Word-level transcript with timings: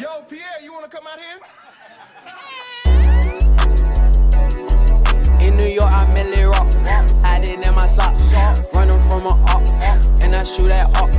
Yo, 0.00 0.22
Pierre, 0.28 0.42
you 0.60 0.72
want 0.72 0.90
to 0.90 0.96
come 0.96 1.06
out 1.06 1.20
here? 1.20 1.38
In 5.46 5.56
New 5.56 5.68
York, 5.68 5.88
I 5.88 6.12
merely 6.14 6.42
rock. 6.42 6.72
Hiding 7.22 7.62
in 7.62 7.74
my 7.74 7.86
socks. 7.86 8.32
Running 8.74 8.98
from 9.08 9.26
a 9.26 9.34
up. 9.44 9.62
And 10.24 10.34
I 10.34 10.42
shoot 10.42 10.72
at 10.72 10.86
up. 10.96 11.14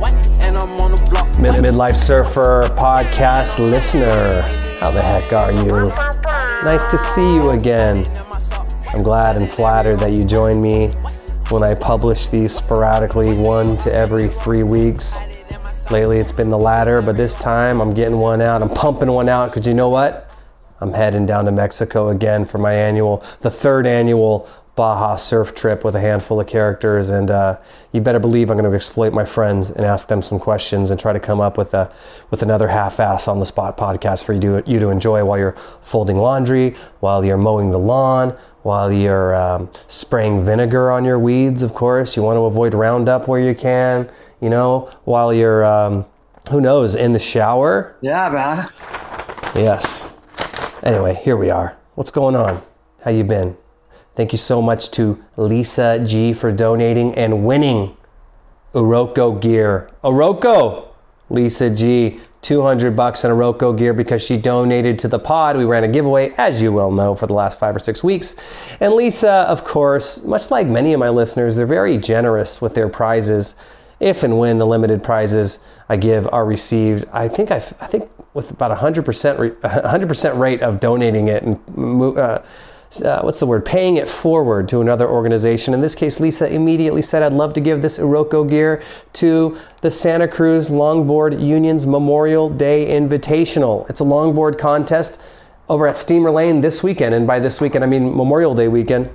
What? 0.00 0.14
And 0.42 0.56
I'm 0.56 0.80
on 0.80 0.92
the 0.92 1.06
block. 1.10 1.38
Mid- 1.38 1.56
Midlife 1.56 1.96
Surfer 1.96 2.62
podcast 2.78 3.58
listener. 3.58 4.40
How 4.80 4.90
the 4.90 5.02
heck 5.02 5.30
are 5.32 5.52
you? 5.52 5.88
Nice 6.64 6.86
to 6.90 6.96
see 6.96 7.34
you 7.34 7.50
again. 7.50 8.10
I'm 8.94 9.02
glad 9.02 9.36
and 9.36 9.46
flattered 9.48 9.98
that 9.98 10.12
you 10.12 10.24
join 10.24 10.62
me 10.62 10.88
when 11.50 11.62
I 11.64 11.74
publish 11.74 12.28
these 12.28 12.54
sporadically, 12.54 13.34
one 13.34 13.76
to 13.78 13.92
every 13.92 14.28
three 14.28 14.62
weeks. 14.62 15.18
Lately 15.90 16.20
it's 16.20 16.30
been 16.30 16.50
the 16.50 16.58
latter, 16.58 17.02
but 17.02 17.16
this 17.16 17.34
time 17.34 17.80
I'm 17.80 17.94
getting 17.94 18.18
one 18.18 18.40
out. 18.40 18.62
I'm 18.62 18.68
pumping 18.68 19.10
one 19.10 19.28
out 19.28 19.50
because 19.50 19.66
you 19.66 19.74
know 19.74 19.88
what? 19.88 20.30
I'm 20.80 20.92
heading 20.92 21.26
down 21.26 21.46
to 21.46 21.52
Mexico 21.52 22.10
again 22.10 22.44
for 22.44 22.58
my 22.58 22.72
annual, 22.72 23.24
the 23.40 23.50
third 23.50 23.88
annual 23.88 24.48
Baja 24.76 25.16
surf 25.16 25.54
trip 25.54 25.84
with 25.84 25.94
a 25.94 26.00
handful 26.00 26.40
of 26.40 26.46
characters. 26.46 27.08
And 27.08 27.30
uh, 27.30 27.58
you 27.92 28.00
better 28.00 28.18
believe 28.18 28.50
I'm 28.50 28.56
going 28.56 28.70
to 28.70 28.74
exploit 28.74 29.12
my 29.12 29.24
friends 29.24 29.70
and 29.70 29.84
ask 29.84 30.08
them 30.08 30.22
some 30.22 30.38
questions 30.38 30.90
and 30.90 30.98
try 30.98 31.12
to 31.12 31.20
come 31.20 31.40
up 31.40 31.58
with 31.58 31.74
a 31.74 31.92
with 32.30 32.42
another 32.42 32.68
half-ass 32.68 33.28
on 33.28 33.40
the 33.40 33.46
spot 33.46 33.76
podcast 33.76 34.24
for 34.24 34.32
you 34.32 34.40
to 34.40 34.62
you 34.70 34.78
to 34.78 34.88
enjoy 34.88 35.24
while 35.24 35.38
you're 35.38 35.56
folding 35.80 36.16
laundry, 36.16 36.76
while 37.00 37.24
you're 37.24 37.36
mowing 37.36 37.70
the 37.70 37.78
lawn, 37.78 38.36
while 38.62 38.92
you're 38.92 39.34
um, 39.34 39.68
spraying 39.88 40.44
vinegar 40.44 40.90
on 40.90 41.04
your 41.04 41.18
weeds. 41.18 41.62
Of 41.62 41.74
course, 41.74 42.16
you 42.16 42.22
want 42.22 42.36
to 42.36 42.44
avoid 42.44 42.72
Roundup 42.72 43.28
where 43.28 43.40
you 43.40 43.54
can. 43.54 44.10
You 44.40 44.48
know, 44.48 44.90
while 45.04 45.34
you're 45.34 45.64
um, 45.64 46.06
who 46.50 46.60
knows 46.60 46.94
in 46.94 47.12
the 47.12 47.18
shower. 47.18 47.96
Yeah, 48.00 48.28
man. 48.30 48.68
Yes. 49.54 50.10
Anyway, 50.82 51.20
here 51.22 51.36
we 51.36 51.50
are. 51.50 51.76
What's 51.94 52.10
going 52.10 52.36
on? 52.36 52.62
How 53.04 53.10
you 53.10 53.24
been? 53.24 53.56
Thank 54.20 54.32
you 54.32 54.38
so 54.38 54.60
much 54.60 54.90
to 54.90 55.18
Lisa 55.38 55.98
G 56.06 56.34
for 56.34 56.52
donating 56.52 57.14
and 57.14 57.42
winning 57.42 57.96
Oroco 58.74 59.40
gear. 59.40 59.90
Oroco! 60.04 60.88
Lisa 61.30 61.70
G, 61.74 62.20
200 62.42 62.94
bucks 62.94 63.24
in 63.24 63.30
Oroco 63.30 63.74
gear 63.74 63.94
because 63.94 64.22
she 64.22 64.36
donated 64.36 64.98
to 64.98 65.08
the 65.08 65.18
pod. 65.18 65.56
We 65.56 65.64
ran 65.64 65.84
a 65.84 65.88
giveaway, 65.88 66.34
as 66.36 66.60
you 66.60 66.70
well 66.70 66.90
know, 66.90 67.14
for 67.14 67.26
the 67.26 67.32
last 67.32 67.58
five 67.58 67.74
or 67.74 67.78
six 67.78 68.04
weeks. 68.04 68.36
And 68.78 68.92
Lisa, 68.92 69.30
of 69.48 69.64
course, 69.64 70.22
much 70.22 70.50
like 70.50 70.66
many 70.66 70.92
of 70.92 71.00
my 71.00 71.08
listeners, 71.08 71.56
they're 71.56 71.64
very 71.64 71.96
generous 71.96 72.60
with 72.60 72.74
their 72.74 72.90
prizes. 72.90 73.54
If 74.00 74.22
and 74.22 74.38
when 74.38 74.58
the 74.58 74.66
limited 74.66 75.02
prizes 75.02 75.60
I 75.88 75.96
give 75.96 76.28
are 76.30 76.44
received, 76.44 77.06
I 77.10 77.26
think 77.26 77.50
I, 77.50 77.56
I 77.56 77.86
think 77.86 78.10
with 78.34 78.50
about 78.50 78.76
100% 78.76 79.38
re, 79.38 79.50
100% 79.50 80.38
rate 80.38 80.60
of 80.60 80.78
donating 80.78 81.28
it 81.28 81.42
and 81.42 82.18
uh, 82.18 82.42
uh, 82.98 83.20
what's 83.22 83.38
the 83.38 83.46
word? 83.46 83.64
Paying 83.64 83.96
it 83.96 84.08
forward 84.08 84.68
to 84.70 84.80
another 84.80 85.08
organization. 85.08 85.74
In 85.74 85.80
this 85.80 85.94
case, 85.94 86.18
Lisa 86.18 86.52
immediately 86.52 87.02
said, 87.02 87.22
I'd 87.22 87.32
love 87.32 87.54
to 87.54 87.60
give 87.60 87.82
this 87.82 87.98
Oroco 87.98 88.48
gear 88.48 88.82
to 89.14 89.58
the 89.80 89.90
Santa 89.90 90.26
Cruz 90.26 90.70
Longboard 90.70 91.40
Union's 91.40 91.86
Memorial 91.86 92.50
Day 92.50 92.86
Invitational. 92.86 93.88
It's 93.88 94.00
a 94.00 94.04
longboard 94.04 94.58
contest 94.58 95.20
over 95.68 95.86
at 95.86 95.96
Steamer 95.96 96.32
Lane 96.32 96.62
this 96.62 96.82
weekend. 96.82 97.14
And 97.14 97.26
by 97.28 97.38
this 97.38 97.60
weekend, 97.60 97.84
I 97.84 97.86
mean 97.86 98.04
Memorial 98.16 98.56
Day 98.56 98.66
weekend. 98.66 99.10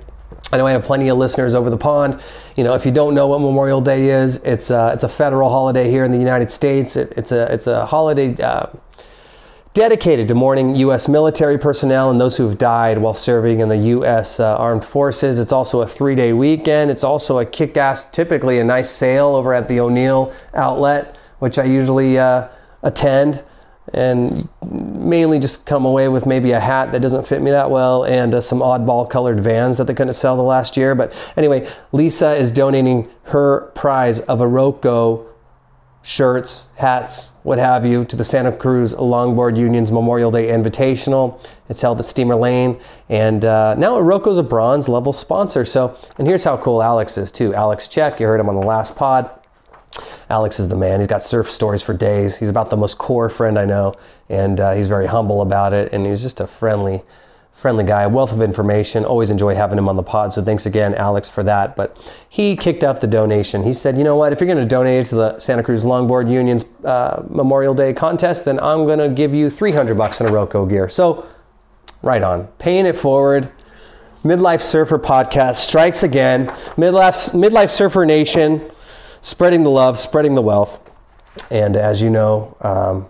I 0.52 0.56
know 0.56 0.66
I 0.66 0.72
have 0.72 0.84
plenty 0.84 1.08
of 1.08 1.18
listeners 1.18 1.54
over 1.54 1.68
the 1.68 1.76
pond. 1.76 2.20
You 2.56 2.64
know, 2.64 2.74
if 2.74 2.86
you 2.86 2.92
don't 2.92 3.14
know 3.14 3.26
what 3.26 3.40
Memorial 3.40 3.80
Day 3.80 4.08
is, 4.08 4.36
it's 4.38 4.70
a, 4.70 4.92
it's 4.94 5.04
a 5.04 5.08
federal 5.08 5.50
holiday 5.50 5.90
here 5.90 6.04
in 6.04 6.12
the 6.12 6.18
United 6.18 6.50
States. 6.50 6.96
It, 6.96 7.12
it's 7.16 7.32
a 7.32 7.52
it's 7.52 7.66
a 7.66 7.84
holiday 7.84 8.34
uh, 8.42 8.66
dedicated 9.76 10.26
to 10.26 10.34
mourning 10.34 10.74
U.S. 10.76 11.06
military 11.06 11.58
personnel 11.58 12.10
and 12.10 12.18
those 12.18 12.38
who 12.38 12.48
have 12.48 12.56
died 12.56 12.96
while 12.96 13.12
serving 13.12 13.60
in 13.60 13.68
the 13.68 13.76
U.S. 13.76 14.40
Uh, 14.40 14.56
Armed 14.56 14.82
Forces. 14.82 15.38
It's 15.38 15.52
also 15.52 15.82
a 15.82 15.86
three 15.86 16.14
day 16.14 16.32
weekend. 16.32 16.90
It's 16.90 17.04
also 17.04 17.38
a 17.40 17.44
kick 17.44 17.76
ass, 17.76 18.10
typically 18.10 18.58
a 18.58 18.64
nice 18.64 18.90
sale 18.90 19.34
over 19.36 19.52
at 19.52 19.68
the 19.68 19.78
O'Neill 19.80 20.32
outlet, 20.54 21.14
which 21.40 21.58
I 21.58 21.64
usually 21.64 22.18
uh, 22.18 22.48
attend. 22.82 23.44
And 23.92 24.48
mainly 24.66 25.38
just 25.38 25.66
come 25.66 25.84
away 25.84 26.08
with 26.08 26.24
maybe 26.24 26.52
a 26.52 26.58
hat 26.58 26.90
that 26.92 27.02
doesn't 27.02 27.28
fit 27.28 27.42
me 27.42 27.50
that 27.50 27.70
well 27.70 28.02
and 28.04 28.34
uh, 28.34 28.40
some 28.40 28.60
oddball 28.60 29.08
colored 29.08 29.40
vans 29.40 29.76
that 29.76 29.84
they 29.84 29.94
couldn't 29.94 30.14
sell 30.14 30.36
the 30.36 30.42
last 30.42 30.78
year. 30.78 30.94
But 30.94 31.12
anyway, 31.36 31.70
Lisa 31.92 32.34
is 32.34 32.50
donating 32.50 33.10
her 33.24 33.72
prize 33.74 34.20
of 34.20 34.40
a 34.40 34.44
Oroco 34.44 35.26
shirts, 36.02 36.68
hats, 36.76 37.32
what 37.46 37.58
have 37.58 37.86
you, 37.86 38.04
to 38.04 38.16
the 38.16 38.24
Santa 38.24 38.50
Cruz 38.50 38.92
Longboard 38.94 39.56
Union's 39.56 39.92
Memorial 39.92 40.32
Day 40.32 40.48
Invitational. 40.48 41.40
It's 41.68 41.80
held 41.80 42.00
at 42.00 42.04
Steamer 42.04 42.34
Lane, 42.34 42.80
and 43.08 43.44
uh, 43.44 43.76
now 43.76 43.92
Oroco's 43.92 44.36
a 44.36 44.42
bronze 44.42 44.88
level 44.88 45.12
sponsor. 45.12 45.64
So, 45.64 45.96
and 46.18 46.26
here's 46.26 46.42
how 46.42 46.56
cool 46.56 46.82
Alex 46.82 47.16
is 47.16 47.30
too. 47.30 47.54
Alex 47.54 47.86
Check, 47.86 48.18
you 48.18 48.26
heard 48.26 48.40
him 48.40 48.48
on 48.48 48.56
the 48.56 48.66
last 48.66 48.96
pod. 48.96 49.30
Alex 50.28 50.58
is 50.58 50.68
the 50.68 50.74
man. 50.74 50.98
He's 50.98 51.06
got 51.06 51.22
surf 51.22 51.48
stories 51.48 51.84
for 51.84 51.94
days. 51.94 52.36
He's 52.36 52.48
about 52.48 52.68
the 52.68 52.76
most 52.76 52.98
core 52.98 53.30
friend 53.30 53.60
I 53.60 53.64
know, 53.64 53.94
and 54.28 54.58
uh, 54.58 54.72
he's 54.72 54.88
very 54.88 55.06
humble 55.06 55.40
about 55.40 55.72
it. 55.72 55.92
And 55.92 56.04
he's 56.04 56.22
just 56.22 56.40
a 56.40 56.48
friendly, 56.48 57.02
friendly 57.56 57.84
guy, 57.84 58.06
wealth 58.06 58.32
of 58.32 58.42
information. 58.42 59.04
Always 59.04 59.30
enjoy 59.30 59.54
having 59.54 59.78
him 59.78 59.88
on 59.88 59.96
the 59.96 60.02
pod. 60.02 60.34
So 60.34 60.42
thanks 60.42 60.66
again, 60.66 60.94
Alex, 60.94 61.28
for 61.28 61.42
that. 61.42 61.74
But 61.74 61.96
he 62.28 62.54
kicked 62.54 62.84
up 62.84 63.00
the 63.00 63.06
donation. 63.06 63.64
He 63.64 63.72
said, 63.72 63.96
you 63.96 64.04
know 64.04 64.14
what? 64.14 64.32
If 64.32 64.40
you're 64.40 64.46
going 64.46 64.58
to 64.58 64.66
donate 64.66 65.06
to 65.06 65.14
the 65.14 65.38
Santa 65.40 65.62
Cruz 65.62 65.82
Longboard 65.82 66.30
Union's 66.30 66.64
uh, 66.84 67.24
Memorial 67.28 67.74
Day 67.74 67.94
contest, 67.94 68.44
then 68.44 68.60
I'm 68.60 68.84
going 68.84 68.98
to 68.98 69.08
give 69.08 69.32
you 69.32 69.48
300 69.48 69.96
bucks 69.96 70.20
in 70.20 70.26
a 70.26 70.30
Oroco 70.30 70.68
gear. 70.68 70.90
So 70.90 71.26
right 72.02 72.22
on, 72.22 72.46
paying 72.58 72.84
it 72.84 72.96
forward. 72.96 73.50
Midlife 74.22 74.60
Surfer 74.60 74.98
podcast 74.98 75.56
strikes 75.56 76.02
again. 76.02 76.48
Midlife, 76.76 77.32
Midlife 77.32 77.70
Surfer 77.70 78.04
Nation, 78.04 78.70
spreading 79.22 79.62
the 79.62 79.70
love, 79.70 79.98
spreading 79.98 80.34
the 80.34 80.42
wealth. 80.42 80.78
And 81.50 81.76
as 81.76 82.02
you 82.02 82.10
know, 82.10 82.56
um, 82.60 83.08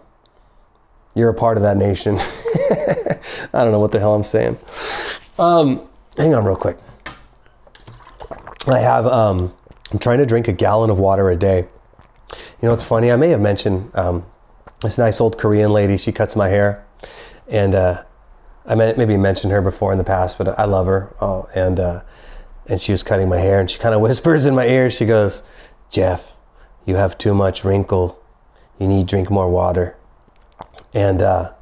you're 1.16 1.30
a 1.30 1.34
part 1.34 1.56
of 1.56 1.62
that 1.62 1.78
nation. 1.78 2.18
I 2.20 3.64
don't 3.64 3.72
know 3.72 3.80
what 3.80 3.90
the 3.90 3.98
hell 3.98 4.14
I'm 4.14 4.22
saying. 4.22 4.58
Um, 5.38 5.88
hang 6.16 6.34
on, 6.34 6.44
real 6.44 6.56
quick. 6.56 6.76
I 8.66 8.78
have. 8.80 9.06
Um, 9.06 9.54
I'm 9.90 9.98
trying 9.98 10.18
to 10.18 10.26
drink 10.26 10.46
a 10.46 10.52
gallon 10.52 10.90
of 10.90 10.98
water 10.98 11.30
a 11.30 11.36
day. 11.36 11.66
You 12.60 12.68
know, 12.68 12.74
it's 12.74 12.84
funny. 12.84 13.10
I 13.10 13.16
may 13.16 13.30
have 13.30 13.40
mentioned 13.40 13.90
um, 13.94 14.26
this 14.82 14.98
nice 14.98 15.20
old 15.20 15.38
Korean 15.38 15.72
lady. 15.72 15.96
She 15.96 16.12
cuts 16.12 16.36
my 16.36 16.48
hair, 16.48 16.84
and 17.48 17.74
uh, 17.74 18.02
I 18.66 18.74
maybe 18.74 19.16
mentioned 19.16 19.52
her 19.52 19.62
before 19.62 19.92
in 19.92 19.98
the 19.98 20.04
past, 20.04 20.36
but 20.36 20.58
I 20.58 20.64
love 20.64 20.86
her. 20.86 21.14
Oh, 21.20 21.48
and 21.54 21.80
uh, 21.80 22.00
and 22.66 22.78
she 22.78 22.92
was 22.92 23.02
cutting 23.02 23.28
my 23.28 23.38
hair, 23.38 23.58
and 23.58 23.70
she 23.70 23.78
kind 23.78 23.94
of 23.94 24.00
whispers 24.02 24.44
in 24.44 24.54
my 24.54 24.66
ear. 24.66 24.90
She 24.90 25.06
goes, 25.06 25.42
"Jeff, 25.88 26.34
you 26.84 26.96
have 26.96 27.16
too 27.16 27.34
much 27.34 27.64
wrinkle. 27.64 28.22
You 28.78 28.86
need 28.86 29.06
drink 29.06 29.30
more 29.30 29.48
water." 29.48 29.96
And 30.96 31.20
uh, 31.20 31.52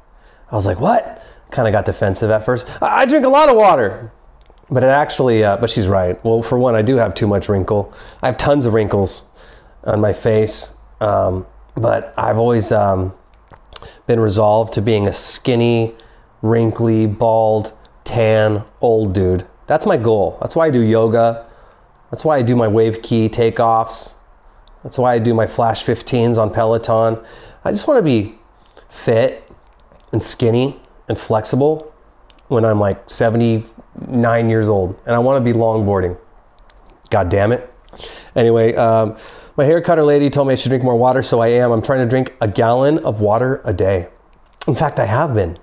I 0.49 0.55
was 0.55 0.65
like, 0.65 0.79
"What?" 0.79 1.21
Kind 1.51 1.67
of 1.67 1.73
got 1.73 1.83
defensive 1.83 2.31
at 2.31 2.45
first. 2.45 2.65
I, 2.81 3.01
I 3.01 3.05
drink 3.05 3.25
a 3.25 3.29
lot 3.29 3.49
of 3.49 3.57
water, 3.57 4.13
but 4.71 4.81
it 4.81 4.87
actually. 4.87 5.43
Uh, 5.43 5.57
but 5.57 5.69
she's 5.69 5.89
right. 5.89 6.23
Well, 6.23 6.41
for 6.41 6.57
one, 6.57 6.73
I 6.73 6.81
do 6.81 6.95
have 6.95 7.13
too 7.13 7.27
much 7.27 7.49
wrinkle. 7.49 7.93
I 8.21 8.27
have 8.27 8.37
tons 8.37 8.65
of 8.65 8.73
wrinkles 8.73 9.25
on 9.83 9.99
my 9.99 10.13
face, 10.13 10.73
um, 11.01 11.45
but 11.75 12.13
I've 12.17 12.37
always 12.37 12.71
um, 12.71 13.13
been 14.07 14.21
resolved 14.21 14.73
to 14.75 14.81
being 14.81 15.05
a 15.05 15.13
skinny, 15.13 15.93
wrinkly, 16.41 17.05
bald, 17.05 17.73
tan, 18.05 18.63
old 18.79 19.11
dude. 19.13 19.45
That's 19.67 19.85
my 19.85 19.97
goal. 19.97 20.37
That's 20.41 20.55
why 20.55 20.67
I 20.67 20.69
do 20.69 20.79
yoga. 20.79 21.45
That's 22.09 22.23
why 22.23 22.37
I 22.37 22.41
do 22.41 22.55
my 22.55 22.69
wave 22.69 23.01
key 23.01 23.27
takeoffs. 23.27 24.13
That's 24.81 24.97
why 24.97 25.13
I 25.13 25.19
do 25.19 25.33
my 25.33 25.45
flash 25.45 25.83
15s 25.83 26.37
on 26.37 26.53
Peloton. 26.53 27.19
I 27.65 27.71
just 27.71 27.85
want 27.85 27.97
to 27.97 28.03
be 28.03 28.37
fit 28.95 29.49
and 30.11 30.23
skinny 30.23 30.79
and 31.07 31.17
flexible 31.17 31.93
when 32.47 32.63
I'm 32.65 32.79
like 32.79 33.09
79 33.09 34.49
years 34.49 34.69
old. 34.69 34.97
And 35.05 35.15
I 35.15 35.19
want 35.19 35.43
to 35.43 35.53
be 35.53 35.57
longboarding. 35.57 36.17
God 37.09 37.29
damn 37.29 37.51
it. 37.51 37.71
Anyway, 38.35 38.73
um, 38.75 39.17
My 39.57 39.63
hair 39.63 39.81
cutter 39.81 40.03
lady 40.03 40.29
told 40.29 40.47
me 40.47 40.53
I 40.53 40.55
should 40.55 40.69
drink 40.69 40.83
more 40.83 40.97
water, 40.97 41.23
so 41.23 41.39
I 41.39 41.47
am. 41.47 41.71
I'm 41.71 41.81
trying 41.81 41.99
to 41.99 42.09
drink 42.09 42.35
a 42.41 42.47
gallon 42.47 42.99
of 42.99 43.21
water 43.21 43.61
a 43.63 43.71
day. 43.71 44.09
In 44.67 44.75
fact, 44.75 44.99
I 44.99 45.05
have 45.05 45.33
been. 45.33 45.57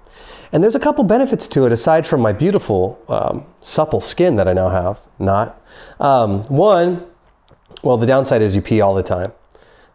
And 0.51 0.63
there's 0.63 0.75
a 0.75 0.81
couple 0.81 1.05
benefits 1.05 1.47
to 1.49 1.67
it 1.67 1.73
aside 1.73 2.07
from 2.07 2.21
my 2.23 2.33
beautiful, 2.33 3.03
um, 3.09 3.45
supple 3.61 4.01
skin 4.01 4.37
that 4.37 4.49
I 4.49 4.55
now 4.55 4.71
have. 4.71 4.99
Not. 5.19 5.61
Um, 6.01 6.43
one, 6.45 7.07
well, 7.83 7.99
the 7.99 8.07
downside 8.07 8.41
is 8.41 8.57
you 8.57 8.63
pee 8.63 8.81
all 8.81 8.95
the 8.95 9.03
time. 9.03 9.33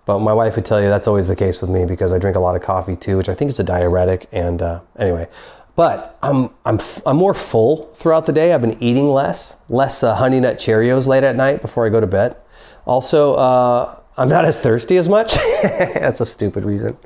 But 0.08 0.20
my 0.20 0.32
wife 0.32 0.56
would 0.56 0.66
tell 0.66 0.82
you 0.82 0.88
that's 0.88 1.08
always 1.08 1.28
the 1.28 1.36
case 1.36 1.60
with 1.60 1.70
me 1.70 1.86
because 1.86 2.14
I 2.14 2.18
drink 2.18 2.38
a 2.38 2.40
lot 2.40 2.56
of 2.56 2.62
coffee 2.64 2.96
too, 2.96 3.18
which 3.18 3.28
I 3.28 3.36
think 3.36 3.52
is 3.52 3.60
a 3.60 3.64
diuretic. 3.64 4.30
And 4.32 4.62
uh, 4.62 4.80
anyway, 4.98 5.28
but 5.76 6.18
I'm, 6.24 6.50
I'm, 6.66 6.80
I'm 7.06 7.18
more 7.18 7.34
full 7.34 7.94
throughout 7.94 8.26
the 8.26 8.32
day. 8.32 8.54
I've 8.54 8.62
been 8.62 8.82
eating 8.82 9.10
less, 9.10 9.58
less 9.68 10.02
uh, 10.04 10.16
Honey 10.16 10.40
Nut 10.40 10.58
Cheerios 10.58 11.08
late 11.08 11.26
at 11.26 11.36
night 11.36 11.62
before 11.62 11.86
I 11.86 11.90
go 11.90 12.00
to 12.00 12.08
bed. 12.08 12.38
Also, 12.86 13.34
uh, 13.34 14.00
I'm 14.16 14.30
not 14.30 14.46
as 14.46 14.62
thirsty 14.62 14.96
as 14.96 15.10
much. 15.10 15.36
That's 15.62 16.22
a 16.22 16.26
stupid 16.26 16.64
reason. 16.64 16.98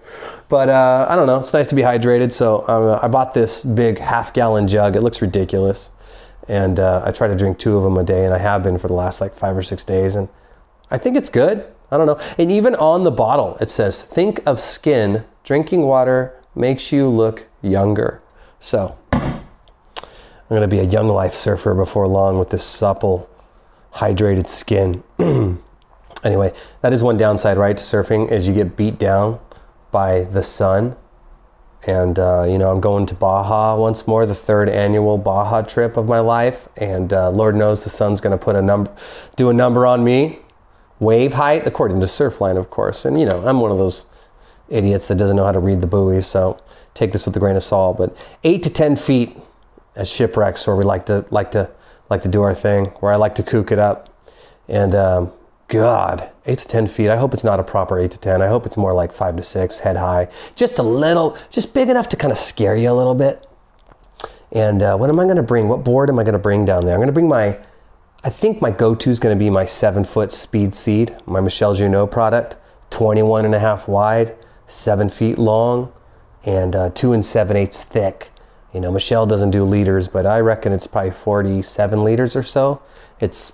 But 0.48 0.70
uh, 0.70 1.08
I 1.10 1.16
don't 1.16 1.26
know. 1.26 1.40
It's 1.40 1.54
nice 1.54 1.70
to 1.70 1.76
be 1.76 1.82
hydrated. 1.82 2.32
So 2.32 2.60
uh, 2.60 3.00
I 3.02 3.08
bought 3.08 3.34
this 3.34 3.62
big 3.62 3.98
half 3.98 4.32
gallon 4.32 4.68
jug. 4.68 4.96
It 4.96 5.02
looks 5.02 5.24
ridiculous. 5.24 5.90
And 6.48 6.80
uh, 6.80 7.02
I 7.04 7.12
try 7.12 7.28
to 7.28 7.36
drink 7.36 7.58
two 7.58 7.78
of 7.78 7.84
them 7.84 7.98
a 7.98 8.04
day, 8.04 8.26
and 8.26 8.34
I 8.34 8.38
have 8.38 8.62
been 8.62 8.78
for 8.78 8.88
the 8.88 8.94
last 8.94 9.22
like 9.22 9.34
five 9.34 9.58
or 9.58 9.64
six 9.64 9.84
days. 9.84 10.16
And 10.16 10.30
I 10.92 11.00
think 11.00 11.18
it's 11.18 11.30
good. 11.30 11.66
I 11.92 11.98
don't 11.98 12.08
know. 12.08 12.20
And 12.38 12.52
even 12.52 12.74
on 12.76 13.04
the 13.04 13.12
bottle, 13.12 13.58
it 13.60 13.70
says, 13.70 14.02
think 14.02 14.42
of 14.46 14.60
skin. 14.62 15.26
Drinking 15.44 15.82
water 15.82 16.34
makes 16.56 16.92
you 16.92 17.10
look 17.10 17.50
younger. 17.62 18.22
So 18.60 18.98
I'm 19.12 20.58
going 20.58 20.62
to 20.62 20.68
be 20.68 20.80
a 20.80 20.84
young 20.84 21.08
life 21.08 21.34
surfer 21.34 21.74
before 21.74 22.08
long 22.08 22.38
with 22.38 22.50
this 22.50 22.64
supple, 22.64 23.30
hydrated 23.96 24.48
skin. 24.48 25.04
anyway, 26.24 26.54
that 26.82 26.94
is 26.94 27.04
one 27.04 27.18
downside, 27.18 27.58
right, 27.58 27.76
to 27.76 27.84
surfing 27.84 28.32
is 28.32 28.48
you 28.48 28.54
get 28.54 28.78
beat 28.78 28.98
down 28.98 29.40
by 29.92 30.26
the 30.26 30.44
sun. 30.44 30.96
And, 31.84 32.20
uh, 32.20 32.44
you 32.44 32.60
know, 32.60 32.70
I'm 32.70 32.80
going 32.80 33.08
to 33.08 33.16
Baja 33.16 33.76
once 33.76 34.06
more, 34.06 34.26
the 34.26 34.36
third 34.36 34.70
annual 34.70 35.18
Baja 35.18 35.62
trip 35.64 35.98
of 35.98 36.08
my 36.08 36.20
life. 36.20 36.70
And 36.78 37.12
uh, 37.12 37.32
Lord 37.32 37.56
knows 37.56 37.84
the 37.84 37.90
sun's 37.90 38.22
going 38.22 38.38
to 38.38 38.44
put 38.44 38.56
a 38.56 38.62
number, 38.62 38.96
do 39.36 39.50
a 39.50 39.54
number 39.54 39.88
on 39.88 40.04
me. 40.04 40.41
Wave 41.02 41.34
height, 41.34 41.66
according 41.66 42.00
to 42.00 42.06
Surfline, 42.06 42.58
of 42.58 42.70
course. 42.70 43.06
And, 43.06 43.20
you 43.20 43.26
know, 43.26 43.46
I'm 43.48 43.60
one 43.60 43.72
of 43.72 43.80
those 43.80 44.06
idiots 44.70 45.08
that 45.08 45.16
doesn't 45.16 45.36
know 45.36 45.46
how 45.46 45.52
to 45.52 45.60
read 45.60 45.82
the 45.82 45.88
buoys. 45.88 46.28
So 46.28 46.62
take 46.94 47.12
this 47.12 47.26
with 47.26 47.36
a 47.36 47.40
grain 47.40 47.56
of 47.56 47.64
salt. 47.64 47.98
But 47.98 48.16
eight 48.44 48.62
to 48.64 48.70
10 48.70 48.96
feet 48.98 49.36
as 49.96 50.08
shipwrecks 50.08 50.68
where 50.68 50.76
we 50.76 50.84
like 50.84 51.08
to, 51.08 51.26
like 51.32 51.50
to, 51.52 51.72
like 52.12 52.22
to 52.22 52.30
do 52.30 52.44
our 52.44 52.54
thing, 52.54 52.86
where 53.00 53.12
I 53.12 53.16
like 53.16 53.34
to 53.36 53.44
kook 53.44 53.72
it 53.72 53.80
up. 53.80 54.14
And, 54.68 54.94
um, 54.94 55.34
God, 55.70 56.30
eight 56.46 56.60
to 56.60 56.68
10 56.68 56.88
feet. 56.88 57.10
I 57.10 57.18
hope 57.18 57.34
it's 57.34 57.44
not 57.44 57.60
a 57.60 57.64
proper 57.64 57.98
eight 57.98 58.12
to 58.12 58.20
10. 58.20 58.44
I 58.44 58.48
hope 58.48 58.68
it's 58.68 58.78
more 58.78 58.94
like 58.94 59.12
five 59.12 59.36
to 59.38 59.44
six, 59.44 59.80
head 59.80 59.98
high. 59.98 60.28
Just 60.54 60.78
a 60.78 60.84
little, 60.84 61.36
just 61.50 61.74
big 61.74 61.90
enough 61.90 62.10
to 62.10 62.16
kind 62.16 62.32
of 62.32 62.38
scare 62.38 62.76
you 62.76 62.92
a 62.92 62.94
little 62.94 63.16
bit. 63.16 63.48
And 64.52 64.84
uh, 64.84 64.98
what 64.98 65.10
am 65.10 65.20
I 65.20 65.24
going 65.24 65.38
to 65.38 65.44
bring? 65.44 65.68
What 65.68 65.84
board 65.84 66.10
am 66.10 66.20
I 66.20 66.24
going 66.24 66.34
to 66.34 66.40
bring 66.40 66.64
down 66.64 66.86
there? 66.86 66.94
I'm 66.94 67.00
going 67.00 67.08
to 67.08 67.14
bring 67.14 67.28
my, 67.28 67.58
I 68.24 68.30
think 68.30 68.62
my 68.62 68.70
go 68.70 68.94
to 68.94 69.10
is 69.10 69.20
going 69.20 69.36
to 69.36 69.40
be 69.40 69.50
my 69.50 69.66
seven 69.66 70.04
foot 70.04 70.32
speed 70.32 70.76
seed, 70.76 71.16
my 71.26 71.42
Michel 71.42 71.74
Junod 71.76 72.12
product, 72.12 72.56
21 72.92 73.46
and 73.46 73.56
a 73.56 73.60
half 73.60 73.88
wide, 73.88 74.36
seven 74.68 75.10
feet 75.10 75.40
long, 75.40 75.92
and 76.44 76.76
uh, 76.76 76.90
two 76.92 77.14
and 77.14 77.26
seven 77.26 77.58
eighths 77.58 77.84
thick. 77.84 78.30
You 78.74 78.80
know, 78.80 78.92
Michelle 78.92 79.26
doesn't 79.26 79.50
do 79.50 79.64
liters, 79.64 80.08
but 80.08 80.26
I 80.28 80.40
reckon 80.40 80.72
it's 80.72 80.86
probably 80.86 81.12
47 81.12 82.04
liters 82.04 82.36
or 82.36 82.44
so. 82.44 82.82
It's 83.20 83.54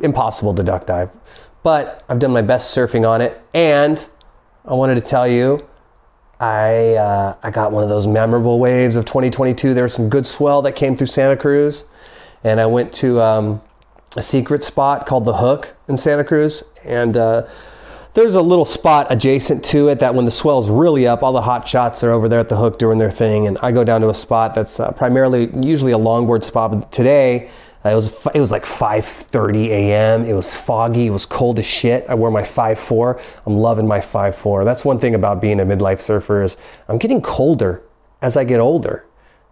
impossible 0.00 0.54
to 0.54 0.62
duck 0.62 0.86
dive. 0.86 1.10
But 1.62 2.04
I've 2.08 2.20
done 2.20 2.32
my 2.32 2.42
best 2.42 2.74
surfing 2.74 3.06
on 3.06 3.20
it. 3.20 3.40
And 3.52 4.08
I 4.64 4.74
wanted 4.74 4.94
to 4.94 5.00
tell 5.00 5.26
you, 5.26 5.68
I, 6.40 6.94
uh, 6.94 7.36
I 7.42 7.50
got 7.50 7.72
one 7.72 7.82
of 7.82 7.88
those 7.88 8.06
memorable 8.06 8.60
waves 8.60 8.96
of 8.96 9.04
2022. 9.04 9.74
There 9.74 9.82
was 9.82 9.92
some 9.92 10.08
good 10.08 10.26
swell 10.26 10.62
that 10.62 10.76
came 10.76 10.96
through 10.96 11.08
Santa 11.08 11.36
Cruz. 11.36 11.88
And 12.44 12.60
I 12.60 12.66
went 12.66 12.92
to 12.94 13.20
um, 13.20 13.60
a 14.16 14.22
secret 14.22 14.64
spot 14.64 15.06
called 15.06 15.24
The 15.24 15.34
Hook 15.34 15.74
in 15.86 15.96
Santa 15.96 16.24
Cruz. 16.24 16.72
And 16.84 17.16
uh, 17.16 17.46
there's 18.14 18.34
a 18.34 18.42
little 18.42 18.64
spot 18.64 19.06
adjacent 19.10 19.64
to 19.66 19.88
it 19.88 20.00
that 20.00 20.14
when 20.14 20.24
the 20.24 20.30
swell's 20.30 20.70
really 20.70 21.06
up, 21.06 21.22
all 21.22 21.32
the 21.32 21.42
hot 21.42 21.68
shots 21.68 22.02
are 22.02 22.10
over 22.10 22.28
there 22.28 22.40
at 22.40 22.48
The 22.48 22.56
Hook 22.56 22.78
doing 22.78 22.98
their 22.98 23.10
thing. 23.10 23.46
And 23.46 23.58
I 23.62 23.70
go 23.70 23.84
down 23.84 24.00
to 24.00 24.08
a 24.08 24.14
spot 24.14 24.54
that's 24.54 24.80
uh, 24.80 24.92
primarily 24.92 25.50
usually 25.60 25.92
a 25.92 25.98
longboard 25.98 26.42
spot. 26.42 26.70
But 26.70 26.90
today, 26.90 27.50
uh, 27.84 27.90
it 27.90 27.94
was 27.94 28.26
it 28.34 28.40
was 28.40 28.50
like 28.50 28.64
5:30 28.64 29.66
a.m. 29.68 30.24
It 30.24 30.32
was 30.32 30.54
foggy. 30.54 31.06
It 31.06 31.10
was 31.10 31.26
cold 31.26 31.58
as 31.58 31.66
shit. 31.66 32.04
I 32.08 32.14
wore 32.14 32.30
my 32.30 32.42
5.4. 32.42 33.20
I'm 33.46 33.56
loving 33.56 33.86
my 33.86 34.00
5.4. 34.00 34.64
That's 34.64 34.84
one 34.84 34.98
thing 34.98 35.14
about 35.14 35.40
being 35.40 35.60
a 35.60 35.64
midlife 35.64 36.00
surfer 36.00 36.42
is 36.42 36.56
I'm 36.88 36.98
getting 36.98 37.22
colder 37.22 37.82
as 38.20 38.36
I 38.36 38.44
get 38.44 38.58
older. 38.58 39.04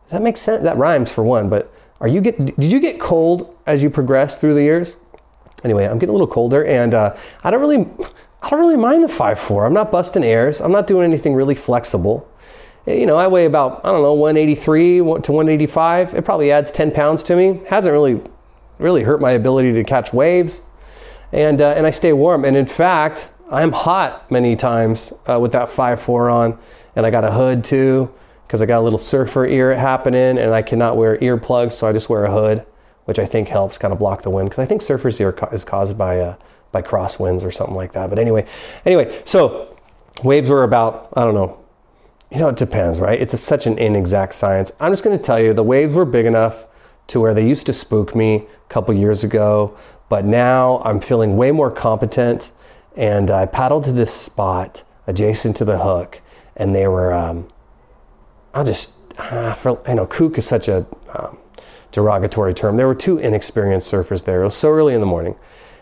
Does 0.04 0.12
that 0.12 0.22
make 0.22 0.36
sense? 0.36 0.62
That 0.62 0.76
rhymes 0.76 1.12
for 1.12 1.22
one. 1.22 1.48
But 1.48 1.72
are 2.00 2.08
you 2.08 2.20
get? 2.20 2.36
Did 2.56 2.72
you 2.72 2.80
get 2.80 3.00
cold 3.00 3.56
as 3.66 3.82
you 3.82 3.90
progress 3.90 4.38
through 4.38 4.54
the 4.54 4.62
years? 4.62 4.96
Anyway, 5.64 5.84
I'm 5.84 5.98
getting 5.98 6.10
a 6.10 6.12
little 6.12 6.26
colder, 6.26 6.64
and 6.64 6.92
uh, 6.94 7.16
I 7.42 7.50
don't 7.50 7.60
really 7.60 7.86
I 8.42 8.50
don't 8.50 8.60
really 8.60 8.76
mind 8.76 9.02
the 9.02 9.08
5.4. 9.08 9.66
I'm 9.66 9.72
not 9.72 9.90
busting 9.90 10.22
airs. 10.22 10.60
I'm 10.60 10.72
not 10.72 10.86
doing 10.86 11.04
anything 11.04 11.34
really 11.34 11.54
flexible 11.54 12.28
you 12.86 13.06
know, 13.06 13.16
I 13.16 13.26
weigh 13.26 13.46
about, 13.46 13.84
I 13.84 13.88
don't 13.88 14.02
know, 14.02 14.14
183 14.14 14.98
to 14.98 15.02
185. 15.02 16.14
It 16.14 16.24
probably 16.24 16.52
adds 16.52 16.70
10 16.70 16.92
pounds 16.92 17.22
to 17.24 17.36
me. 17.36 17.60
Hasn't 17.68 17.92
really, 17.92 18.20
really 18.78 19.02
hurt 19.02 19.20
my 19.20 19.32
ability 19.32 19.72
to 19.72 19.84
catch 19.84 20.12
waves. 20.12 20.60
And, 21.32 21.60
uh, 21.60 21.74
and 21.76 21.86
I 21.86 21.90
stay 21.90 22.12
warm. 22.12 22.44
And 22.44 22.56
in 22.56 22.66
fact, 22.66 23.30
I'm 23.50 23.72
hot 23.72 24.30
many 24.30 24.54
times 24.54 25.12
uh, 25.28 25.40
with 25.40 25.52
that 25.52 25.68
5.4 25.68 26.32
on. 26.32 26.58
And 26.94 27.04
I 27.04 27.10
got 27.10 27.24
a 27.24 27.32
hood 27.32 27.64
too, 27.64 28.12
because 28.46 28.62
I 28.62 28.66
got 28.66 28.78
a 28.78 28.82
little 28.82 28.98
surfer 28.98 29.46
ear 29.46 29.74
happening 29.74 30.38
and 30.38 30.54
I 30.54 30.62
cannot 30.62 30.96
wear 30.96 31.18
earplugs. 31.18 31.72
So 31.72 31.88
I 31.88 31.92
just 31.92 32.08
wear 32.08 32.24
a 32.24 32.30
hood, 32.30 32.64
which 33.04 33.18
I 33.18 33.26
think 33.26 33.48
helps 33.48 33.76
kind 33.76 33.92
of 33.92 33.98
block 33.98 34.22
the 34.22 34.30
wind. 34.30 34.50
Because 34.50 34.62
I 34.62 34.66
think 34.66 34.82
surfer's 34.82 35.20
ear 35.20 35.36
is 35.52 35.64
caused 35.64 35.98
by, 35.98 36.20
uh, 36.20 36.36
by 36.70 36.82
crosswinds 36.82 37.42
or 37.42 37.50
something 37.50 37.74
like 37.74 37.92
that. 37.92 38.08
But 38.08 38.18
anyway, 38.18 38.46
anyway, 38.84 39.20
so 39.24 39.76
waves 40.22 40.48
were 40.48 40.62
about, 40.62 41.08
I 41.14 41.24
don't 41.24 41.34
know, 41.34 41.58
you 42.30 42.38
know, 42.38 42.48
it 42.48 42.56
depends, 42.56 43.00
right? 43.00 43.20
It's 43.20 43.34
a, 43.34 43.38
such 43.38 43.66
an 43.66 43.78
inexact 43.78 44.34
science. 44.34 44.72
I'm 44.78 44.92
just 44.92 45.02
going 45.02 45.16
to 45.16 45.22
tell 45.22 45.40
you 45.40 45.52
the 45.52 45.62
waves 45.62 45.94
were 45.94 46.04
big 46.04 46.26
enough 46.26 46.66
to 47.08 47.20
where 47.20 47.34
they 47.34 47.46
used 47.46 47.66
to 47.66 47.72
spook 47.72 48.14
me 48.14 48.34
a 48.36 48.68
couple 48.68 48.94
years 48.94 49.24
ago, 49.24 49.76
but 50.08 50.24
now 50.24 50.82
I'm 50.84 51.00
feeling 51.00 51.36
way 51.36 51.50
more 51.50 51.70
competent. 51.70 52.50
And 52.96 53.30
I 53.30 53.46
paddled 53.46 53.84
to 53.84 53.92
this 53.92 54.12
spot 54.12 54.82
adjacent 55.06 55.56
to 55.58 55.64
the 55.64 55.78
hook, 55.78 56.20
and 56.56 56.74
they 56.74 56.88
were, 56.88 57.12
um, 57.12 57.48
I'll 58.56 58.64
just, 58.64 58.94
uh, 59.18 59.52
for, 59.52 59.78
you 59.86 59.94
know, 59.94 60.06
kook 60.06 60.38
is 60.38 60.46
such 60.46 60.66
a 60.66 60.86
um, 61.12 61.36
derogatory 61.92 62.54
term. 62.54 62.78
There 62.78 62.86
were 62.86 62.94
two 62.94 63.18
inexperienced 63.18 63.92
surfers 63.92 64.24
there. 64.24 64.40
It 64.40 64.44
was 64.46 64.56
so 64.56 64.70
early 64.70 64.94
in 64.94 65.00
the 65.00 65.06
morning. 65.06 65.36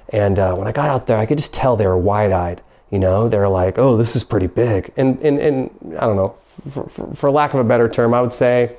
And 0.09 0.41
uh, 0.41 0.57
when 0.57 0.67
I 0.67 0.73
got 0.73 0.91
out 0.91 1.07
there, 1.07 1.17
I 1.17 1.25
could 1.25 1.39
just 1.39 1.55
tell 1.55 1.77
they 1.77 1.87
were 1.87 1.97
wide 1.97 2.33
eyed. 2.33 2.63
You 2.91 2.99
know, 2.99 3.29
they're 3.29 3.49
like, 3.49 3.79
oh, 3.79 3.97
this 3.97 4.17
is 4.17 4.25
pretty 4.25 4.49
big. 4.49 4.93
And, 4.97 5.21
and, 5.23 5.39
and 5.39 5.71
I 5.97 6.01
don't 6.01 6.17
know, 6.17 6.35
for, 6.69 6.89
for, 6.89 7.15
for 7.15 7.31
lack 7.31 7.55
of 7.55 7.61
a 7.61 7.65
better 7.65 7.89
term, 7.89 8.13
I 8.13 8.21
would 8.21 8.33
say 8.33 8.77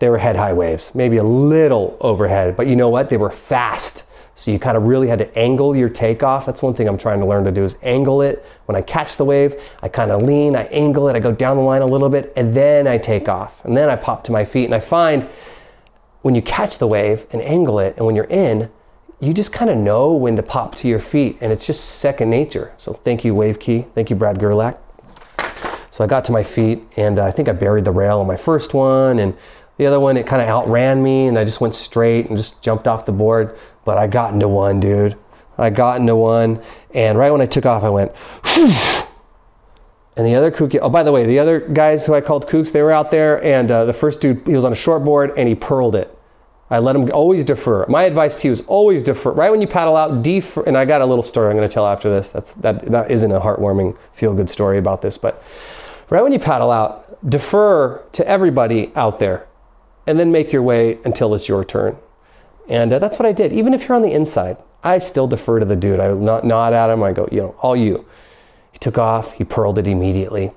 they 0.00 0.08
were 0.08 0.18
head 0.18 0.34
high 0.34 0.52
waves, 0.52 0.92
maybe 0.92 1.16
a 1.16 1.24
little 1.24 1.96
overhead. 2.00 2.56
But 2.56 2.66
you 2.66 2.74
know 2.74 2.88
what? 2.88 3.08
They 3.08 3.16
were 3.16 3.30
fast. 3.30 4.02
So 4.38 4.52
you 4.52 4.60
kind 4.60 4.76
of 4.76 4.84
really 4.84 5.08
had 5.08 5.18
to 5.18 5.36
angle 5.36 5.74
your 5.74 5.88
takeoff. 5.88 6.46
That's 6.46 6.62
one 6.62 6.72
thing 6.72 6.86
I'm 6.86 6.96
trying 6.96 7.18
to 7.18 7.26
learn 7.26 7.42
to 7.42 7.50
do 7.50 7.64
is 7.64 7.76
angle 7.82 8.22
it. 8.22 8.46
When 8.66 8.76
I 8.76 8.82
catch 8.82 9.16
the 9.16 9.24
wave, 9.24 9.60
I 9.82 9.88
kind 9.88 10.12
of 10.12 10.22
lean, 10.22 10.54
I 10.54 10.66
angle 10.66 11.08
it, 11.08 11.16
I 11.16 11.18
go 11.18 11.32
down 11.32 11.56
the 11.56 11.64
line 11.64 11.82
a 11.82 11.86
little 11.86 12.08
bit, 12.08 12.32
and 12.36 12.54
then 12.54 12.86
I 12.86 12.98
take 12.98 13.28
off. 13.28 13.64
And 13.64 13.76
then 13.76 13.88
I 13.88 13.96
pop 13.96 14.22
to 14.24 14.32
my 14.32 14.44
feet. 14.44 14.66
And 14.66 14.76
I 14.76 14.78
find 14.78 15.28
when 16.22 16.36
you 16.36 16.42
catch 16.42 16.78
the 16.78 16.86
wave 16.86 17.26
and 17.32 17.42
angle 17.42 17.80
it, 17.80 17.96
and 17.96 18.06
when 18.06 18.14
you're 18.14 18.26
in, 18.26 18.70
you 19.18 19.34
just 19.34 19.52
kind 19.52 19.72
of 19.72 19.76
know 19.76 20.14
when 20.14 20.36
to 20.36 20.42
pop 20.44 20.76
to 20.76 20.86
your 20.86 21.00
feet, 21.00 21.36
and 21.40 21.50
it's 21.50 21.66
just 21.66 21.84
second 21.84 22.30
nature. 22.30 22.72
So 22.78 22.92
thank 22.92 23.24
you, 23.24 23.34
Wave 23.34 23.58
Key. 23.58 23.86
Thank 23.92 24.08
you, 24.08 24.14
Brad 24.14 24.38
Gerlach. 24.38 24.78
So 25.90 26.04
I 26.04 26.06
got 26.06 26.24
to 26.26 26.32
my 26.32 26.44
feet, 26.44 26.84
and 26.96 27.18
I 27.18 27.32
think 27.32 27.48
I 27.48 27.52
buried 27.52 27.84
the 27.84 27.90
rail 27.90 28.20
on 28.20 28.28
my 28.28 28.36
first 28.36 28.72
one, 28.72 29.18
and 29.18 29.36
the 29.78 29.86
other 29.86 29.98
one 29.98 30.16
it 30.16 30.28
kind 30.28 30.40
of 30.40 30.48
outran 30.48 31.02
me, 31.02 31.26
and 31.26 31.36
I 31.36 31.44
just 31.44 31.60
went 31.60 31.74
straight 31.74 32.28
and 32.28 32.36
just 32.36 32.62
jumped 32.62 32.86
off 32.86 33.04
the 33.04 33.12
board. 33.12 33.58
But 33.88 33.96
I 33.96 34.06
got 34.06 34.34
into 34.34 34.48
one, 34.48 34.80
dude. 34.80 35.16
I 35.56 35.70
got 35.70 35.98
into 35.98 36.14
one, 36.14 36.62
and 36.92 37.16
right 37.16 37.30
when 37.30 37.40
I 37.40 37.46
took 37.46 37.64
off, 37.64 37.84
I 37.84 37.88
went. 37.88 38.12
And 40.14 40.26
the 40.26 40.34
other 40.34 40.50
kook, 40.50 40.74
oh, 40.74 40.90
by 40.90 41.02
the 41.02 41.10
way, 41.10 41.24
the 41.24 41.38
other 41.38 41.58
guys 41.60 42.04
who 42.04 42.12
I 42.12 42.20
called 42.20 42.46
kooks, 42.46 42.70
they 42.70 42.82
were 42.82 42.92
out 42.92 43.10
there, 43.10 43.42
and 43.42 43.70
uh, 43.70 43.86
the 43.86 43.94
first 43.94 44.20
dude, 44.20 44.46
he 44.46 44.52
was 44.52 44.66
on 44.66 44.72
a 44.72 44.76
short 44.76 45.04
board, 45.04 45.32
and 45.38 45.48
he 45.48 45.54
pearled 45.54 45.94
it. 45.94 46.14
I 46.68 46.80
let 46.80 46.92
them 46.92 47.10
always 47.14 47.46
defer. 47.46 47.86
My 47.86 48.02
advice 48.02 48.42
to 48.42 48.48
you 48.48 48.52
is 48.52 48.60
always 48.66 49.02
defer. 49.02 49.30
Right 49.30 49.50
when 49.50 49.62
you 49.62 49.66
paddle 49.66 49.96
out, 49.96 50.22
defer. 50.22 50.64
And 50.64 50.76
I 50.76 50.84
got 50.84 51.00
a 51.00 51.06
little 51.06 51.22
story 51.22 51.50
I'm 51.50 51.56
going 51.56 51.66
to 51.66 51.72
tell 51.72 51.86
after 51.86 52.10
this. 52.10 52.30
That's 52.30 52.52
that 52.54 52.84
that 52.92 53.10
isn't 53.10 53.32
a 53.32 53.40
heartwarming, 53.40 53.96
feel 54.12 54.34
good 54.34 54.50
story 54.50 54.76
about 54.76 55.00
this, 55.00 55.16
but 55.16 55.42
right 56.10 56.22
when 56.22 56.34
you 56.34 56.38
paddle 56.38 56.70
out, 56.70 57.26
defer 57.26 58.04
to 58.12 58.28
everybody 58.28 58.92
out 58.94 59.18
there, 59.18 59.46
and 60.06 60.18
then 60.18 60.30
make 60.30 60.52
your 60.52 60.62
way 60.62 60.98
until 61.06 61.34
it's 61.34 61.48
your 61.48 61.64
turn. 61.64 61.96
And 62.68 62.92
uh, 62.92 62.98
that's 62.98 63.18
what 63.18 63.26
I 63.26 63.32
did. 63.32 63.52
Even 63.52 63.74
if 63.74 63.88
you're 63.88 63.96
on 63.96 64.02
the 64.02 64.12
inside, 64.12 64.58
I 64.84 64.98
still 64.98 65.26
defer 65.26 65.58
to 65.58 65.64
the 65.64 65.76
dude. 65.76 66.00
I 66.00 66.12
nod, 66.12 66.44
nod 66.44 66.72
at 66.72 66.90
him. 66.90 67.02
I 67.02 67.12
go, 67.12 67.28
you 67.32 67.40
know, 67.40 67.56
all 67.60 67.74
you. 67.74 68.06
He 68.72 68.78
took 68.78 68.98
off. 68.98 69.32
He 69.32 69.44
pearled 69.44 69.78
it 69.78 69.86
immediately. 69.86 70.52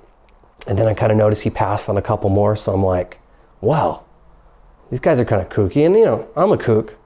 And 0.66 0.78
then 0.78 0.86
I 0.86 0.94
kind 0.94 1.10
of 1.10 1.18
noticed 1.18 1.42
he 1.42 1.50
passed 1.50 1.88
on 1.88 1.96
a 1.96 2.02
couple 2.02 2.30
more. 2.30 2.54
So 2.54 2.72
I'm 2.72 2.84
like, 2.84 3.18
wow, 3.60 4.04
these 4.90 5.00
guys 5.00 5.18
are 5.18 5.24
kind 5.24 5.42
of 5.42 5.48
kooky. 5.48 5.84
And, 5.84 5.96
you 5.96 6.04
know, 6.04 6.28
I'm 6.36 6.52
a 6.52 6.58
kook, 6.58 6.96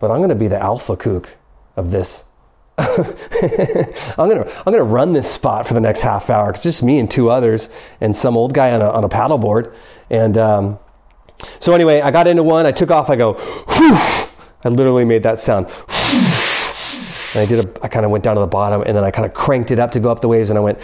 but 0.00 0.10
I'm 0.10 0.18
going 0.18 0.28
to 0.28 0.34
be 0.34 0.48
the 0.48 0.62
alpha 0.62 0.96
kook 0.96 1.36
of 1.76 1.90
this. 1.90 2.24
I'm 2.78 4.28
gonna 4.28 4.44
I'm 4.44 4.64
gonna 4.70 4.82
run 4.82 5.14
this 5.14 5.30
spot 5.30 5.66
for 5.66 5.72
the 5.72 5.80
next 5.80 6.02
half 6.02 6.28
hour. 6.28 6.50
It's 6.50 6.62
just 6.62 6.82
me 6.82 6.98
and 6.98 7.10
two 7.10 7.30
others 7.30 7.70
and 8.02 8.14
some 8.14 8.36
old 8.36 8.52
guy 8.52 8.70
on 8.72 8.82
a 8.82 8.90
on 8.90 9.02
a 9.02 9.08
paddleboard. 9.08 9.74
And 10.10 10.36
um, 10.36 10.78
so 11.58 11.72
anyway, 11.72 12.02
I 12.02 12.10
got 12.10 12.26
into 12.26 12.42
one. 12.42 12.66
I 12.66 12.72
took 12.72 12.90
off. 12.90 13.08
I 13.08 13.16
go. 13.16 13.32
Whew. 13.32 14.25
I 14.66 14.68
literally 14.68 15.04
made 15.04 15.22
that 15.22 15.38
sound. 15.38 15.66
And 15.66 17.42
I 17.42 17.46
did 17.46 17.64
a. 17.64 17.84
I 17.84 17.88
kind 17.88 18.04
of 18.04 18.10
went 18.10 18.24
down 18.24 18.34
to 18.34 18.40
the 18.40 18.48
bottom, 18.48 18.82
and 18.82 18.96
then 18.96 19.04
I 19.04 19.12
kind 19.12 19.24
of 19.24 19.32
cranked 19.32 19.70
it 19.70 19.78
up 19.78 19.92
to 19.92 20.00
go 20.00 20.10
up 20.10 20.20
the 20.20 20.28
waves, 20.28 20.50
and 20.50 20.58
I 20.58 20.62
went. 20.62 20.80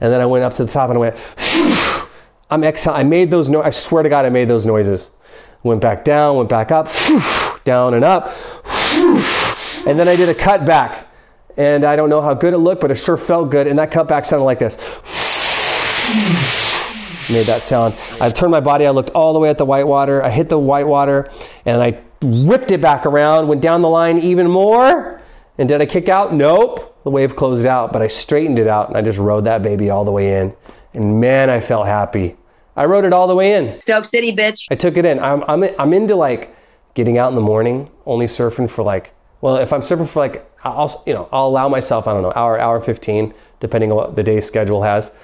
And 0.00 0.12
then 0.12 0.20
I 0.20 0.26
went 0.26 0.44
up 0.44 0.52
to 0.54 0.64
the 0.66 0.70
top, 0.70 0.90
and 0.90 0.98
I 0.98 1.00
went. 1.00 1.16
I'm 2.50 2.62
exhaling. 2.62 3.00
I 3.00 3.02
made 3.04 3.30
those. 3.30 3.48
No- 3.48 3.62
I 3.62 3.70
swear 3.70 4.02
to 4.02 4.10
God, 4.10 4.26
I 4.26 4.28
made 4.28 4.48
those 4.48 4.66
noises. 4.66 5.10
Went 5.62 5.80
back 5.80 6.04
down. 6.04 6.36
Went 6.36 6.50
back 6.50 6.70
up. 6.70 6.88
Down 7.64 7.94
and 7.94 8.04
up. 8.04 8.36
And 9.86 9.98
then 9.98 10.06
I 10.06 10.16
did 10.16 10.28
a 10.28 10.34
cut 10.34 10.66
back. 10.66 11.08
And 11.56 11.84
I 11.84 11.96
don't 11.96 12.10
know 12.10 12.20
how 12.20 12.34
good 12.34 12.52
it 12.52 12.58
looked, 12.58 12.82
but 12.82 12.90
it 12.90 12.96
sure 12.96 13.16
felt 13.16 13.50
good. 13.50 13.66
And 13.66 13.78
that 13.78 13.90
cut 13.90 14.06
back 14.06 14.26
sounded 14.26 14.44
like 14.44 14.58
this. 14.58 14.76
Made 17.30 17.46
that 17.46 17.62
sound. 17.62 17.94
I 18.20 18.28
turned 18.28 18.50
my 18.50 18.60
body, 18.60 18.86
I 18.86 18.90
looked 18.90 19.10
all 19.10 19.32
the 19.32 19.38
way 19.38 19.48
at 19.48 19.56
the 19.56 19.64
white 19.64 19.86
water. 19.86 20.22
I 20.22 20.28
hit 20.28 20.50
the 20.50 20.58
white 20.58 20.86
water 20.86 21.30
and 21.64 21.80
I 21.80 22.02
whipped 22.24 22.70
it 22.70 22.80
back 22.80 23.06
around, 23.06 23.48
went 23.48 23.60
down 23.60 23.82
the 23.82 23.88
line 23.88 24.18
even 24.18 24.48
more. 24.48 25.20
And 25.58 25.68
did 25.68 25.80
I 25.80 25.86
kick 25.86 26.08
out? 26.08 26.34
Nope. 26.34 26.90
The 27.04 27.10
wave 27.10 27.36
closed 27.36 27.66
out, 27.66 27.92
but 27.92 28.02
I 28.02 28.06
straightened 28.06 28.58
it 28.58 28.66
out 28.66 28.88
and 28.88 28.96
I 28.96 29.02
just 29.02 29.18
rode 29.18 29.44
that 29.44 29.62
baby 29.62 29.90
all 29.90 30.04
the 30.04 30.10
way 30.10 30.40
in. 30.40 30.54
And 30.94 31.20
man, 31.20 31.50
I 31.50 31.60
felt 31.60 31.86
happy. 31.86 32.36
I 32.76 32.86
rode 32.86 33.04
it 33.04 33.12
all 33.12 33.26
the 33.26 33.34
way 33.34 33.52
in. 33.52 33.80
Stoke 33.80 34.04
City, 34.04 34.34
bitch. 34.34 34.66
I 34.70 34.74
took 34.74 34.96
it 34.96 35.04
in. 35.04 35.18
I'm, 35.20 35.44
I'm, 35.46 35.64
I'm 35.78 35.92
into 35.92 36.16
like 36.16 36.56
getting 36.94 37.18
out 37.18 37.28
in 37.28 37.34
the 37.34 37.42
morning, 37.42 37.90
only 38.06 38.26
surfing 38.26 38.70
for 38.70 38.82
like, 38.82 39.12
well, 39.40 39.56
if 39.56 39.72
I'm 39.72 39.82
surfing 39.82 40.08
for 40.08 40.20
like, 40.20 40.50
I'll, 40.64 41.02
you 41.06 41.12
know, 41.12 41.28
I'll 41.30 41.46
allow 41.46 41.68
myself, 41.68 42.06
I 42.08 42.14
don't 42.14 42.22
know, 42.22 42.32
hour, 42.34 42.58
hour 42.58 42.80
15, 42.80 43.34
depending 43.60 43.90
on 43.90 43.96
what 43.96 44.16
the 44.16 44.22
day 44.22 44.40
schedule 44.40 44.82
has. 44.82 45.14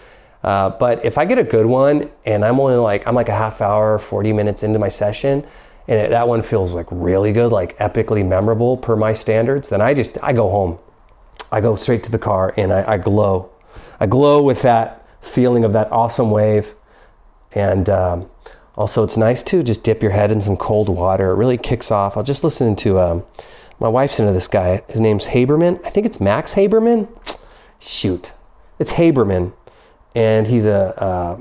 Uh, 0.42 0.70
but 0.70 1.04
if 1.04 1.18
I 1.18 1.24
get 1.24 1.38
a 1.38 1.44
good 1.44 1.66
one 1.66 2.10
and 2.24 2.44
I'm 2.44 2.60
only 2.60 2.76
like, 2.76 3.06
I'm 3.06 3.14
like 3.14 3.28
a 3.28 3.34
half 3.34 3.60
hour, 3.60 3.98
40 3.98 4.32
minutes 4.32 4.62
into 4.62 4.78
my 4.78 4.88
session, 4.88 5.46
and 5.88 6.00
it, 6.00 6.10
that 6.10 6.28
one 6.28 6.42
feels 6.42 6.74
like 6.74 6.86
really 6.90 7.32
good, 7.32 7.52
like 7.52 7.76
epically 7.78 8.26
memorable 8.26 8.76
per 8.76 8.96
my 8.96 9.12
standards, 9.12 9.68
then 9.68 9.80
I 9.80 9.94
just, 9.94 10.18
I 10.22 10.32
go 10.32 10.50
home. 10.50 10.78
I 11.52 11.60
go 11.60 11.74
straight 11.74 12.04
to 12.04 12.10
the 12.10 12.18
car 12.18 12.54
and 12.56 12.72
I, 12.72 12.92
I 12.92 12.98
glow. 12.98 13.50
I 13.98 14.06
glow 14.06 14.42
with 14.42 14.62
that 14.62 15.06
feeling 15.20 15.64
of 15.64 15.72
that 15.72 15.90
awesome 15.90 16.30
wave. 16.30 16.74
And 17.52 17.88
um, 17.88 18.30
also, 18.76 19.02
it's 19.02 19.16
nice 19.16 19.42
to 19.44 19.62
just 19.62 19.82
dip 19.82 20.02
your 20.02 20.12
head 20.12 20.30
in 20.30 20.40
some 20.40 20.56
cold 20.56 20.88
water. 20.88 21.30
It 21.30 21.34
really 21.34 21.58
kicks 21.58 21.90
off. 21.90 22.16
I 22.16 22.20
was 22.20 22.26
just 22.26 22.44
listening 22.44 22.76
to 22.76 23.00
um, 23.00 23.24
my 23.80 23.88
wife's 23.88 24.20
into 24.20 24.32
this 24.32 24.46
guy. 24.46 24.82
His 24.88 25.00
name's 25.00 25.26
Haberman. 25.26 25.84
I 25.84 25.90
think 25.90 26.06
it's 26.06 26.20
Max 26.20 26.54
Haberman. 26.54 27.08
Shoot, 27.78 28.32
it's 28.78 28.92
Haberman, 28.92 29.54
and 30.14 30.46
he's 30.46 30.66
a 30.66 31.02
uh, 31.02 31.40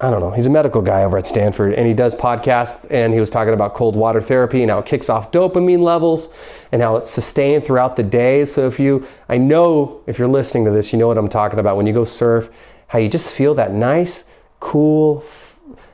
I 0.00 0.10
don't 0.10 0.20
know. 0.20 0.30
He's 0.30 0.46
a 0.46 0.50
medical 0.50 0.80
guy 0.80 1.02
over 1.02 1.18
at 1.18 1.26
Stanford, 1.26 1.74
and 1.74 1.84
he 1.84 1.92
does 1.92 2.14
podcasts. 2.14 2.86
And 2.88 3.12
he 3.12 3.18
was 3.18 3.30
talking 3.30 3.52
about 3.52 3.74
cold 3.74 3.96
water 3.96 4.22
therapy 4.22 4.62
and 4.62 4.70
how 4.70 4.78
it 4.78 4.86
kicks 4.86 5.10
off 5.10 5.32
dopamine 5.32 5.82
levels 5.82 6.32
and 6.70 6.80
how 6.80 6.96
it's 6.96 7.10
sustained 7.10 7.64
throughout 7.64 7.96
the 7.96 8.04
day. 8.04 8.44
So 8.44 8.68
if 8.68 8.78
you, 8.78 9.08
I 9.28 9.38
know 9.38 10.02
if 10.06 10.18
you're 10.18 10.28
listening 10.28 10.66
to 10.66 10.70
this, 10.70 10.92
you 10.92 11.00
know 11.00 11.08
what 11.08 11.18
I'm 11.18 11.28
talking 11.28 11.58
about. 11.58 11.76
When 11.76 11.86
you 11.86 11.92
go 11.92 12.04
surf, 12.04 12.48
how 12.88 13.00
you 13.00 13.08
just 13.08 13.28
feel 13.28 13.54
that 13.54 13.72
nice, 13.72 14.30
cool, 14.60 15.24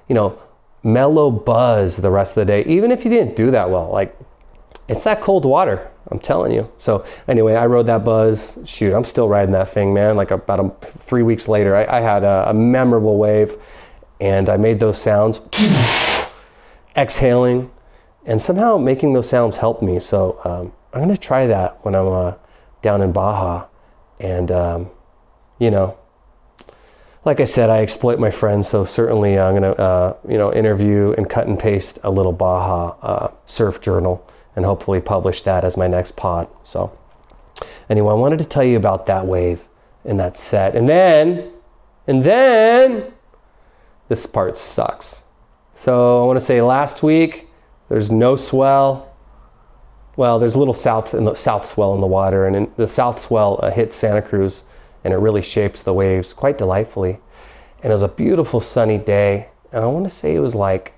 you 0.07 0.15
know, 0.15 0.39
mellow 0.83 1.31
buzz 1.31 1.97
the 1.97 2.11
rest 2.11 2.37
of 2.37 2.43
the 2.43 2.45
day, 2.45 2.63
even 2.67 2.93
if 2.93 3.05
you 3.05 3.11
didn't 3.11 3.37
do 3.37 3.51
that 3.53 3.71
well. 3.71 3.91
Like 3.91 4.15
it's 4.87 5.05
that 5.05 5.23
cold 5.23 5.47
water. 5.47 5.91
I'm 6.09 6.19
telling 6.19 6.53
you. 6.53 6.71
So 6.77 7.07
anyway, 7.27 7.55
I 7.55 7.65
rode 7.65 7.87
that 7.87 8.05
buzz. 8.05 8.59
Shoot, 8.67 8.95
I'm 8.95 9.05
still 9.05 9.27
riding 9.27 9.53
that 9.53 9.69
thing, 9.69 9.95
man. 9.95 10.17
Like 10.17 10.31
about 10.31 10.61
a, 10.61 10.69
three 10.99 11.23
weeks 11.23 11.49
later, 11.49 11.75
I, 11.75 11.87
I 11.87 12.01
had 12.03 12.23
a, 12.23 12.51
a 12.51 12.55
memorable 12.55 13.17
wave 13.17 13.57
and 14.25 14.49
I 14.49 14.57
made 14.57 14.81
those 14.81 15.01
sounds, 15.01 15.43
exhaling, 16.97 17.71
and 18.25 18.41
somehow 18.41 18.79
making 18.79 19.13
those 19.13 19.29
sounds 19.29 19.57
helped 19.57 19.83
me. 19.83 20.01
So 20.01 20.41
um, 20.45 20.73
I'm 20.95 21.01
gonna 21.03 21.19
try 21.19 21.47
that 21.47 21.85
when 21.85 21.95
I'm 21.95 22.09
uh, 22.09 22.35
down 22.81 23.03
in 23.03 23.13
Baja, 23.13 23.67
and 24.19 24.51
um, 24.51 24.91
you 25.59 25.71
know, 25.71 25.99
like 27.27 27.39
I 27.39 27.45
said, 27.45 27.69
I 27.69 27.83
exploit 27.83 28.19
my 28.19 28.31
friends. 28.31 28.67
So 28.69 28.87
certainly 28.87 29.39
I'm 29.39 29.53
gonna 29.53 29.73
uh, 29.73 30.17
you 30.27 30.39
know 30.39 30.51
interview 30.51 31.15
and 31.19 31.29
cut 31.29 31.47
and 31.47 31.59
paste 31.59 31.99
a 32.03 32.11
little 32.11 32.33
Baja 32.33 32.97
uh, 33.03 33.35
surf 33.45 33.83
journal, 33.83 34.27
and 34.57 34.65
hopefully 34.65 35.03
publish 35.03 35.43
that 35.43 35.65
as 35.65 35.77
my 35.77 35.87
next 35.87 36.17
pod. 36.17 36.49
So 36.65 36.97
anyway, 37.91 38.11
I 38.11 38.15
wanted 38.15 38.39
to 38.39 38.47
tell 38.47 38.65
you 38.65 38.79
about 38.79 39.05
that 39.05 39.27
wave 39.27 39.67
and 40.03 40.19
that 40.19 40.39
set, 40.39 40.75
and 40.75 40.89
then, 40.89 41.51
and 42.07 42.25
then 42.25 43.13
this 44.09 44.27
part 44.27 44.57
sucks. 44.57 45.25
So 45.75 46.23
I 46.23 46.27
want 46.27 46.39
to 46.39 46.45
say 46.45 46.63
last 46.63 47.03
week 47.03 47.49
there's 47.89 48.11
no 48.11 48.37
swell. 48.37 49.15
Well, 50.17 50.39
there's 50.39 50.55
a 50.55 50.59
little 50.59 50.75
south 50.75 51.15
in 51.15 51.25
the 51.25 51.35
south 51.35 51.67
swell 51.67 51.95
in 51.95 52.01
the 52.01 52.07
water, 52.07 52.47
and 52.47 52.71
the 52.77 52.87
south 52.87 53.21
swell 53.21 53.59
uh, 53.63 53.71
hits 53.71 53.97
Santa 53.97 54.23
Cruz, 54.23 54.65
and 55.03 55.13
it 55.13 55.17
really 55.17 55.43
shapes 55.43 55.83
the 55.83 55.93
waves 55.93 56.33
quite 56.33 56.57
delightfully. 56.57 57.19
And 57.83 57.91
it 57.91 57.95
was 57.95 58.03
a 58.03 58.09
beautiful 58.09 58.61
sunny 58.61 58.99
day, 58.99 59.49
and 59.73 59.83
I 59.83 59.87
want 59.89 60.05
to 60.05 60.15
say 60.15 60.35
it 60.35 60.41
was 60.41 60.55
like 60.55 60.95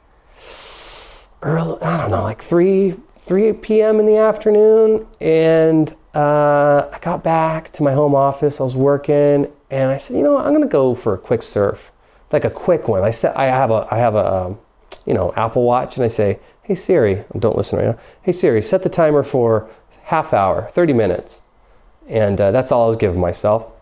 early, 1.42 1.80
I 1.80 1.96
don't 1.96 2.10
know, 2.10 2.22
like 2.22 2.42
three 2.42 2.94
3 3.18 3.54
p.m. 3.54 3.98
in 3.98 4.06
the 4.06 4.16
afternoon, 4.16 5.04
and 5.20 5.92
uh, 6.14 6.88
I 6.92 6.98
got 7.00 7.24
back 7.24 7.72
to 7.72 7.82
my 7.82 7.92
home 7.92 8.14
office. 8.14 8.60
I 8.60 8.62
was 8.62 8.76
working, 8.76 9.50
and 9.68 9.90
I 9.90 9.96
said, 9.96 10.16
you 10.16 10.22
know, 10.22 10.34
what? 10.34 10.46
I'm 10.46 10.52
gonna 10.52 10.66
go 10.66 10.94
for 10.94 11.14
a 11.14 11.18
quick 11.18 11.42
surf 11.42 11.90
like 12.32 12.44
a 12.44 12.50
quick 12.50 12.88
one. 12.88 13.02
I 13.02 13.10
set, 13.10 13.36
I 13.36 13.46
have 13.46 13.70
a, 13.70 13.86
I 13.90 13.98
have 13.98 14.14
a, 14.14 14.34
um, 14.34 14.58
you 15.04 15.14
know, 15.14 15.32
Apple 15.36 15.64
Watch, 15.64 15.96
and 15.96 16.04
I 16.04 16.08
say, 16.08 16.38
"Hey 16.62 16.74
Siri," 16.74 17.24
don't 17.38 17.56
listen 17.56 17.78
right 17.78 17.88
now. 17.88 17.98
Hey 18.22 18.32
Siri, 18.32 18.62
set 18.62 18.82
the 18.82 18.88
timer 18.88 19.22
for 19.22 19.68
half 20.04 20.32
hour, 20.32 20.68
30 20.72 20.92
minutes, 20.92 21.42
and 22.08 22.40
uh, 22.40 22.50
that's 22.50 22.70
all 22.70 22.86
I 22.86 22.88
was 22.88 22.96
giving 22.96 23.20
myself. 23.20 23.72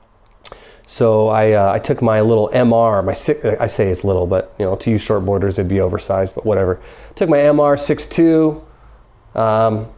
So 0.87 1.29
I, 1.29 1.53
uh, 1.53 1.73
I 1.73 1.79
took 1.79 2.03
my 2.03 2.21
little 2.21 2.51
MR, 2.53 3.03
my 3.05 3.15
six, 3.15 3.43
I 3.45 3.67
say 3.67 3.89
it's 3.89 4.05
little, 4.05 4.27
but 4.27 4.55
you 4.59 4.67
know, 4.67 4.77
to 4.77 4.91
you 4.91 4.97
shortboarders 4.97 5.53
it'd 5.53 5.69
be 5.69 5.81
oversized, 5.81 6.35
but 6.35 6.45
whatever. 6.45 6.81
Took 7.15 7.31
my 7.31 7.39
MR 7.39 7.77
6.2, 7.77 9.39
um, 9.39 9.89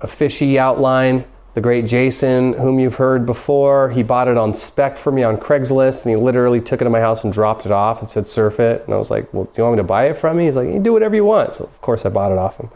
a 0.00 0.06
fishy 0.08 0.58
outline, 0.58 1.24
the 1.54 1.60
great 1.60 1.86
Jason, 1.86 2.54
whom 2.54 2.78
you've 2.78 2.94
heard 2.94 3.26
before, 3.26 3.90
he 3.90 4.02
bought 4.02 4.26
it 4.26 4.38
on 4.38 4.54
spec 4.54 4.96
for 4.96 5.12
me 5.12 5.22
on 5.22 5.36
Craigslist, 5.36 6.04
and 6.04 6.10
he 6.10 6.16
literally 6.16 6.62
took 6.62 6.80
it 6.80 6.84
to 6.84 6.90
my 6.90 7.00
house 7.00 7.24
and 7.24 7.32
dropped 7.32 7.66
it 7.66 7.72
off 7.72 8.00
and 8.00 8.08
said, 8.08 8.26
"Surf 8.26 8.58
it." 8.58 8.84
And 8.84 8.94
I 8.94 8.96
was 8.96 9.10
like, 9.10 9.32
"Well, 9.34 9.44
do 9.44 9.50
you 9.56 9.64
want 9.64 9.76
me 9.76 9.82
to 9.82 9.86
buy 9.86 10.06
it 10.06 10.16
from 10.16 10.38
me?" 10.38 10.46
He's 10.46 10.56
like, 10.56 10.68
"You 10.68 10.80
do 10.80 10.92
whatever 10.92 11.14
you 11.14 11.24
want." 11.24 11.54
So 11.54 11.64
of 11.64 11.80
course 11.82 12.06
I 12.06 12.08
bought 12.08 12.32
it 12.32 12.38
off 12.38 12.56
him, 12.56 12.70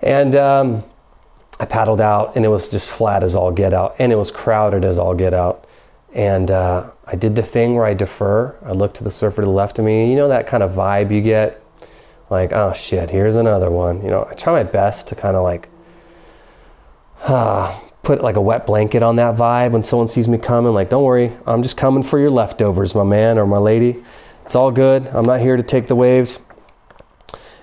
and 0.00 0.34
um, 0.34 0.84
I 1.58 1.66
paddled 1.66 2.00
out, 2.00 2.36
and 2.36 2.44
it 2.44 2.48
was 2.48 2.70
just 2.70 2.88
flat 2.88 3.22
as 3.22 3.34
all 3.34 3.52
get 3.52 3.74
out, 3.74 3.96
and 3.98 4.12
it 4.12 4.16
was 4.16 4.30
crowded 4.30 4.82
as 4.82 4.98
all 4.98 5.14
get 5.14 5.34
out. 5.34 5.66
And 6.14 6.50
uh, 6.50 6.90
I 7.06 7.16
did 7.16 7.36
the 7.36 7.42
thing 7.42 7.74
where 7.74 7.84
I 7.84 7.92
defer. 7.94 8.56
I 8.64 8.72
look 8.72 8.94
to 8.94 9.04
the 9.04 9.10
surfer 9.10 9.42
to 9.42 9.46
the 9.46 9.52
left 9.52 9.78
of 9.78 9.84
me. 9.84 10.10
You 10.10 10.16
know 10.16 10.28
that 10.28 10.46
kind 10.46 10.62
of 10.62 10.72
vibe 10.72 11.10
you 11.10 11.20
get, 11.20 11.62
like, 12.30 12.52
"Oh 12.54 12.72
shit, 12.72 13.10
here's 13.10 13.36
another 13.36 13.70
one." 13.70 14.02
You 14.02 14.08
know, 14.08 14.26
I 14.30 14.34
try 14.34 14.54
my 14.54 14.62
best 14.62 15.08
to 15.08 15.14
kind 15.14 15.36
of 15.36 15.42
like. 15.42 15.68
Ah, 17.28 17.78
put 18.02 18.22
like 18.22 18.36
a 18.36 18.40
wet 18.40 18.66
blanket 18.66 19.02
on 19.02 19.16
that 19.16 19.36
vibe 19.36 19.72
when 19.72 19.84
someone 19.84 20.08
sees 20.08 20.26
me 20.26 20.38
coming. 20.38 20.72
Like, 20.72 20.90
don't 20.90 21.04
worry, 21.04 21.36
I'm 21.46 21.62
just 21.62 21.76
coming 21.76 22.02
for 22.02 22.18
your 22.18 22.30
leftovers, 22.30 22.94
my 22.94 23.04
man 23.04 23.38
or 23.38 23.46
my 23.46 23.58
lady. 23.58 24.02
It's 24.44 24.54
all 24.54 24.70
good. 24.70 25.06
I'm 25.08 25.24
not 25.24 25.40
here 25.40 25.56
to 25.56 25.62
take 25.62 25.86
the 25.86 25.94
waves. 25.94 26.40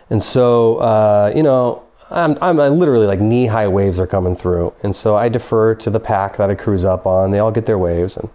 And 0.10 0.24
so, 0.24 0.78
uh, 0.78 1.34
you 1.36 1.44
know, 1.44 1.84
I'm, 2.10 2.42
I'm 2.42 2.58
literally 2.80 3.06
like 3.06 3.20
knee 3.20 3.48
high 3.48 3.68
waves 3.68 4.00
are 4.00 4.08
coming 4.08 4.36
through. 4.36 4.74
And 4.84 4.96
so 4.96 5.18
I 5.18 5.28
defer 5.28 5.76
to 5.76 5.90
the 5.90 6.00
pack 6.00 6.38
that 6.38 6.50
I 6.50 6.56
cruise 6.56 6.86
up 6.86 7.06
on. 7.06 7.32
They 7.32 7.40
all 7.40 7.52
get 7.52 7.66
their 7.66 7.78
waves. 7.78 8.16
And, 8.16 8.30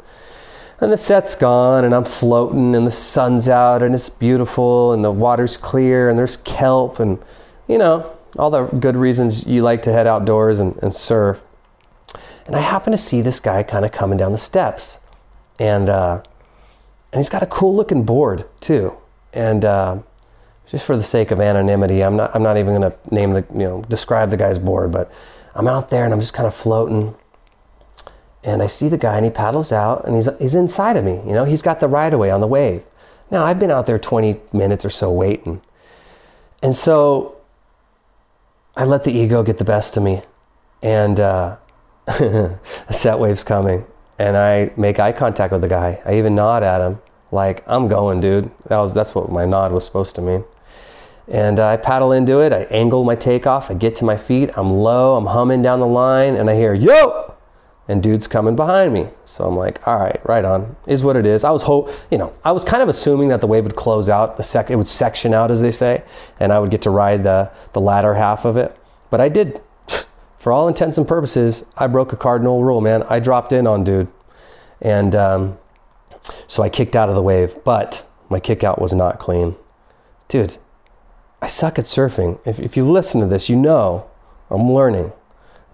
and 0.81 0.93
the 0.93 0.99
set's 0.99 1.35
gone 1.35 1.85
and 1.85 1.95
I'm 1.95 2.05
floating 2.05 2.75
and 2.75 2.87
the 2.87 2.91
sun's 2.91 3.49
out 3.49 3.83
and 3.83 3.95
it's 3.95 4.11
beautiful 4.11 4.93
and 4.93 5.05
the 5.05 5.13
water's 5.13 5.57
clear 5.57 6.11
and 6.11 6.19
there's 6.19 6.37
kelp 6.39 6.99
and, 6.99 7.19
you 7.69 7.79
know, 7.79 8.15
all 8.39 8.51
the 8.51 8.65
good 8.65 8.97
reasons 8.97 9.47
you 9.47 9.63
like 9.63 9.83
to 9.83 9.93
head 9.93 10.07
outdoors 10.07 10.61
and, 10.61 10.77
and 10.83 10.95
surf. 10.95 11.43
And 12.47 12.57
I 12.57 12.61
happen 12.61 12.91
to 12.93 12.99
see 12.99 13.23
this 13.23 13.41
guy 13.41 13.63
kind 13.63 13.85
of 13.85 13.93
coming 13.93 14.19
down 14.19 14.33
the 14.33 14.39
steps. 14.39 15.01
And, 15.59 15.89
uh, 15.89 16.23
and 17.13 17.19
he's 17.19 17.29
got 17.29 17.43
a 17.43 17.47
cool 17.47 17.75
looking 17.75 18.05
board 18.05 18.47
too. 18.61 18.97
And 19.33 19.65
uh, 19.65 19.99
just 20.69 20.85
for 20.85 20.97
the 20.97 21.03
sake 21.03 21.31
of 21.31 21.41
anonymity, 21.41 22.03
I'm 22.03 22.17
not, 22.17 22.35
I'm 22.35 22.43
not 22.43 22.57
even 22.57 22.75
going 22.75 22.91
to 22.91 23.15
name 23.15 23.33
the, 23.33 23.45
you 23.53 23.59
know, 23.61 23.83
describe 23.83 24.31
the 24.31 24.37
guy's 24.37 24.59
board, 24.59 24.93
but 24.93 25.13
I'm 25.55 25.69
out 25.69 25.89
there 25.89 26.05
and 26.05 26.13
I'm 26.13 26.21
just 26.21 26.35
kind 26.35 26.47
of 26.47 26.55
floating. 26.55 27.15
And 28.45 28.63
I 28.63 28.67
see 28.67 28.89
the 28.89 28.99
guy 28.99 29.17
and 29.17 29.25
he 29.25 29.31
paddles 29.31 29.71
out 29.71 30.05
and 30.07 30.17
he's, 30.17 30.29
he's 30.39 30.55
inside 30.55 30.97
of 30.97 31.05
me. 31.05 31.23
You 31.27 31.33
know, 31.33 31.45
he's 31.45 31.63
got 31.63 31.81
the 31.81 31.89
right 31.89 32.13
of 32.13 32.19
way 32.19 32.31
on 32.31 32.41
the 32.41 32.47
wave. 32.47 32.83
Now, 33.31 33.47
I've 33.47 33.59
been 33.59 33.71
out 33.71 33.87
there 33.87 33.99
20 33.99 34.41
minutes 34.53 34.85
or 34.85 34.91
so 34.91 35.11
waiting. 35.11 35.63
And 36.63 36.77
so 36.77 37.37
I 38.77 38.85
let 38.85 39.05
the 39.05 39.13
ego 39.13 39.43
get 39.43 39.59
the 39.59 39.65
best 39.65 39.97
of 39.97 40.03
me. 40.03 40.23
And 40.83 41.19
uh, 41.21 41.57
a 42.07 42.59
set 42.93 43.19
wave's 43.19 43.45
coming. 43.45 43.87
And 44.19 44.37
I 44.37 44.73
make 44.77 44.99
eye 44.99 45.13
contact 45.13 45.53
with 45.53 45.63
the 45.63 45.69
guy. 45.69 46.01
I 46.05 46.17
even 46.17 46.35
nod 46.35 46.63
at 46.63 46.81
him, 46.81 47.01
like, 47.33 47.65
I'm 47.67 47.89
going, 47.89 48.21
dude. 48.21 48.51
That 48.67 48.77
was, 48.79 48.93
that's 48.93 49.15
what 49.15 49.33
my 49.33 49.47
nod 49.47 49.73
was 49.73 49.85
supposed 49.85 50.15
to 50.17 50.21
mean. 50.21 50.45
And 51.27 51.59
I 51.59 51.77
paddle 51.79 52.13
into 52.13 52.41
it. 52.41 52.53
I 52.53 52.63
angle 52.65 53.05
my 53.05 53.15
takeoff. 53.15 53.71
I 53.71 53.75
get 53.75 53.97
to 53.97 54.05
my 54.05 54.17
feet. 54.17 54.51
I'm 54.57 54.73
low. 54.73 55.17
I'm 55.17 55.27
humming 55.27 55.63
down 55.63 55.81
the 55.81 55.87
line. 55.87 56.37
And 56.37 56.51
I 56.51 56.55
hear, 56.55 56.75
yo! 56.75 57.35
And 57.89 58.03
dude's 58.03 58.27
coming 58.27 58.55
behind 58.55 58.93
me. 58.93 59.09
So 59.25 59.45
I'm 59.45 59.57
like, 59.57 59.87
all 59.89 59.99
right, 59.99 60.21
right 60.29 60.45
on. 60.45 60.77
Is 60.87 61.03
what 61.03 61.17
it 61.17 61.27
is. 61.27 61.43
I 61.43 61.51
was 61.51 61.65
hope, 61.65 61.91
you 62.11 62.19
know, 62.19 62.33
I 62.45 62.53
was 62.53 62.65
kind 62.65 62.83
of 62.83 62.89
assuming 62.89 63.29
that 63.29 63.41
the 63.41 63.47
wave 63.47 63.65
would 63.65 63.77
close 63.77 64.09
out, 64.09 64.37
the 64.37 64.43
sec, 64.43 64.71
it 64.71 64.77
would 64.77 64.87
section 64.87 65.35
out, 65.35 65.51
as 65.51 65.61
they 65.61 65.73
say, 65.73 66.05
and 66.39 66.53
I 66.53 66.59
would 66.59 66.71
get 66.71 66.83
to 66.83 66.91
ride 66.91 67.25
the, 67.25 67.51
the 67.73 67.81
latter 67.81 68.15
half 68.15 68.45
of 68.45 68.57
it. 68.57 68.77
But 69.11 69.21
I 69.21 69.29
did. 69.29 69.61
For 70.43 70.51
all 70.51 70.67
intents 70.67 70.99
and 70.99 71.07
purposes, 71.07 71.65
I 71.77 71.87
broke 71.87 72.13
a 72.13 72.17
cardinal 72.17 72.65
rule, 72.65 72.81
man. 72.81 73.05
I 73.05 73.21
dropped 73.21 73.53
in 73.53 73.65
on 73.65 73.85
dude. 73.85 74.09
And 74.81 75.15
um, 75.15 75.57
so 76.49 76.65
I 76.65 76.69
kicked 76.69 76.97
out 76.97 77.09
of 77.09 77.15
the 77.15 77.23
wave, 77.23 77.55
but 77.63 78.05
my 78.29 78.41
kick 78.41 78.65
out 78.65 78.83
was 78.83 78.93
not 78.93 79.21
clean. 79.21 79.55
Dude, 80.27 80.59
I 81.41 81.47
suck 81.47 81.79
at 81.79 81.85
surfing. 81.85 82.41
If, 82.45 82.59
if 82.59 82.77
you 82.77 82.85
listen 82.85 83.21
to 83.21 83.29
this, 83.29 83.49
you 83.49 83.55
know 83.55 84.11
I'm 84.51 84.69
learning. 84.69 85.13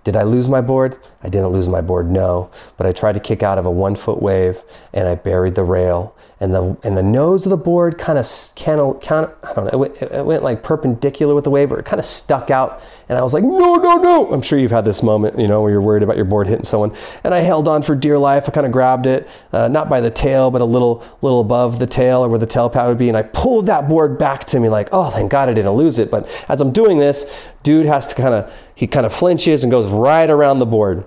Did 0.05 0.17
I 0.17 0.25
lose 0.25 0.51
my 0.51 0.61
board? 0.61 0.99
I 1.23 1.29
didn't 1.29 1.49
lose 1.49 1.67
my 1.67 1.81
board, 1.81 2.11
no. 2.11 2.51
But 2.77 2.87
I 2.87 2.93
tried 2.93 3.15
to 3.15 3.21
kick 3.21 3.43
out 3.43 3.57
of 3.57 3.65
a 3.65 3.71
one 3.71 3.97
foot 3.97 4.21
wave 4.21 4.63
and 4.93 5.09
I 5.09 5.15
buried 5.15 5.55
the 5.55 5.65
rail. 5.65 6.15
And 6.41 6.55
the, 6.55 6.77
and 6.85 6.97
the 6.97 7.03
nose 7.03 7.45
of 7.47 7.51
the 7.51 7.57
board 7.57 7.99
kind 7.99 8.17
of, 8.17 8.53
kind 8.55 8.79
of, 8.79 9.05
I 9.43 9.55
don't 9.55 9.65
know, 9.65 9.71
it 9.73 9.77
went, 9.77 10.03
it 10.03 10.25
went 10.25 10.45
like 10.45 10.63
perpendicular 10.63 11.35
with 11.35 11.43
the 11.43 11.51
wave 11.51 11.73
or 11.73 11.81
it 11.81 11.85
kind 11.85 11.99
of 11.99 12.07
stuck 12.07 12.49
out. 12.49 12.81
And 13.09 13.19
I 13.19 13.23
was 13.23 13.35
like, 13.35 13.43
no, 13.43 13.75
no, 13.75 13.97
no. 13.97 14.33
I'm 14.33 14.43
sure 14.43 14.57
you've 14.57 14.71
had 14.71 14.85
this 14.85 15.03
moment, 15.03 15.37
you 15.37 15.49
know, 15.49 15.63
where 15.63 15.73
you're 15.73 15.83
worried 15.83 16.05
about 16.05 16.15
your 16.15 16.25
board 16.25 16.47
hitting 16.47 16.65
someone. 16.65 16.95
And 17.25 17.35
I 17.35 17.41
held 17.41 17.67
on 17.67 17.83
for 17.83 17.97
dear 17.97 18.19
life. 18.19 18.45
I 18.47 18.53
kind 18.53 18.67
of 18.67 18.73
grabbed 18.73 19.07
it, 19.07 19.29
uh, 19.53 19.67
not 19.67 19.89
by 19.89 20.01
the 20.01 20.13
tail, 20.13 20.53
but 20.53 20.61
a 20.61 20.65
little, 20.65 21.05
little 21.23 21.41
above 21.41 21.81
the 21.81 21.89
tail 21.89 22.21
or 22.21 22.29
where 22.29 22.39
the 22.39 22.47
tail 22.47 22.71
pad 22.71 22.87
would 22.87 22.99
be. 22.99 23.09
And 23.09 23.17
I 23.17 23.23
pulled 23.23 23.67
that 23.67 23.89
board 23.89 24.17
back 24.17 24.45
to 24.47 24.61
me 24.61 24.69
like, 24.69 24.91
oh, 24.93 25.11
thank 25.11 25.33
God 25.33 25.49
I 25.49 25.55
didn't 25.55 25.73
lose 25.73 25.99
it. 25.99 26.09
But 26.09 26.29
as 26.49 26.61
I'm 26.61 26.71
doing 26.71 26.99
this, 26.99 27.25
dude 27.65 27.87
has 27.87 28.07
to 28.09 28.15
kind 28.15 28.35
of, 28.35 28.53
he 28.77 28.87
kind 28.87 29.07
of 29.07 29.13
flinches 29.13 29.65
and 29.65 29.73
goes 29.73 29.91
right 29.91 30.31
around 30.31 30.61
the 30.61 30.67
board, 30.67 31.05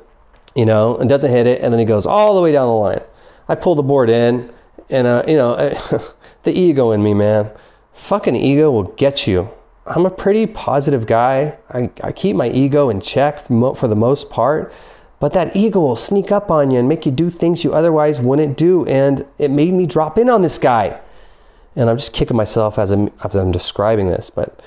you 0.56 0.66
know, 0.66 0.98
and 0.98 1.08
doesn't 1.10 1.32
hit 1.32 1.48
it. 1.48 1.62
And 1.62 1.72
then 1.72 1.80
he 1.80 1.86
goes 1.86 2.06
all 2.06 2.36
the 2.36 2.42
way 2.42 2.52
down 2.52 2.68
the 2.68 2.74
line. 2.74 3.02
I 3.48 3.56
pull 3.56 3.76
the 3.76 3.84
board 3.84 4.10
in, 4.10 4.52
and, 4.92 5.08
uh, 5.08 5.24
you 5.28 5.36
know, 5.36 5.56
the 6.44 6.52
ego 6.52 6.92
in 6.92 7.02
me, 7.04 7.14
man. 7.14 7.50
Fucking 7.94 8.36
ego 8.36 8.72
will 8.72 8.84
get 8.84 9.28
you. 9.28 9.50
I'm 9.86 10.06
a 10.06 10.12
pretty 10.12 10.46
positive 10.46 11.08
guy. 11.08 11.58
I, 11.70 11.90
I 12.04 12.12
keep 12.12 12.36
my 12.36 12.50
ego 12.50 12.90
in 12.90 13.02
check 13.02 13.48
for 13.48 13.88
the 13.88 13.96
most 13.96 14.30
part. 14.30 14.74
But 15.20 15.34
that 15.34 15.56
ego 15.56 15.80
will 15.80 15.96
sneak 15.96 16.32
up 16.32 16.50
on 16.50 16.72
you 16.72 16.80
and 16.80 16.90
make 16.90 17.06
you 17.06 17.12
do 17.12 17.30
things 17.30 17.64
you 17.64 17.74
otherwise 17.74 18.20
wouldn't 18.20 18.58
do. 18.58 18.86
And 18.86 19.26
it 19.38 19.52
made 19.52 19.74
me 19.74 19.86
drop 19.86 20.18
in 20.18 20.30
on 20.30 20.42
this 20.42 20.58
guy. 20.58 21.00
And 21.76 21.90
I'm 21.90 21.98
just 21.98 22.14
kicking 22.14 22.38
myself 22.38 22.78
as 22.78 22.92
I'm, 22.92 23.12
as 23.24 23.36
I'm 23.36 23.52
describing 23.52 24.08
this. 24.08 24.30
But 24.30 24.60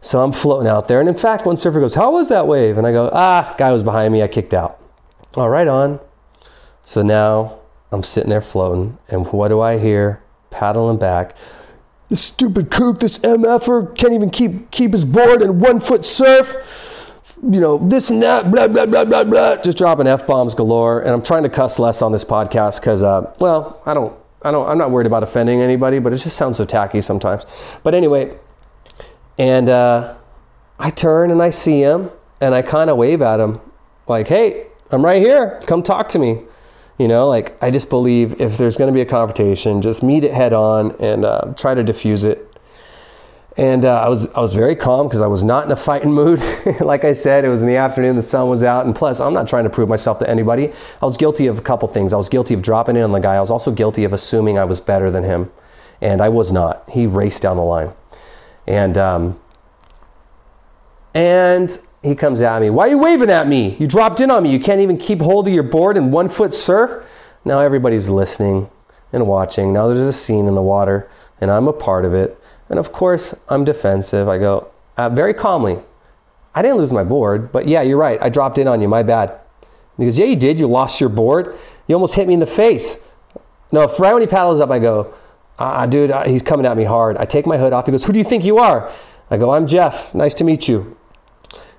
so 0.00 0.22
I'm 0.22 0.32
floating 0.32 0.68
out 0.68 0.88
there. 0.88 1.00
And 1.00 1.08
in 1.08 1.16
fact, 1.16 1.44
one 1.44 1.56
surfer 1.56 1.80
goes, 1.80 1.94
How 1.94 2.12
was 2.12 2.28
that 2.28 2.46
wave? 2.46 2.78
And 2.78 2.86
I 2.86 2.92
go, 2.92 3.10
Ah, 3.12 3.54
guy 3.58 3.72
was 3.72 3.82
behind 3.82 4.12
me. 4.12 4.22
I 4.22 4.28
kicked 4.28 4.54
out. 4.54 4.80
All 5.34 5.48
right, 5.48 5.68
on. 5.68 6.00
So 6.84 7.02
now 7.02 7.59
I'm 7.92 8.02
sitting 8.02 8.30
there 8.30 8.40
floating. 8.40 8.98
And 9.08 9.26
what 9.32 9.48
do 9.48 9.60
I 9.60 9.78
hear? 9.78 10.22
Paddling 10.50 10.98
back. 10.98 11.36
This 12.08 12.22
stupid 12.22 12.70
kook, 12.70 13.00
this 13.00 13.18
MFer, 13.18 13.96
can't 13.96 14.12
even 14.12 14.30
keep, 14.30 14.70
keep 14.70 14.92
his 14.92 15.04
board 15.04 15.42
in 15.42 15.60
one 15.60 15.80
foot 15.80 16.04
surf. 16.04 16.56
You 17.42 17.60
know, 17.60 17.78
this 17.78 18.10
and 18.10 18.22
that, 18.22 18.50
blah, 18.50 18.68
blah, 18.68 18.86
blah, 18.86 19.04
blah, 19.04 19.24
blah. 19.24 19.56
Just 19.56 19.78
dropping 19.78 20.06
F 20.06 20.26
bombs 20.26 20.54
galore. 20.54 21.00
And 21.00 21.10
I'm 21.10 21.22
trying 21.22 21.44
to 21.44 21.48
cuss 21.48 21.78
less 21.78 22.02
on 22.02 22.12
this 22.12 22.24
podcast 22.24 22.80
because, 22.80 23.02
uh, 23.02 23.32
well, 23.38 23.80
I 23.86 23.94
don't, 23.94 24.18
I 24.42 24.50
don't, 24.50 24.68
I'm 24.68 24.78
not 24.78 24.90
worried 24.90 25.06
about 25.06 25.22
offending 25.22 25.60
anybody, 25.60 25.98
but 25.98 26.12
it 26.12 26.18
just 26.18 26.36
sounds 26.36 26.56
so 26.56 26.64
tacky 26.64 27.00
sometimes. 27.00 27.44
But 27.82 27.94
anyway, 27.94 28.36
and 29.38 29.68
uh, 29.68 30.16
I 30.78 30.90
turn 30.90 31.30
and 31.30 31.42
I 31.42 31.50
see 31.50 31.80
him 31.80 32.10
and 32.40 32.54
I 32.54 32.62
kind 32.62 32.90
of 32.90 32.96
wave 32.96 33.22
at 33.22 33.40
him 33.40 33.60
like, 34.06 34.28
hey, 34.28 34.66
I'm 34.90 35.04
right 35.04 35.22
here. 35.22 35.60
Come 35.66 35.82
talk 35.82 36.08
to 36.10 36.18
me. 36.18 36.42
You 37.00 37.08
know, 37.08 37.28
like 37.28 37.56
I 37.62 37.70
just 37.70 37.88
believe 37.88 38.38
if 38.42 38.58
there's 38.58 38.76
going 38.76 38.88
to 38.88 38.94
be 38.94 39.00
a 39.00 39.06
confrontation, 39.06 39.80
just 39.80 40.02
meet 40.02 40.22
it 40.22 40.34
head 40.34 40.52
on 40.52 40.94
and 41.00 41.24
uh, 41.24 41.54
try 41.56 41.72
to 41.72 41.82
diffuse 41.82 42.24
it. 42.24 42.46
And 43.56 43.86
uh, 43.86 44.02
I 44.02 44.08
was 44.10 44.30
I 44.34 44.40
was 44.40 44.52
very 44.52 44.76
calm 44.76 45.08
because 45.08 45.22
I 45.22 45.26
was 45.26 45.42
not 45.42 45.64
in 45.64 45.72
a 45.72 45.76
fighting 45.76 46.12
mood. 46.22 46.42
like 46.82 47.04
I 47.06 47.14
said, 47.14 47.46
it 47.46 47.48
was 47.48 47.62
in 47.62 47.68
the 47.68 47.76
afternoon, 47.76 48.16
the 48.16 48.22
sun 48.22 48.50
was 48.50 48.62
out, 48.62 48.84
and 48.84 48.94
plus, 48.94 49.18
I'm 49.18 49.32
not 49.32 49.48
trying 49.48 49.64
to 49.64 49.70
prove 49.70 49.88
myself 49.88 50.18
to 50.18 50.28
anybody. 50.28 50.74
I 51.00 51.06
was 51.06 51.16
guilty 51.16 51.46
of 51.46 51.58
a 51.58 51.62
couple 51.62 51.88
things. 51.88 52.12
I 52.12 52.18
was 52.18 52.28
guilty 52.28 52.52
of 52.52 52.60
dropping 52.60 52.96
in 52.96 53.02
on 53.02 53.12
the 53.12 53.18
guy. 53.18 53.36
I 53.36 53.40
was 53.40 53.50
also 53.50 53.70
guilty 53.70 54.04
of 54.04 54.12
assuming 54.12 54.58
I 54.58 54.64
was 54.64 54.78
better 54.78 55.10
than 55.10 55.24
him, 55.24 55.50
and 56.02 56.20
I 56.20 56.28
was 56.28 56.52
not. 56.52 56.84
He 56.90 57.06
raced 57.06 57.40
down 57.40 57.56
the 57.56 57.62
line. 57.62 57.94
And 58.66 58.98
um, 58.98 59.40
and 61.14 61.78
he 62.02 62.14
comes 62.14 62.40
at 62.40 62.60
me. 62.60 62.70
Why 62.70 62.86
are 62.86 62.90
you 62.90 62.98
waving 62.98 63.30
at 63.30 63.46
me? 63.46 63.76
You 63.78 63.86
dropped 63.86 64.20
in 64.20 64.30
on 64.30 64.42
me. 64.44 64.52
You 64.52 64.60
can't 64.60 64.80
even 64.80 64.96
keep 64.96 65.20
hold 65.20 65.46
of 65.46 65.52
your 65.52 65.62
board 65.62 65.96
in 65.96 66.10
one 66.10 66.28
foot 66.28 66.54
surf. 66.54 67.04
Now 67.44 67.60
everybody's 67.60 68.08
listening 68.08 68.70
and 69.12 69.26
watching. 69.26 69.72
Now 69.72 69.86
there's 69.86 70.00
a 70.00 70.12
scene 70.12 70.46
in 70.46 70.54
the 70.54 70.62
water, 70.62 71.10
and 71.40 71.50
I'm 71.50 71.68
a 71.68 71.72
part 71.72 72.04
of 72.04 72.14
it. 72.14 72.40
And 72.68 72.78
of 72.78 72.92
course, 72.92 73.34
I'm 73.48 73.64
defensive. 73.64 74.28
I 74.28 74.38
go 74.38 74.70
uh, 74.96 75.08
very 75.10 75.34
calmly. 75.34 75.82
I 76.54 76.62
didn't 76.62 76.78
lose 76.78 76.92
my 76.92 77.04
board, 77.04 77.52
but 77.52 77.66
yeah, 77.68 77.82
you're 77.82 77.98
right. 77.98 78.18
I 78.20 78.28
dropped 78.28 78.58
in 78.58 78.66
on 78.66 78.80
you. 78.80 78.88
My 78.88 79.02
bad. 79.02 79.38
he 79.96 80.04
goes, 80.04 80.18
Yeah, 80.18 80.26
you 80.26 80.36
did. 80.36 80.58
You 80.58 80.66
lost 80.66 81.00
your 81.00 81.10
board. 81.10 81.56
You 81.86 81.94
almost 81.94 82.14
hit 82.14 82.26
me 82.26 82.34
in 82.34 82.40
the 82.40 82.46
face. 82.46 83.04
No, 83.72 83.86
right 83.98 84.12
when 84.12 84.22
he 84.22 84.26
paddles 84.26 84.60
up, 84.60 84.70
I 84.70 84.78
go, 84.78 85.14
ah, 85.58 85.86
dude, 85.86 86.10
uh, 86.10 86.24
he's 86.24 86.42
coming 86.42 86.66
at 86.66 86.76
me 86.76 86.84
hard. 86.84 87.16
I 87.18 87.24
take 87.24 87.46
my 87.46 87.56
hood 87.56 87.72
off. 87.72 87.86
He 87.86 87.92
goes, 87.92 88.04
Who 88.04 88.12
do 88.12 88.18
you 88.18 88.24
think 88.24 88.44
you 88.44 88.58
are? 88.58 88.90
I 89.30 89.36
go, 89.36 89.50
I'm 89.52 89.66
Jeff. 89.66 90.14
Nice 90.14 90.34
to 90.36 90.44
meet 90.44 90.66
you. 90.66 90.96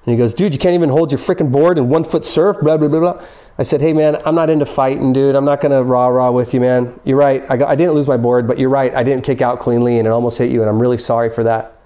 And 0.06 0.14
he 0.14 0.18
goes, 0.18 0.34
Dude, 0.34 0.54
you 0.54 0.60
can't 0.60 0.74
even 0.74 0.90
hold 0.90 1.12
your 1.12 1.20
freaking 1.20 1.52
board 1.52 1.78
and 1.78 1.90
one 1.90 2.04
foot 2.04 2.26
surf, 2.26 2.58
blah, 2.60 2.78
blah, 2.78 2.88
blah, 2.88 3.00
blah. 3.00 3.26
I 3.58 3.64
said, 3.64 3.82
Hey, 3.82 3.94
man, 3.94 4.18
I'm 4.26 4.36
not 4.36 4.50
into 4.50 4.66
fighting, 4.66 5.14
dude. 5.14 5.36
I'm 5.36 5.46
not 5.46 5.62
going 5.62 5.72
to 5.72 5.84
rah 5.84 6.08
rah 6.08 6.32
with 6.32 6.54
you, 6.54 6.60
man. 6.60 7.00
You're 7.04 7.18
right. 7.18 7.44
I, 7.50 7.64
I 7.66 7.76
didn't 7.76 7.94
lose 7.94 8.08
my 8.08 8.18
board, 8.18 8.48
but 8.48 8.58
you're 8.58 8.70
right. 8.70 8.94
I 8.96 9.04
didn't 9.04 9.24
kick 9.24 9.42
out 9.42 9.60
cleanly 9.60 10.00
and 10.00 10.08
it 10.08 10.12
almost 10.12 10.38
hit 10.38 10.50
you, 10.50 10.62
and 10.62 10.70
I'm 10.70 10.82
really 10.82 10.98
sorry 10.98 11.30
for 11.30 11.44
that. 11.44 11.78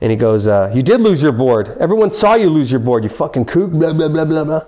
And 0.00 0.10
he 0.10 0.16
goes, 0.16 0.46
uh, 0.46 0.70
You 0.74 0.82
did 0.82 1.00
lose 1.00 1.22
your 1.22 1.32
board. 1.32 1.76
Everyone 1.80 2.12
saw 2.12 2.34
you 2.34 2.50
lose 2.50 2.70
your 2.70 2.80
board, 2.80 3.02
you 3.02 3.10
fucking 3.10 3.46
kook, 3.46 3.70
blah, 3.70 3.92
blah, 3.92 4.08
blah, 4.08 4.24
blah, 4.24 4.44
blah. 4.44 4.64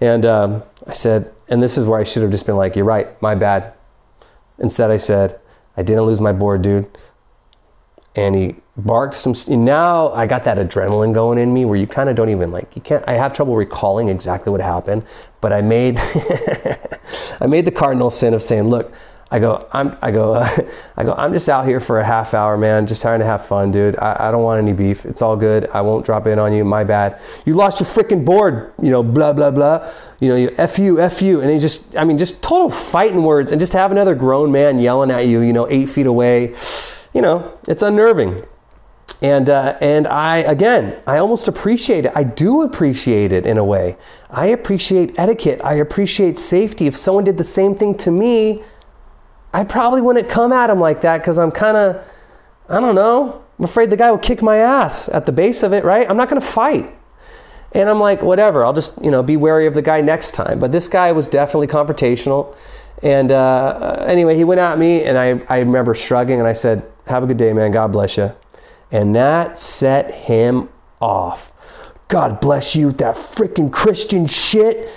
And 0.00 0.24
um, 0.26 0.62
I 0.86 0.92
said, 0.92 1.32
And 1.48 1.62
this 1.62 1.78
is 1.78 1.86
where 1.86 1.98
I 1.98 2.04
should 2.04 2.22
have 2.22 2.30
just 2.30 2.46
been 2.46 2.56
like, 2.56 2.76
You're 2.76 2.84
right, 2.84 3.20
my 3.22 3.34
bad. 3.34 3.72
Instead, 4.58 4.90
I 4.90 4.96
said, 4.96 5.40
I 5.76 5.82
didn't 5.82 6.02
lose 6.02 6.20
my 6.20 6.32
board, 6.32 6.62
dude. 6.62 6.86
And 8.14 8.34
he 8.34 8.56
barked 8.78 9.14
some. 9.14 9.34
Now 9.64 10.12
I 10.12 10.26
got 10.26 10.44
that 10.44 10.56
adrenaline 10.56 11.12
going 11.12 11.38
in 11.38 11.52
me 11.52 11.64
where 11.64 11.76
you 11.76 11.86
kind 11.86 12.08
of 12.08 12.16
don't 12.16 12.28
even 12.28 12.50
like, 12.50 12.74
you 12.76 12.82
can't, 12.82 13.04
I 13.06 13.12
have 13.12 13.32
trouble 13.32 13.56
recalling 13.56 14.08
exactly 14.08 14.50
what 14.50 14.60
happened. 14.60 15.04
But 15.40 15.52
I 15.52 15.60
made, 15.60 15.98
I 17.40 17.46
made 17.46 17.64
the 17.64 17.70
cardinal 17.70 18.10
sin 18.10 18.34
of 18.34 18.42
saying, 18.42 18.64
Look, 18.64 18.92
I 19.30 19.38
go, 19.40 19.68
I'm, 19.72 19.96
I 20.00 20.10
go, 20.10 20.34
uh, 20.34 20.48
I 20.96 21.04
go, 21.04 21.12
I'm 21.12 21.32
just 21.32 21.48
out 21.48 21.66
here 21.66 21.80
for 21.80 22.00
a 22.00 22.04
half 22.04 22.32
hour, 22.32 22.56
man, 22.56 22.86
just 22.86 23.02
trying 23.02 23.20
to 23.20 23.26
have 23.26 23.44
fun, 23.44 23.70
dude. 23.70 23.96
I, 23.98 24.28
I 24.28 24.30
don't 24.30 24.42
want 24.42 24.62
any 24.62 24.72
beef. 24.72 25.04
It's 25.04 25.20
all 25.20 25.36
good. 25.36 25.68
I 25.74 25.82
won't 25.82 26.06
drop 26.06 26.26
in 26.26 26.38
on 26.38 26.52
you. 26.52 26.64
My 26.64 26.82
bad. 26.82 27.20
You 27.44 27.54
lost 27.54 27.80
your 27.80 27.86
freaking 27.86 28.24
board, 28.24 28.72
you 28.80 28.90
know, 28.90 29.02
blah, 29.02 29.32
blah, 29.32 29.50
blah. 29.50 29.92
You 30.18 30.28
know, 30.28 30.36
you 30.36 30.54
F 30.56 30.78
you, 30.78 30.98
F 31.00 31.20
you. 31.20 31.40
And 31.40 31.50
he 31.50 31.58
just, 31.58 31.94
I 31.96 32.04
mean, 32.04 32.16
just 32.16 32.42
total 32.42 32.70
fighting 32.70 33.22
words 33.22 33.52
and 33.52 33.60
just 33.60 33.74
have 33.74 33.92
another 33.92 34.14
grown 34.14 34.50
man 34.50 34.78
yelling 34.78 35.10
at 35.10 35.26
you, 35.26 35.40
you 35.40 35.52
know, 35.52 35.68
eight 35.68 35.90
feet 35.90 36.06
away. 36.06 36.56
You 37.12 37.20
know, 37.20 37.58
it's 37.66 37.82
unnerving. 37.82 38.44
And, 39.20 39.50
uh, 39.50 39.76
and 39.80 40.06
I, 40.06 40.38
again, 40.38 41.00
I 41.06 41.18
almost 41.18 41.48
appreciate 41.48 42.04
it. 42.04 42.12
I 42.14 42.22
do 42.22 42.62
appreciate 42.62 43.32
it 43.32 43.46
in 43.46 43.58
a 43.58 43.64
way. 43.64 43.96
I 44.30 44.46
appreciate 44.46 45.18
etiquette. 45.18 45.60
I 45.64 45.74
appreciate 45.74 46.38
safety. 46.38 46.86
If 46.86 46.96
someone 46.96 47.24
did 47.24 47.36
the 47.36 47.44
same 47.44 47.74
thing 47.74 47.96
to 47.98 48.12
me, 48.12 48.62
I 49.52 49.64
probably 49.64 50.02
wouldn't 50.02 50.28
come 50.28 50.52
at 50.52 50.70
him 50.70 50.78
like 50.78 51.00
that 51.00 51.18
because 51.18 51.38
I'm 51.38 51.50
kind 51.50 51.76
of, 51.76 52.04
I 52.68 52.80
don't 52.80 52.94
know, 52.94 53.42
I'm 53.58 53.64
afraid 53.64 53.90
the 53.90 53.96
guy 53.96 54.10
will 54.10 54.18
kick 54.18 54.40
my 54.40 54.58
ass 54.58 55.08
at 55.08 55.26
the 55.26 55.32
base 55.32 55.64
of 55.64 55.72
it, 55.72 55.84
right? 55.84 56.08
I'm 56.08 56.16
not 56.16 56.28
going 56.28 56.40
to 56.40 56.46
fight. 56.46 56.94
And 57.72 57.88
I'm 57.88 57.98
like, 57.98 58.22
whatever, 58.22 58.64
I'll 58.64 58.72
just, 58.72 59.02
you 59.02 59.10
know, 59.10 59.22
be 59.22 59.36
wary 59.36 59.66
of 59.66 59.74
the 59.74 59.82
guy 59.82 60.00
next 60.00 60.32
time. 60.32 60.60
But 60.60 60.70
this 60.70 60.86
guy 60.86 61.10
was 61.12 61.28
definitely 61.28 61.66
confrontational. 61.66 62.56
And 63.02 63.32
uh, 63.32 64.04
anyway, 64.06 64.36
he 64.36 64.44
went 64.44 64.60
at 64.60 64.78
me, 64.78 65.04
and 65.04 65.18
I, 65.18 65.40
I 65.48 65.58
remember 65.58 65.94
shrugging, 65.94 66.38
and 66.38 66.48
I 66.48 66.52
said, 66.52 66.84
Have 67.06 67.22
a 67.22 67.26
good 67.26 67.36
day, 67.36 67.52
man. 67.52 67.70
God 67.70 67.92
bless 67.92 68.16
you. 68.16 68.32
And 68.90 69.14
that 69.14 69.58
set 69.58 70.12
him 70.12 70.68
off. 71.00 71.52
God 72.08 72.40
bless 72.40 72.74
you, 72.74 72.92
that 72.92 73.14
freaking 73.14 73.70
Christian 73.70 74.26
shit. 74.26 74.90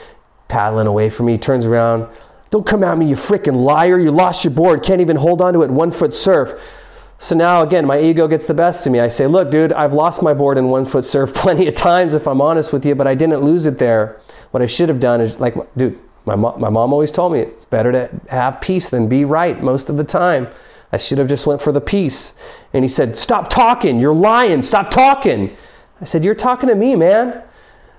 Paddling 0.47 0.87
away 0.87 1.09
from 1.09 1.25
me, 1.25 1.37
turns 1.37 1.65
around. 1.65 2.07
Don't 2.49 2.65
come 2.65 2.83
at 2.83 2.97
me, 2.97 3.07
you 3.07 3.15
freaking 3.15 3.63
liar. 3.63 3.97
You 3.97 4.11
lost 4.11 4.43
your 4.43 4.51
board, 4.51 4.83
can't 4.83 5.01
even 5.01 5.17
hold 5.17 5.41
on 5.41 5.53
to 5.53 5.63
it 5.63 5.71
one 5.71 5.91
foot 5.91 6.13
surf. 6.13 6.77
So 7.17 7.35
now 7.35 7.61
again, 7.61 7.85
my 7.85 7.99
ego 7.99 8.27
gets 8.27 8.45
the 8.45 8.53
best 8.53 8.85
of 8.85 8.91
me. 8.91 8.99
I 8.99 9.07
say, 9.07 9.27
look, 9.27 9.51
dude, 9.51 9.71
I've 9.73 9.93
lost 9.93 10.23
my 10.23 10.33
board 10.33 10.57
in 10.57 10.69
one 10.69 10.85
foot 10.85 11.05
surf 11.05 11.33
plenty 11.35 11.67
of 11.67 11.75
times, 11.75 12.13
if 12.13 12.27
I'm 12.27 12.41
honest 12.41 12.73
with 12.73 12.85
you, 12.85 12.95
but 12.95 13.07
I 13.07 13.15
didn't 13.15 13.41
lose 13.41 13.65
it 13.65 13.77
there. 13.77 14.19
What 14.51 14.63
I 14.63 14.65
should 14.65 14.89
have 14.89 14.99
done 14.99 15.21
is, 15.21 15.39
like, 15.39 15.55
dude, 15.77 15.99
my, 16.25 16.35
mo- 16.35 16.57
my 16.57 16.69
mom 16.69 16.91
always 16.93 17.11
told 17.11 17.33
me 17.33 17.39
it's 17.39 17.65
better 17.65 17.91
to 17.91 18.21
have 18.29 18.59
peace 18.59 18.89
than 18.89 19.07
be 19.07 19.23
right 19.23 19.61
most 19.61 19.89
of 19.89 19.97
the 19.97 20.03
time. 20.03 20.47
I 20.91 20.97
should 20.97 21.17
have 21.17 21.27
just 21.27 21.47
went 21.47 21.61
for 21.61 21.71
the 21.71 21.81
peace. 21.81 22.33
And 22.73 22.83
he 22.83 22.89
said, 22.89 23.17
stop 23.17 23.49
talking. 23.49 23.99
You're 23.99 24.13
lying. 24.13 24.61
Stop 24.61 24.89
talking. 24.89 25.55
I 26.01 26.05
said, 26.05 26.25
you're 26.25 26.35
talking 26.35 26.69
to 26.69 26.75
me, 26.75 26.95
man. 26.95 27.43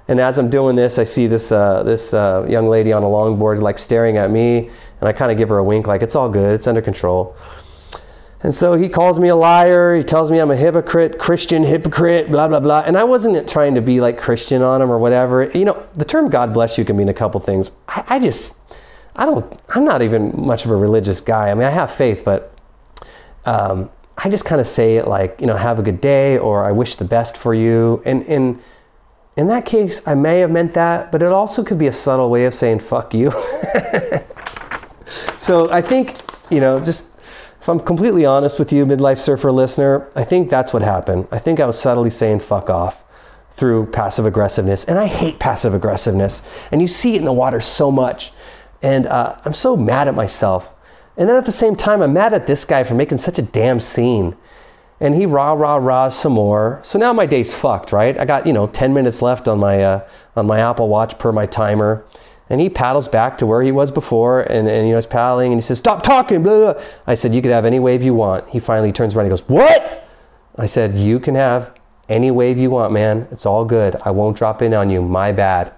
And 0.09 0.21
as 0.21 0.39
I'm 0.39 0.51
doing 0.51 0.77
this, 0.77 0.99
I 0.99 1.05
see 1.05 1.27
this 1.27 1.53
uh, 1.53 1.85
this 1.85 2.13
uh, 2.13 2.45
young 2.49 2.69
lady 2.69 2.93
on 2.93 3.03
a 3.03 3.07
longboard 3.07 3.63
like 3.63 3.79
staring 3.79 4.17
at 4.17 4.31
me, 4.31 4.69
and 5.01 5.09
I 5.09 5.13
kind 5.13 5.31
of 5.31 5.39
give 5.39 5.49
her 5.49 5.59
a 5.59 5.65
wink, 5.65 5.87
like 5.87 6.03
it's 6.03 6.17
all 6.17 6.29
good, 6.29 6.55
it's 6.55 6.67
under 6.67 6.83
control. 6.83 7.37
And 8.43 8.53
so 8.53 8.75
he 8.75 8.89
calls 8.89 9.21
me 9.21 9.29
a 9.29 9.37
liar. 9.37 9.95
He 9.95 10.03
tells 10.03 10.29
me 10.29 10.39
I'm 10.39 10.51
a 10.51 10.57
hypocrite, 10.57 11.19
Christian 11.21 11.63
hypocrite, 11.63 12.29
blah, 12.29 12.49
blah, 12.49 12.59
blah. 12.59 12.83
And 12.85 12.99
I 12.99 13.05
wasn't 13.05 13.49
trying 13.49 13.77
to 13.77 13.81
be 13.81 14.01
like 14.01 14.19
Christian 14.19 14.63
on 14.63 14.83
him 14.83 14.91
or 14.91 14.99
whatever. 14.99 15.45
You 15.45 15.65
know, 15.65 15.87
the 15.95 16.05
term 16.05 16.29
God 16.29 16.53
bless 16.53 16.77
you 16.77 16.85
can 16.85 16.97
mean 16.97 17.09
a 17.09 17.15
couple 17.15 17.39
things. 17.39 17.71
I, 17.87 18.05
I 18.09 18.19
just, 18.19 18.59
I 19.15 19.27
don't, 19.27 19.63
I'm 19.69 19.85
not 19.85 20.03
even 20.03 20.33
much 20.35 20.65
of 20.65 20.73
a 20.73 20.77
religious 20.77 21.21
guy. 21.21 21.53
I 21.53 21.55
mean, 21.55 21.69
I 21.69 21.71
have 21.71 21.93
faith, 21.93 22.23
but 22.25 22.52
um, 23.45 23.91
I 24.17 24.29
just 24.29 24.45
kind 24.45 24.61
of 24.61 24.67
say 24.67 24.97
it 24.97 25.09
like, 25.09 25.41
you 25.41 25.47
know, 25.47 25.57
have 25.57 25.79
a 25.79 25.83
good 25.83 26.01
day 26.01 26.39
or 26.39 26.65
I 26.65 26.73
wish 26.73 26.97
the 26.97 27.05
best 27.05 27.37
for 27.37 27.55
you. 27.55 28.03
And, 28.05 28.61
in 29.35 29.49
that 29.49 29.65
case, 29.65 30.07
I 30.07 30.15
may 30.15 30.41
have 30.41 30.51
meant 30.51 30.75
that, 30.75 31.11
but 31.11 31.23
it 31.23 31.29
also 31.29 31.65
could 31.65 31.79
be 31.79 31.87
a 31.87 31.93
subtle 31.93 32.29
way 32.29 32.45
of 32.45 32.53
saying 32.53 32.81
fuck 32.81 33.15
you. 33.15 33.31
so 35.39 35.71
I 35.71 35.81
think, 35.81 36.19
you 36.51 36.61
know, 36.61 36.81
just 36.81 37.19
if 37.63 37.69
I'm 37.69 37.81
completely 37.81 38.27
honest 38.27 38.59
with 38.59 38.73
you, 38.73 38.85
midlife 38.85 39.19
surfer 39.19 39.51
listener, 39.51 40.11
I 40.15 40.25
think 40.25 40.51
that's 40.51 40.75
what 40.75 40.83
happened. 40.83 41.29
I 41.31 41.39
think 41.39 41.61
I 41.61 41.67
was 41.67 41.81
subtly 41.81 42.11
saying 42.11 42.41
fuck 42.41 42.69
off 42.69 43.03
through 43.53 43.87
passive 43.87 44.27
aggressiveness. 44.27 44.85
And 44.85 44.99
I 44.99 45.07
hate 45.07 45.39
passive 45.39 45.73
aggressiveness. 45.73 46.43
And 46.71 46.83
you 46.83 46.89
see 46.89 47.15
it 47.15 47.19
in 47.19 47.25
the 47.25 47.33
water 47.33 47.61
so 47.61 47.91
much. 47.91 48.33
And 48.83 49.07
uh, 49.07 49.39
I'm 49.45 49.55
so 49.55 49.77
mad 49.77 50.09
at 50.09 50.15
myself. 50.15 50.71
And 51.17 51.29
then 51.29 51.37
at 51.37 51.45
the 51.45 51.53
same 51.53 51.77
time, 51.77 52.03
I'm 52.03 52.13
mad 52.13 52.33
at 52.33 52.47
this 52.47 52.65
guy 52.65 52.85
for 52.85 52.95
making 52.95 53.19
such 53.19 53.39
a 53.39 53.43
damn 53.43 53.81
scene. 53.81 54.37
And 55.01 55.15
he 55.15 55.27
rah 55.27 55.53
rah 55.53 55.77
rah 55.77 56.09
some 56.09 56.35
more. 56.35 56.81
So 56.85 56.99
now 56.99 57.13
my 57.13 57.27
day's 57.27 57.53
fucked, 57.53 57.93
right? 57.93 58.17
I 58.19 58.25
got 58.25 58.47
you 58.47 58.53
know 58.53 58.67
10 58.69 58.95
minutes 58.95 59.21
left 59.21 59.49
on 59.49 59.59
my 59.59 59.83
uh, 59.83 60.09
on 60.37 60.47
my 60.47 60.61
Apple 60.61 60.89
Watch 60.89 61.19
per 61.19 61.33
my 61.33 61.47
timer. 61.47 62.05
And 62.49 62.61
he 62.61 62.69
paddles 62.69 63.09
back 63.09 63.39
to 63.39 63.47
where 63.47 63.63
he 63.63 63.73
was 63.73 63.91
before, 63.91 64.43
and, 64.43 64.69
and 64.69 64.87
you 64.87 64.93
know, 64.93 64.99
he's 64.99 65.07
paddling, 65.07 65.53
and 65.53 65.61
he 65.61 65.65
says, 65.65 65.79
Stop 65.79 66.03
talking, 66.03 66.43
blah, 66.43 66.75
blah. 66.75 66.85
I 67.07 67.15
said, 67.15 67.35
You 67.35 67.41
could 67.41 67.51
have 67.51 67.65
any 67.65 67.79
wave 67.79 68.03
you 68.03 68.13
want. 68.13 68.49
He 68.51 68.61
finally 68.61 68.93
turns 68.93 69.15
around 69.15 69.25
and 69.25 69.33
goes, 69.33 69.49
What? 69.49 70.07
I 70.57 70.67
said, 70.67 70.95
You 70.97 71.19
can 71.19 71.35
have 71.35 71.73
any 72.11 72.31
wave 72.31 72.59
you 72.59 72.71
want, 72.71 72.93
man. 72.93 73.27
It's 73.31 73.47
all 73.47 73.65
good. 73.65 73.97
I 74.05 74.11
won't 74.11 74.37
drop 74.37 74.61
in 74.61 74.75
on 74.75 74.91
you. 74.91 75.01
My 75.01 75.33
bad. 75.33 75.73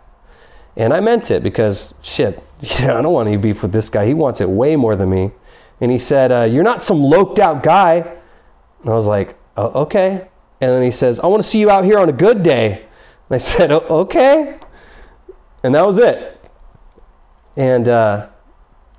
And 0.77 0.93
I 0.93 1.01
meant 1.01 1.31
it 1.31 1.43
because, 1.43 1.95
shit, 2.03 2.43
you 2.61 2.87
know, 2.87 2.99
I 2.99 3.03
don't 3.03 3.13
want 3.13 3.29
any 3.29 3.37
beef 3.37 3.63
with 3.63 3.73
this 3.73 3.89
guy. 3.89 4.07
He 4.07 4.15
wants 4.15 4.41
it 4.41 4.49
way 4.49 4.77
more 4.77 4.97
than 4.97 5.11
me. 5.11 5.33
And 5.81 5.91
he 5.91 5.99
said, 5.99 6.33
uh, 6.33 6.43
You're 6.43 6.65
not 6.65 6.83
some 6.83 7.03
loked 7.03 7.39
out 7.39 7.63
guy. 7.63 7.97
And 8.83 8.91
I 8.91 8.95
was 8.95 9.07
like, 9.07 9.37
oh, 9.57 9.83
Okay. 9.83 10.29
And 10.61 10.71
then 10.71 10.83
he 10.83 10.91
says, 10.91 11.21
I 11.21 11.27
want 11.27 11.43
to 11.43 11.49
see 11.49 11.61
you 11.61 11.69
out 11.69 11.85
here 11.85 11.99
on 11.99 12.09
a 12.09 12.13
good 12.13 12.43
day. 12.43 12.87
And 13.29 13.35
I 13.35 13.39
said, 13.39 13.71
Okay. 13.71 14.59
And 15.63 15.75
that 15.75 15.87
was 15.87 15.99
it. 15.99 16.31
And 17.57 17.89
uh, 17.89 18.29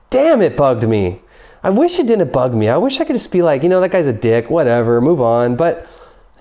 damn, 0.10 0.42
it 0.42 0.56
bugged 0.56 0.88
me. 0.88 1.22
I 1.64 1.70
wish 1.72 2.00
it 2.00 2.08
didn't 2.08 2.32
bug 2.32 2.54
me. 2.54 2.70
I 2.70 2.78
wish 2.78 3.00
I 3.00 3.06
could 3.06 3.16
just 3.16 3.32
be 3.32 3.42
like, 3.42 3.64
you 3.64 3.70
know, 3.70 3.82
that 3.82 3.90
guy's 3.92 4.06
a 4.06 4.14
dick, 4.14 4.52
whatever, 4.52 5.02
move 5.02 5.20
on. 5.20 5.56
But, 5.56 5.88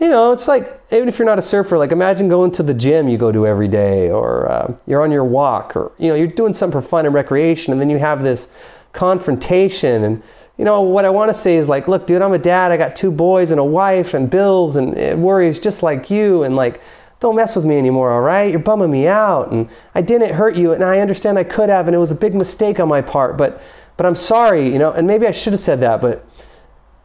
you 0.00 0.09
know, 0.09 0.33
it's 0.33 0.48
like, 0.48 0.83
even 0.90 1.09
if 1.09 1.18
you're 1.18 1.26
not 1.26 1.38
a 1.38 1.42
surfer, 1.42 1.78
like 1.78 1.92
imagine 1.92 2.28
going 2.28 2.50
to 2.52 2.62
the 2.62 2.74
gym 2.74 3.09
you 3.09 3.16
go 3.18 3.30
to 3.33 3.46
every 3.46 3.68
day, 3.68 4.11
or 4.11 4.50
uh, 4.50 4.74
you're 4.87 5.02
on 5.02 5.11
your 5.11 5.24
walk, 5.24 5.76
or, 5.76 5.92
you 5.98 6.09
know, 6.09 6.14
you're 6.14 6.26
doing 6.26 6.52
something 6.52 6.80
for 6.80 6.87
fun 6.87 7.07
and 7.07 7.14
recreation, 7.14 7.72
and 7.72 7.80
then 7.80 7.90
you 7.90 7.98
have 7.98 8.22
this 8.22 8.48
confrontation. 8.92 10.04
And, 10.04 10.22
you 10.59 10.64
know, 10.64 10.80
what 10.83 11.04
I 11.04 11.11
want 11.11 11.30
to 11.30 11.35
say 11.35 11.57
is 11.57 11.68
like, 11.68 11.88
look, 11.88 12.07
dude, 12.07 12.22
I'm 12.22 12.33
a 12.33 12.38
dad. 12.38 12.72
I 12.72 12.76
got 12.76 12.96
two 12.96 13.11
boys 13.11 13.50
and 13.50 13.61
a 13.61 13.64
wife 13.64 14.14
and 14.14 14.30
bills 14.30 14.76
and 14.76 15.22
worries 15.22 15.59
just 15.59 15.83
like 15.83 16.11
you. 16.11 16.42
And 16.42 16.54
like, 16.57 16.80
don't 17.20 17.37
mess 17.37 17.57
with 17.57 17.64
me 17.64 17.78
anymore, 17.78 18.12
all 18.12 18.20
right? 18.20 18.50
You're 18.50 18.61
bumming 18.61 18.90
me 18.90 19.07
out. 19.07 19.50
And 19.50 19.68
I 19.94 20.02
didn't 20.02 20.35
hurt 20.35 20.57
you, 20.57 20.72
and 20.72 20.85
I 20.85 20.98
understand 21.00 21.38
I 21.38 21.44
could 21.44 21.70
have, 21.70 21.87
and 21.87 21.94
it 21.94 21.98
was 21.98 22.11
a 22.11 22.16
big 22.16 22.35
mistake 22.35 22.78
on 22.78 22.88
my 22.88 23.00
part, 23.00 23.37
but 23.37 23.62
but 23.96 24.07
I'm 24.07 24.16
sorry, 24.16 24.72
you 24.72 24.78
know, 24.78 24.92
and 24.92 25.07
maybe 25.07 25.26
I 25.26 25.30
should 25.30 25.52
have 25.52 25.61
said 25.61 25.80
that, 25.80 26.00
but 26.00 26.26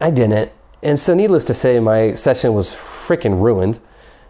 I 0.02 0.12
didn't. 0.12 0.52
And 0.82 1.00
so 1.00 1.14
needless 1.14 1.44
to 1.46 1.54
say, 1.54 1.80
my 1.80 2.14
session 2.14 2.54
was 2.54 2.72
freaking 2.72 3.42
ruined. 3.42 3.80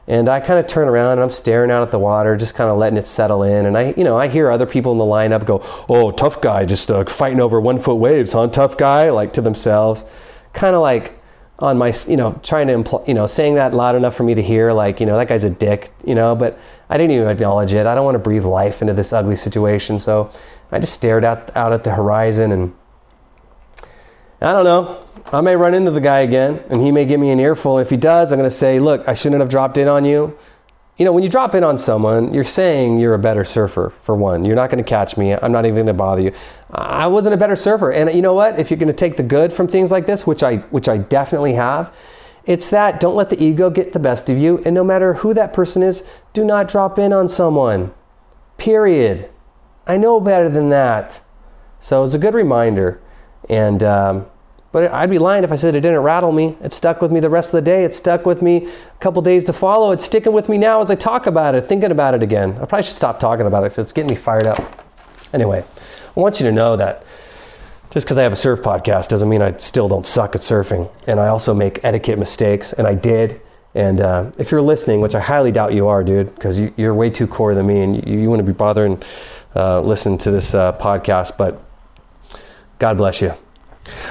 And 0.08 0.28
I 0.28 0.40
kind 0.40 0.58
of 0.58 0.66
turn 0.66 0.88
around 0.88 1.14
and 1.14 1.22
I'm 1.22 1.30
staring 1.30 1.70
out 1.70 1.84
at 1.84 1.92
the 1.92 2.00
water, 2.00 2.36
just 2.36 2.56
kind 2.56 2.72
of 2.72 2.80
letting 2.80 2.98
it 2.98 3.06
settle 3.06 3.44
in. 3.44 3.68
And 3.68 3.78
I, 3.78 3.94
you 3.96 4.04
know, 4.04 4.18
I 4.18 4.28
hear 4.28 4.50
other 4.50 4.66
people 4.66 4.92
in 4.92 4.98
the 4.98 5.04
lineup 5.04 5.46
go, 5.46 5.62
"Oh, 5.88 6.10
tough 6.10 6.42
guy, 6.42 6.66
just 6.66 6.90
uh, 6.90 7.06
fighting 7.06 7.40
over 7.40 7.62
one 7.62 7.78
foot 7.78 7.96
waves, 7.96 8.34
huh? 8.34 8.48
Tough 8.48 8.76
guy," 8.76 9.12
like 9.12 9.34
to 9.34 9.42
themselves, 9.42 10.06
kind 10.52 10.76
of 10.76 10.82
like, 10.82 11.20
on 11.60 11.78
my, 11.78 11.94
you 12.08 12.16
know, 12.16 12.40
trying 12.42 12.68
to, 12.68 12.74
impl- 12.74 13.08
you 13.08 13.14
know, 13.14 13.28
saying 13.28 13.56
that 13.56 13.74
loud 13.74 13.96
enough 13.96 14.16
for 14.16 14.24
me 14.24 14.34
to 14.34 14.42
hear, 14.42 14.72
like, 14.72 15.00
you 15.00 15.06
know, 15.06 15.18
that 15.18 15.28
guy's 15.28 15.44
a 15.44 15.50
dick, 15.50 15.92
you 16.06 16.16
know, 16.16 16.36
but 16.36 16.58
I 16.90 16.98
didn't 16.98 17.12
even 17.12 17.28
acknowledge 17.28 17.74
it. 17.74 17.86
I 17.86 17.96
don't 17.96 18.06
want 18.06 18.16
to 18.16 18.20
breathe 18.20 18.46
life 18.46 18.82
into 18.82 18.94
this 18.94 19.12
ugly 19.12 19.36
situation. 19.36 20.00
So 20.00 20.32
I 20.72 20.80
just 20.80 20.94
stared 20.94 21.26
out, 21.26 21.56
out 21.56 21.74
at 21.74 21.84
the 21.84 21.92
horizon 21.92 22.52
and 22.52 22.74
I 24.42 24.54
don't 24.54 24.64
know. 24.64 25.06
I 25.32 25.42
may 25.42 25.56
run 25.56 25.74
into 25.74 25.92
the 25.92 26.02
guy 26.02 26.20
again 26.20 26.64
and 26.70 26.82
he 26.82 26.92
may 26.92 27.06
give 27.06 27.20
me 27.20 27.30
an 27.30 27.40
earful. 27.40 27.78
If 27.80 27.90
he 27.90 27.98
does, 27.98 28.32
I'm 28.32 28.38
going 28.38 28.50
to 28.50 28.56
say, 28.56 28.80
look, 28.80 29.08
I 29.08 29.14
shouldn't 29.14 29.42
have 29.42 29.50
dropped 29.50 29.78
in 29.78 29.88
on 29.88 30.06
you 30.06 30.38
you 31.00 31.06
know, 31.06 31.14
when 31.14 31.24
you 31.24 31.30
drop 31.30 31.56
in 31.56 31.64
on 31.64 31.78
someone, 31.78 32.34
you're 32.34 32.44
saying 32.44 33.00
you're 33.00 33.14
a 33.14 33.20
better 33.20 33.46
surfer, 33.46 33.94
for 34.02 34.16
one. 34.16 34.44
You're 34.44 34.58
not 34.58 34.70
going 34.70 34.84
to 34.84 34.88
catch 34.88 35.16
me. 35.16 35.34
I'm 35.34 35.54
not 35.54 35.66
even 35.66 35.76
going 35.76 35.88
to 35.88 35.94
bother 35.94 36.22
you. 36.22 36.34
I 36.70 37.08
wasn't 37.08 37.34
a 37.34 37.38
better 37.38 37.56
surfer. 37.56 37.90
And 37.90 38.14
you 38.14 38.22
know 38.22 38.34
what? 38.34 38.60
If 38.60 38.70
you're 38.70 38.78
going 38.78 38.88
to 38.88 38.94
take 38.94 39.16
the 39.16 39.24
good 39.24 39.54
from 39.54 39.70
things 39.70 39.92
like 39.92 40.08
this, 40.08 40.28
which 40.28 40.44
I, 40.44 40.58
which 40.58 40.90
I 40.90 40.98
definitely 40.98 41.54
have, 41.54 41.96
it's 42.44 42.70
that 42.72 43.00
don't 43.00 43.16
let 43.16 43.30
the 43.30 43.42
ego 43.42 43.70
get 43.70 43.94
the 43.94 44.00
best 44.00 44.30
of 44.30 44.38
you. 44.38 44.62
And 44.66 44.76
no 44.76 44.84
matter 44.84 45.14
who 45.16 45.34
that 45.36 45.54
person 45.54 45.84
is, 45.84 46.06
do 46.34 46.44
not 46.44 46.68
drop 46.68 47.00
in 47.00 47.14
on 47.14 47.30
someone. 47.30 47.94
Period. 48.58 49.30
I 49.88 49.96
know 49.96 50.20
better 50.20 50.50
than 50.50 50.68
that. 50.70 51.22
So 51.80 52.04
it's 52.04 52.14
a 52.14 52.20
good 52.20 52.34
reminder. 52.34 53.02
And, 53.50 53.82
um, 53.84 54.26
but 54.72 54.92
I'd 54.92 55.10
be 55.10 55.18
lying 55.18 55.44
if 55.44 55.52
I 55.52 55.56
said 55.56 55.76
it 55.76 55.82
didn't 55.82 56.00
rattle 56.00 56.32
me. 56.32 56.56
It 56.62 56.74
stuck 56.74 57.02
with 57.02 57.12
me 57.12 57.20
the 57.20 57.30
rest 57.30 57.50
of 57.50 57.54
the 57.54 57.62
day. 57.62 57.84
It 57.84 57.96
stuck 57.96 58.26
with 58.26 58.42
me 58.42 58.68
a 58.68 58.98
couple 59.00 59.22
days 59.22 59.46
to 59.46 59.54
follow. 59.54 59.92
It's 59.92 60.06
sticking 60.06 60.34
with 60.34 60.48
me 60.48 60.58
now 60.58 60.82
as 60.82 60.92
I 60.92 60.96
talk 60.96 61.26
about 61.26 61.56
it, 61.56 61.62
thinking 61.62 61.92
about 61.92 62.14
it 62.14 62.22
again. 62.22 62.52
I 62.54 62.66
probably 62.66 62.84
should 62.84 62.96
stop 62.96 63.20
talking 63.20 63.48
about 63.48 63.64
it 63.64 63.72
because 63.72 63.80
it's 63.80 63.92
getting 63.92 64.12
me 64.12 64.16
fired 64.16 64.46
up. 64.46 64.86
Anyway, 65.34 65.64
I 66.16 66.20
want 66.20 66.40
you 66.40 66.46
to 66.46 66.52
know 66.52 66.76
that 66.76 67.04
just 67.92 68.06
because 68.06 68.18
I 68.20 68.24
have 68.24 68.32
a 68.32 68.36
surf 68.36 68.62
podcast 68.62 69.10
doesn't 69.10 69.28
mean 69.28 69.42
I 69.42 69.58
still 69.58 69.88
don't 69.88 70.06
suck 70.06 70.36
at 70.36 70.42
surfing. 70.42 70.92
And 71.08 71.20
I 71.20 71.28
also 71.30 71.54
make 71.54 71.84
etiquette 71.84 72.20
mistakes, 72.20 72.74
and 72.74 72.86
I 72.86 72.94
did. 72.94 73.42
And 73.74 74.02
uh, 74.02 74.32
if 74.38 74.52
you're 74.52 74.62
listening, 74.62 75.02
which 75.02 75.16
I 75.16 75.20
highly 75.20 75.52
doubt 75.52 75.74
you 75.74 75.88
are, 75.88 76.04
dude, 76.04 76.34
because 76.36 76.60
you, 76.60 76.74
are 76.80 76.94
way 76.94 77.10
too 77.10 77.28
core 77.28 77.56
than 77.56 77.66
me, 77.66 77.82
and 77.82 78.08
you, 78.08 78.20
you 78.20 78.30
wouldn't 78.30 78.48
be 78.48 78.54
bothering 78.54 79.02
uh, 79.56 79.82
listening 79.82 80.20
to 80.20 80.32
this 80.32 80.54
uh, 80.54 80.74
podcast. 80.74 81.38
But 81.38 81.62
God 82.78 82.98
bless 82.98 83.22
you. 83.22 83.34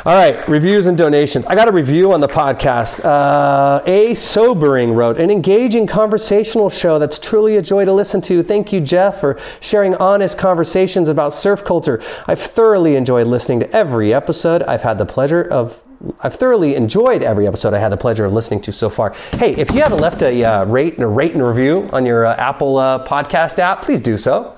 All 0.07 0.15
right, 0.15 0.47
reviews 0.47 0.87
and 0.87 0.97
donations. 0.97 1.45
I 1.47 1.57
got 1.57 1.67
a 1.67 1.73
review 1.73 2.13
on 2.13 2.21
the 2.21 2.29
podcast. 2.29 3.05
Uh, 3.05 3.83
a 3.85 4.15
Sobering 4.15 4.93
wrote, 4.93 5.19
an 5.19 5.29
engaging 5.29 5.89
conversational 5.89 6.71
show 6.71 7.01
that's 7.01 7.19
truly 7.19 7.57
a 7.57 7.63
joy 7.63 7.85
to 7.85 7.93
listen 7.93 8.21
to. 8.23 8.45
Thank 8.45 8.73
you, 8.73 8.81
Jeff, 8.81 9.19
for 9.19 9.37
sharing 9.59 9.97
honest 9.97 10.39
conversations 10.39 11.09
about 11.09 11.35
surf 11.35 11.65
culture. 11.65 12.01
I've 12.29 12.39
thoroughly 12.41 12.95
enjoyed 12.95 13.27
listening 13.27 13.59
to 13.59 13.73
every 13.73 14.15
episode. 14.15 14.63
I've 14.63 14.83
had 14.83 14.99
the 14.99 15.07
pleasure 15.07 15.43
of 15.43 15.83
I've 16.21 16.37
thoroughly 16.37 16.77
enjoyed 16.77 17.25
every 17.25 17.49
episode 17.49 17.75
I 17.75 17.81
had 17.81 17.91
the 17.91 17.97
pleasure 17.97 18.25
of 18.25 18.33
listening 18.33 18.61
to 18.63 18.73
so 18.73 18.89
far. 18.89 19.17
Hey, 19.33 19.57
if 19.57 19.73
you 19.73 19.81
haven't 19.81 20.01
left 20.01 20.23
a 20.23 20.45
uh, 20.45 20.65
rate 20.67 20.95
and 20.95 21.03
a 21.03 21.09
rate 21.09 21.33
and 21.33 21.45
review 21.45 21.91
on 21.93 22.07
your 22.07 22.25
uh, 22.25 22.37
Apple 22.37 22.79
uh, 22.79 23.05
podcast 23.05 23.59
app, 23.59 23.83
please 23.83 24.01
do 24.01 24.17
so. 24.17 24.57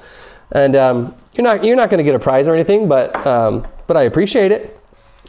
And 0.53 0.76
um, 0.76 1.14
you're 1.33 1.44
not 1.44 1.64
you're 1.64 1.76
not 1.76 1.88
going 1.88 1.96
to 1.96 2.05
get 2.05 2.14
a 2.14 2.18
prize 2.18 2.46
or 2.46 2.53
anything, 2.53 2.88
but 2.88 3.26
um, 3.26 3.66
but 3.87 3.96
I 3.96 4.03
appreciate 4.03 4.53
it 4.53 4.80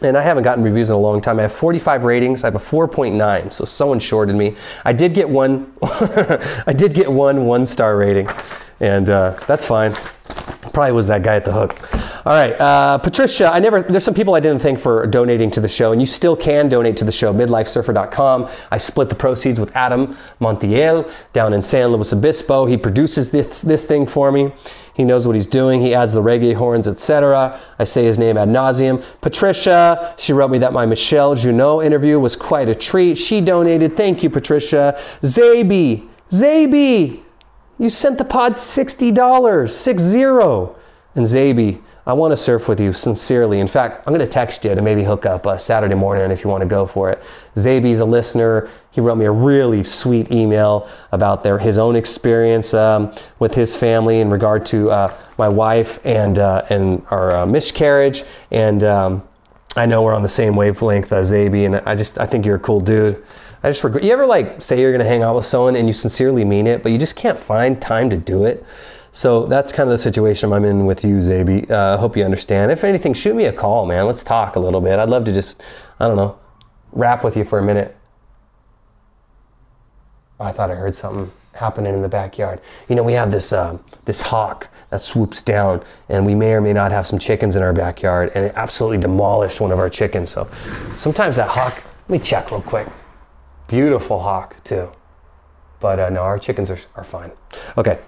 and 0.02 0.18
I 0.18 0.22
haven't 0.22 0.44
gotten 0.44 0.64
reviews 0.64 0.90
in 0.90 0.96
a 0.96 1.00
long 1.00 1.22
time. 1.22 1.40
I 1.40 1.44
have 1.44 1.54
45 1.54 2.04
ratings. 2.04 2.44
I 2.44 2.48
have 2.48 2.56
a 2.56 2.60
4.9, 2.60 3.52
so 3.52 3.66
someone 3.66 4.00
shorted 4.00 4.36
me. 4.36 4.56
I 4.84 4.94
did 4.94 5.14
get 5.14 5.30
one. 5.30 5.72
I 5.82 6.74
did 6.76 6.94
get 6.94 7.12
one 7.12 7.46
one 7.46 7.66
star 7.66 7.98
rating, 7.98 8.28
and 8.80 9.10
uh, 9.10 9.32
that's 9.48 9.66
fine. 9.66 9.94
Probably 10.73 10.93
was 10.93 11.07
that 11.07 11.23
guy 11.23 11.36
at 11.36 11.45
the 11.45 11.51
hook. 11.51 11.75
All 12.25 12.34
right, 12.34 12.53
uh, 12.60 12.97
Patricia. 12.97 13.51
I 13.51 13.60
never. 13.60 13.81
There's 13.81 14.03
some 14.03 14.13
people 14.13 14.36
I 14.36 14.39
didn't 14.39 14.62
thank 14.62 14.79
for 14.79 15.05
donating 15.07 15.51
to 15.51 15.60
the 15.60 15.67
show, 15.67 15.91
and 15.91 15.99
you 15.99 16.07
still 16.07 16.36
can 16.36 16.69
donate 16.69 16.95
to 16.97 17.05
the 17.05 17.12
show. 17.12 17.34
MidlifeSurfer.com. 17.34 18.49
I 18.69 18.77
split 18.77 19.10
the 19.10 19.15
proceeds 19.15 19.60
with 19.60 19.75
Adam 19.75 20.15
Montiel 20.39 21.12
down 21.34 21.53
in 21.53 21.62
San 21.62 21.88
Luis 21.88 22.13
Obispo. 22.13 22.65
He 22.65 22.77
produces 22.77 23.31
this 23.31 23.62
this 23.62 23.86
thing 23.86 24.05
for 24.05 24.31
me. 24.31 24.53
He 24.93 25.03
knows 25.03 25.25
what 25.25 25.36
he's 25.36 25.47
doing. 25.47 25.81
He 25.81 25.93
adds 25.93 26.13
the 26.13 26.21
reggae 26.21 26.53
horns, 26.53 26.88
etc. 26.88 27.60
I 27.79 27.84
say 27.86 28.05
his 28.05 28.19
name 28.19 28.38
ad 28.38 28.49
nauseum. 28.49 29.03
Patricia. 29.21 30.13
She 30.17 30.34
wrote 30.34 30.51
me 30.51 30.60
that 30.60 30.73
my 30.73 30.86
Michel 30.86 31.36
Junod 31.36 31.86
interview 31.86 32.19
was 32.19 32.36
quite 32.36 32.69
a 32.69 32.75
treat. 32.75 33.17
She 33.17 33.41
donated. 33.41 33.97
Thank 33.97 34.21
you, 34.21 34.29
Patricia. 34.29 35.01
Zaby. 35.23 36.07
Zaby. 36.29 37.21
You 37.82 37.89
sent 37.89 38.20
the 38.20 38.24
pod 38.24 38.58
$60, 38.58 39.72
six 39.72 40.04
zero. 40.04 40.76
And 41.15 41.26
Zaby, 41.26 41.82
I 42.06 42.13
want 42.13 42.32
to 42.32 42.38
surf 42.38 42.67
with 42.67 42.80
you 42.80 42.94
sincerely. 42.94 43.60
In 43.60 43.67
fact, 43.67 44.04
I'm 44.06 44.13
going 44.13 44.24
to 44.24 44.32
text 44.32 44.63
you 44.63 44.76
to 44.76 44.82
maybe 44.84 45.04
hook 45.04 45.26
up 45.26 45.48
uh, 45.48 45.58
Saturday 45.58 45.96
morning 45.96 46.30
if 46.30 46.44
you 46.44 46.50
want 46.52 46.62
to 46.62 46.67
go 46.67 46.86
for 46.86 47.10
it. 47.10 47.24
Zaby's 47.56 48.00
a 48.00 48.06
listener. 48.06 48.70
He 48.91 49.02
wrote 49.02 49.15
me 49.15 49.26
a 49.26 49.32
really 49.32 49.84
sweet 49.84 50.32
email 50.32 50.88
about 51.12 51.44
their 51.44 51.58
his 51.58 51.80
own 51.80 51.96
experience 51.96 52.76
um, 52.76 53.12
with 53.39 53.56
his 53.56 53.76
family 53.76 54.20
in 54.20 54.30
regard 54.30 54.63
to 54.67 54.91
uh, 54.91 55.17
my 55.39 55.50
wife 55.50 56.00
and 56.06 56.38
uh, 56.38 56.63
and 56.70 57.04
our 57.10 57.36
uh, 57.36 57.46
miscarriage. 57.48 58.22
And 58.52 58.84
um, 58.84 59.28
I 59.76 59.88
know 59.88 60.04
we're 60.04 60.13
on 60.13 60.22
the 60.22 60.30
same 60.30 60.56
wavelength, 60.56 61.12
uh, 61.12 61.22
Zaby, 61.22 61.65
and 61.65 61.78
I 61.88 61.96
just 61.96 62.20
I 62.20 62.28
think 62.28 62.46
you're 62.46 62.58
a 62.58 62.60
cool 62.60 62.80
dude. 62.80 63.24
I 63.63 63.69
just 63.69 63.84
regret. 63.84 64.04
You 64.04 64.12
ever 64.12 64.26
like 64.26 64.62
say 64.62 64.80
you're 64.80 64.91
gonna 64.91 65.04
hang 65.04 65.24
out 65.24 65.36
with 65.36 65.45
someone 65.45 65.76
and 65.76 65.88
you 65.88 65.93
sincerely 65.93 66.43
mean 66.43 66.67
it, 66.67 66.82
but 66.82 66.91
you 66.91 66.97
just 66.97 67.15
can't 67.15 67.38
find 67.38 67.82
time 67.82 68.10
to 68.10 68.17
do 68.17 68.45
it. 68.45 68.65
So 69.12 69.45
that's 69.45 69.71
kind 69.71 69.89
of 69.89 69.91
the 69.91 69.97
situation 69.97 70.52
I'm 70.54 70.63
in 70.63 70.86
with 70.86 71.04
you, 71.04 71.17
Zaby. 71.17 71.69
I 71.69 71.74
uh, 71.74 71.97
hope 71.97 72.15
you 72.15 72.24
understand. 72.24 72.71
If 72.71 72.84
anything, 72.84 73.13
shoot 73.13 73.36
me 73.36 73.45
a 73.45 73.54
call, 73.54 73.86
man. 73.86 74.06
Let's 74.06 74.24
talk 74.24 74.56
a 74.56 74.60
little 74.60 74.80
bit. 74.80 75.00
I'd 75.00 75.10
love 75.10 75.26
to 75.26 75.34
just, 75.34 75.62
I 76.00 76.08
don't 76.08 76.15
know, 76.15 76.39
rap 76.93 77.24
with 77.24 77.36
you 77.36 77.43
for 77.43 77.60
a 77.60 77.63
minute. 77.63 77.95
Oh, 80.39 80.45
I 80.45 80.52
thought 80.54 80.71
I 80.71 80.76
heard 80.76 80.95
something 80.95 81.30
happening 81.54 81.93
in 81.93 82.02
the 82.02 82.08
backyard. 82.08 82.62
You 82.88 82.95
know, 82.95 83.04
we 83.04 83.13
have 83.13 83.32
this 83.32 83.52
uh, 83.52 83.78
this 84.06 84.21
hawk 84.21 84.69
that 84.89 85.02
swoops 85.02 85.41
down, 85.41 85.84
and 86.10 86.26
we 86.26 86.34
may 86.34 86.54
or 86.54 86.62
may 86.62 86.74
not 86.74 86.91
have 86.91 87.06
some 87.06 87.19
chickens 87.19 87.56
in 87.56 87.63
our 87.63 87.74
backyard, 87.74 88.32
and 88.34 88.45
it 88.45 88.54
absolutely 88.56 88.97
demolished 88.97 89.62
one 89.62 89.71
of 89.71 89.80
our 89.80 89.89
chickens. 89.89 90.32
So 90.32 90.50
sometimes 90.95 91.36
that 91.36 91.50
hawk. 91.50 91.84
Let 92.08 92.19
me 92.19 92.26
check 92.26 92.50
real 92.50 92.62
quick. 92.62 92.88
Beautiful 93.71 94.19
hawk, 94.19 94.62
too. 94.65 94.91
But 95.79 95.97
uh, 95.97 96.10
no, 96.10 96.21
our 96.21 96.38
chickens 96.38 96.69
are, 96.69 96.79
are 96.95 97.05
fine. 97.05 97.31
Okay. 97.77 97.99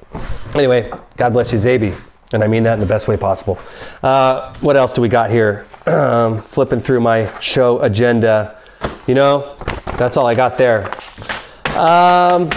Anyway, 0.54 0.92
God 1.16 1.32
bless 1.32 1.54
you, 1.54 1.58
Zaby. 1.58 1.98
And 2.34 2.44
I 2.44 2.48
mean 2.48 2.64
that 2.64 2.74
in 2.74 2.80
the 2.82 2.86
best 2.86 3.08
way 3.08 3.16
possible. 3.16 3.58
Uh, 4.04 4.54
what 4.60 4.76
else 4.76 4.92
do 4.92 5.02
we 5.02 5.08
got 5.10 5.32
here? 5.32 5.66
Um, 5.86 6.42
flipping 6.42 6.80
through 6.80 7.02
my 7.02 7.38
show 7.42 7.82
agenda. 7.82 8.58
You 9.06 9.16
know, 9.16 9.54
that's 9.98 10.16
all 10.16 10.26
I 10.26 10.34
got 10.34 10.58
there. 10.58 10.86
Um, 11.78 12.50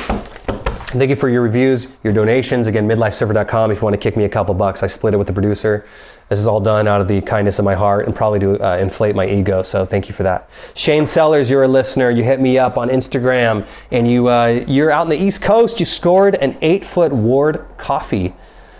thank 0.98 1.10
you 1.10 1.16
for 1.16 1.28
your 1.28 1.42
reviews, 1.42 1.92
your 2.02 2.12
donations. 2.12 2.66
Again, 2.66 2.88
midlifesurfer.com 2.88 3.70
if 3.70 3.78
you 3.78 3.82
want 3.82 3.94
to 3.94 3.98
kick 3.98 4.16
me 4.16 4.24
a 4.24 4.28
couple 4.28 4.54
bucks. 4.54 4.82
I 4.82 4.86
split 4.86 5.14
it 5.14 5.16
with 5.16 5.26
the 5.26 5.32
producer. 5.32 5.86
This 6.28 6.40
is 6.40 6.48
all 6.48 6.60
done 6.60 6.88
out 6.88 7.00
of 7.00 7.06
the 7.06 7.20
kindness 7.20 7.60
of 7.60 7.64
my 7.64 7.74
heart 7.74 8.06
and 8.06 8.14
probably 8.14 8.40
to 8.40 8.58
uh, 8.64 8.78
inflate 8.78 9.14
my 9.14 9.28
ego. 9.28 9.62
So 9.62 9.86
thank 9.86 10.08
you 10.08 10.14
for 10.14 10.24
that. 10.24 10.50
Shane 10.74 11.06
Sellers, 11.06 11.48
you're 11.48 11.62
a 11.62 11.68
listener. 11.68 12.10
You 12.10 12.24
hit 12.24 12.40
me 12.40 12.58
up 12.58 12.76
on 12.76 12.88
Instagram, 12.88 13.66
and 13.92 14.10
you 14.10 14.28
uh, 14.28 14.64
you're 14.66 14.90
out 14.90 15.02
in 15.02 15.10
the 15.10 15.22
East 15.22 15.40
Coast. 15.40 15.78
You 15.78 15.86
scored 15.86 16.34
an 16.34 16.58
eight 16.62 16.84
foot 16.84 17.12
Ward 17.12 17.64
Coffey, 17.76 18.34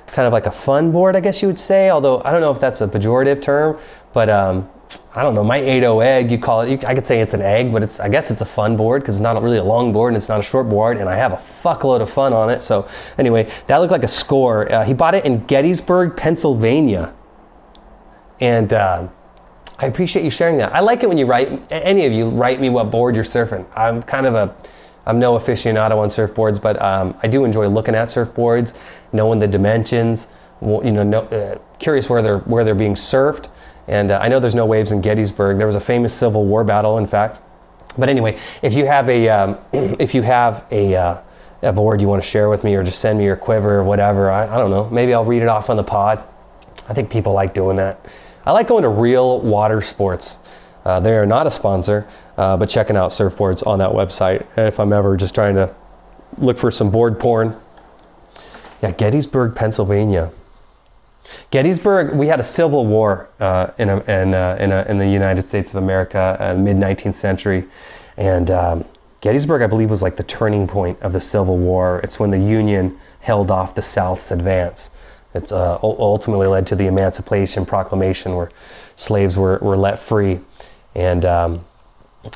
kind 0.09 0.27
of 0.27 0.33
like 0.33 0.47
a 0.47 0.51
fun 0.51 0.91
board, 0.91 1.15
I 1.15 1.21
guess 1.21 1.41
you 1.41 1.47
would 1.47 1.61
say. 1.61 1.89
Although 1.89 2.21
I 2.25 2.33
don't 2.33 2.41
know 2.41 2.51
if 2.51 2.59
that's 2.59 2.81
a 2.81 2.89
pejorative 2.89 3.41
term, 3.41 3.79
but 4.13 4.29
um, 4.29 4.69
I 5.15 5.23
don't 5.23 5.35
know. 5.35 5.43
My 5.43 5.59
8.0 5.59 6.05
egg, 6.05 6.31
you 6.31 6.39
call 6.39 6.61
it. 6.61 6.85
I 6.85 6.95
could 6.95 7.07
say 7.07 7.21
it's 7.21 7.33
an 7.33 7.41
egg, 7.41 7.73
but 7.73 7.83
it's 7.83 8.01
I 8.01 8.09
guess 8.09 8.31
it's 8.31 8.43
a 8.43 8.47
fun 8.47 8.77
board 8.77 9.03
because 9.03 9.17
it's 9.17 9.23
not 9.23 9.43
really 9.43 9.57
a 9.57 9.65
long 9.65 9.93
board 9.93 10.13
and 10.13 10.17
it's 10.17 10.29
not 10.29 10.41
a 10.41 10.43
short 10.43 10.69
board, 10.69 10.99
and 10.99 11.09
I 11.09 11.17
have 11.17 11.33
a 11.33 11.37
fuckload 11.37 12.03
of 12.03 12.11
fun 12.11 12.33
on 12.33 12.51
it. 12.51 12.63
So 12.63 12.87
anyway, 13.17 13.51
that 13.67 13.79
looked 13.79 13.93
like 13.93 14.05
a 14.05 14.09
score. 14.09 14.71
Uh, 14.71 14.85
he 14.85 14.93
bought 14.93 15.15
it 15.15 15.25
in 15.25 15.45
Gettysburg, 15.47 16.17
Pennsylvania. 16.17 17.15
And 18.41 18.73
uh, 18.73 19.09
I 19.79 19.87
appreciate 19.87 20.25
you 20.25 20.31
sharing 20.31 20.59
that. 20.59 20.75
I 20.75 20.81
like 20.81 21.03
it 21.03 21.09
when 21.09 21.19
you 21.19 21.27
write, 21.27 21.63
any 21.71 22.07
of 22.07 22.13
you 22.13 22.29
write 22.29 22.61
me 22.61 22.71
what 22.71 22.91
board 22.91 23.15
you're 23.15 23.25
surfing. 23.25 23.67
I'm 23.75 24.03
kind 24.03 24.27
of 24.27 24.35
a, 24.35 24.55
I'm 25.07 25.19
no 25.19 25.35
aficionado 25.35 25.97
on 25.97 26.09
surfboards, 26.09 26.61
but 26.61 26.81
um, 26.83 27.17
I 27.23 27.29
do 27.29 27.45
enjoy 27.45 27.69
looking 27.69 27.95
at 27.95 28.09
surfboards, 28.09 28.77
knowing 29.13 29.39
the 29.39 29.47
dimensions, 29.47 30.29
you 30.61 30.91
know, 30.91 31.03
know 31.03 31.21
uh, 31.21 31.59
curious 31.79 32.09
where 32.09 32.23
they're, 32.23 32.39
where 32.41 32.65
they're 32.65 32.75
being 32.75 32.95
surfed. 32.95 33.49
And 33.89 34.11
uh, 34.11 34.19
I 34.23 34.29
know 34.29 34.41
there's 34.41 34.55
no 34.55 34.67
waves 34.67 34.93
in 34.93 35.01
Gettysburg. 35.01 35.59
There 35.59 35.67
was 35.67 35.77
a 35.77 35.81
famous 35.81 36.13
Civil 36.13 36.45
War 36.45 36.65
battle, 36.65 36.99
in 36.99 37.07
fact. 37.07 37.41
But 37.99 38.09
anyway, 38.09 38.39
if 38.63 38.75
you 38.75 38.87
have 38.87 39.09
a, 39.09 39.29
um, 39.29 39.59
if 39.73 40.15
you 40.15 40.23
have 40.23 40.65
a, 40.71 40.95
uh, 40.95 41.21
a 41.63 41.73
board 41.73 42.01
you 42.01 42.09
want 42.09 42.23
to 42.23 42.29
share 42.29 42.49
with 42.49 42.65
me 42.65 42.75
or 42.75 42.83
just 42.83 43.01
send 43.01 43.19
me 43.19 43.25
your 43.25 43.37
quiver 43.37 43.77
or 43.77 43.85
whatever, 43.85 44.31
I, 44.31 44.45
I 44.45 44.59
don't 44.59 44.71
know, 44.71 44.89
maybe 44.91 45.15
I'll 45.15 45.25
read 45.25 45.43
it 45.43 45.49
off 45.49 45.71
on 45.71 45.77
the 45.77 45.85
pod. 45.85 46.23
I 46.89 46.95
think 46.95 47.11
people 47.11 47.33
like 47.33 47.55
doing 47.55 47.77
that. 47.77 48.05
I 48.45 48.53
like 48.53 48.69
going 48.69 48.83
to 48.83 48.89
Real 48.89 49.41
Water 49.41 49.81
Sports. 49.81 50.39
Uh, 50.85 51.01
they 51.01 51.17
are 51.17 51.27
not 51.27 51.49
a 51.49 51.51
sponsor, 51.51 52.07
uh, 52.37 52.57
but 52.57 52.69
checking 52.69 52.97
out 52.97 53.11
surfboards 53.11 53.67
on 53.67 53.81
that 53.81 53.91
website 53.91 54.47
if 54.57 54.79
I'm 54.79 54.93
ever 54.93 55.17
just 55.17 55.35
trying 55.35 55.57
to 55.57 55.75
look 56.39 56.59
for 56.59 56.71
some 56.71 56.91
board 56.91 57.19
porn. 57.19 57.61
Yeah, 58.83 58.93
Gettysburg, 58.93 59.57
Pennsylvania. 59.57 60.31
Gettysburg, 61.51 62.15
we 62.15 62.27
had 62.27 62.41
a 62.41 62.45
civil 62.45 62.87
war 62.87 63.29
uh, 63.41 63.69
in, 63.79 63.89
a, 63.89 63.99
in, 64.01 64.35
a, 64.35 64.57
in, 64.59 64.73
a, 64.73 64.87
in, 64.89 64.99
the 64.99 65.09
United 65.09 65.47
States 65.47 65.71
of 65.71 65.83
America, 65.83 66.37
uh, 66.41 66.55
mid 66.55 66.77
19th 66.77 67.15
century. 67.15 67.65
And 68.17 68.51
um, 68.51 68.85
Gettysburg, 69.21 69.63
I 69.63 69.67
believe, 69.67 69.91
was 69.91 70.03
like 70.03 70.17
the 70.17 70.23
turning 70.23 70.67
point 70.67 71.01
of 71.01 71.13
the 71.13 71.21
Civil 71.21 71.59
War. 71.59 72.01
It's 72.03 72.19
when 72.19 72.31
the 72.31 72.39
Union 72.39 72.99
held 73.21 73.51
off 73.51 73.75
the 73.75 73.83
South's 73.83 74.31
advance. 74.31 74.91
It's 75.35 75.53
uh, 75.53 75.79
ultimately 75.83 76.47
led 76.47 76.67
to 76.69 76.77
the 76.77 76.87
Emancipation 76.87 77.67
Proclamation, 77.67 78.35
where 78.35 78.51
slaves 78.95 79.37
were, 79.37 79.59
were 79.59 79.77
let 79.77 79.99
free, 79.99 80.41
and 80.95 81.25
um, 81.25 81.65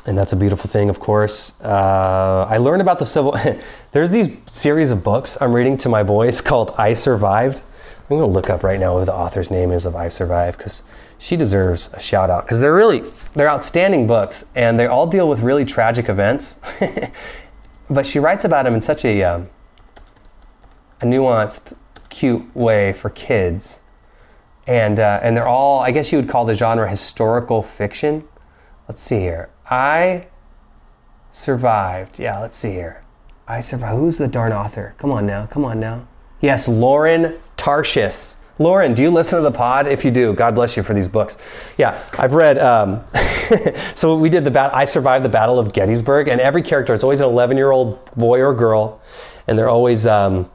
and 0.05 0.17
that's 0.17 0.33
a 0.33 0.35
beautiful 0.35 0.69
thing, 0.69 0.89
of 0.89 0.99
course. 0.99 1.53
Uh, 1.61 2.45
I 2.49 2.57
learned 2.57 2.81
about 2.81 2.99
the 2.99 3.05
civil. 3.05 3.37
There's 3.91 4.11
these 4.11 4.37
series 4.47 4.91
of 4.91 5.03
books 5.03 5.37
I'm 5.41 5.53
reading 5.53 5.77
to 5.77 5.89
my 5.89 6.03
boys 6.03 6.41
called 6.49 6.75
"I 6.77 6.93
Survived." 6.93 7.63
I'm 8.11 8.19
gonna 8.19 8.31
look 8.31 8.49
up 8.49 8.63
right 8.63 8.79
now 8.79 8.99
who 8.99 9.05
the 9.05 9.13
author's 9.13 9.49
name 9.49 9.71
is 9.71 9.85
of 9.85 9.95
"I 9.95 10.09
Survived" 10.09 10.57
because 10.57 10.83
she 11.17 11.37
deserves 11.37 11.93
a 11.93 11.99
shout 11.99 12.29
out 12.29 12.43
because 12.43 12.59
they're 12.59 12.73
really 12.73 13.03
they're 13.33 13.49
outstanding 13.49 14.05
books 14.05 14.43
and 14.53 14.77
they 14.77 14.85
all 14.85 15.07
deal 15.07 15.29
with 15.29 15.39
really 15.39 15.63
tragic 15.63 16.09
events. 16.09 16.59
but 17.89 18.05
she 18.05 18.19
writes 18.19 18.43
about 18.43 18.65
them 18.65 18.73
in 18.73 18.81
such 18.81 19.05
a 19.05 19.23
um, 19.23 19.49
a 21.01 21.05
nuanced 21.05 21.73
cute 22.09 22.55
way 22.55 22.93
for 22.93 23.09
kids. 23.09 23.79
And, 24.67 24.99
uh, 24.99 25.19
and 25.23 25.35
they're 25.35 25.47
all, 25.47 25.79
I 25.79 25.91
guess 25.91 26.11
you 26.11 26.19
would 26.19 26.29
call 26.29 26.45
the 26.45 26.53
genre 26.53 26.87
historical 26.87 27.63
fiction. 27.63 28.27
Let's 28.87 29.01
see 29.01 29.19
here. 29.19 29.49
I 29.69 30.27
survived. 31.31 32.19
Yeah, 32.19 32.39
let's 32.39 32.57
see 32.57 32.71
here. 32.71 33.03
I 33.47 33.61
survived. 33.61 33.97
Who's 33.97 34.17
the 34.19 34.27
darn 34.27 34.53
author? 34.53 34.93
Come 34.99 35.11
on 35.11 35.25
now. 35.25 35.47
Come 35.47 35.65
on 35.65 35.79
now. 35.79 36.07
Yes, 36.41 36.67
Lauren 36.67 37.39
Tarshis. 37.57 38.35
Lauren, 38.59 38.93
do 38.93 39.01
you 39.01 39.09
listen 39.09 39.37
to 39.37 39.43
the 39.43 39.51
pod? 39.51 39.87
If 39.87 40.03
you 40.03 40.11
do, 40.11 40.33
God 40.33 40.53
bless 40.55 40.75
you 40.75 40.83
for 40.83 40.93
these 40.93 41.07
books. 41.07 41.37
Yeah, 41.77 42.03
I've 42.17 42.33
read. 42.33 42.57
Um, 42.59 43.03
so 43.95 44.15
we 44.15 44.29
did 44.29 44.43
the 44.43 44.51
bat. 44.51 44.75
I 44.75 44.85
survived 44.85 45.25
the 45.25 45.29
Battle 45.29 45.57
of 45.57 45.73
Gettysburg, 45.73 46.27
and 46.27 46.41
every 46.41 46.61
character, 46.61 46.93
it's 46.93 47.03
always 47.03 47.21
an 47.21 47.27
11 47.27 47.57
year 47.57 47.71
old 47.71 48.03
boy 48.15 48.39
or 48.39 48.53
girl, 48.53 49.01
and 49.47 49.57
they're 49.57 49.69
always 49.69 50.05
um, 50.05 50.49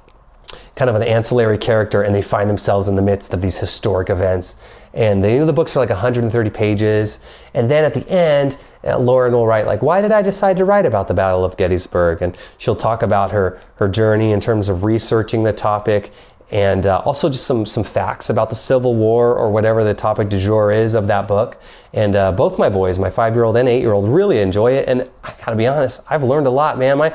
kind 0.77 0.90
of 0.90 0.96
an 0.96 1.03
ancillary 1.03 1.59
character 1.59 2.03
and 2.03 2.14
they 2.14 2.22
find 2.22 2.49
themselves 2.49 2.87
in 2.88 2.96
the 2.96 3.03
midst 3.03 3.35
of 3.35 3.40
these 3.40 3.57
historic 3.57 4.11
events. 4.11 4.57
And 4.94 5.25
they, 5.25 5.35
you 5.35 5.40
know, 5.40 5.46
the 5.46 5.53
books 5.53 5.75
are 5.77 5.81
like 5.81 5.90
130 5.90 6.51
pages. 6.51 7.18
And 7.55 7.70
then 7.70 7.85
at 7.85 7.94
the 7.94 8.09
end, 8.09 8.57
Lauren 8.94 9.33
will 9.33 9.46
write 9.46 9.66
like, 9.66 9.83
why 9.83 10.01
did 10.01 10.12
I 10.12 10.22
decide 10.22 10.57
to 10.59 10.64
write 10.64 10.87
about 10.87 11.09
the 11.09 11.14
Battle 11.14 11.44
of 11.44 11.57
Gettysburg? 11.57 12.22
And 12.22 12.37
she'll 12.59 12.77
talk 12.77 13.03
about 13.03 13.33
her, 13.33 13.61
her 13.77 13.88
journey 13.88 14.33
in 14.33 14.40
terms 14.40 14.68
of 14.68 14.85
researching 14.85 15.42
the 15.42 15.53
topic 15.53 16.12
and 16.51 16.87
uh, 16.87 17.03
also 17.05 17.29
just 17.29 17.44
some, 17.44 17.66
some 17.66 17.83
facts 17.83 18.31
about 18.31 18.51
the 18.51 18.57
Civil 18.57 18.94
War 18.94 19.35
or 19.35 19.51
whatever 19.51 19.83
the 19.83 19.94
topic 19.94 20.29
du 20.29 20.38
jour 20.38 20.70
is 20.70 20.94
of 20.94 21.09
that 21.09 21.27
book. 21.27 21.61
And 21.92 22.14
uh, 22.14 22.31
both 22.31 22.59
my 22.59 22.68
boys, 22.68 22.99
my 23.01 23.11
five-year-old 23.11 23.57
and 23.57 23.68
eight-year-old, 23.68 24.09
really 24.09 24.38
enjoy 24.38 24.75
it. 24.75 24.88
And 24.88 25.11
I 25.25 25.35
gotta 25.44 25.57
be 25.57 25.66
honest, 25.66 26.03
I've 26.09 26.22
learned 26.22 26.46
a 26.46 26.51
lot, 26.51 26.79
man. 26.79 26.99
My 26.99 27.12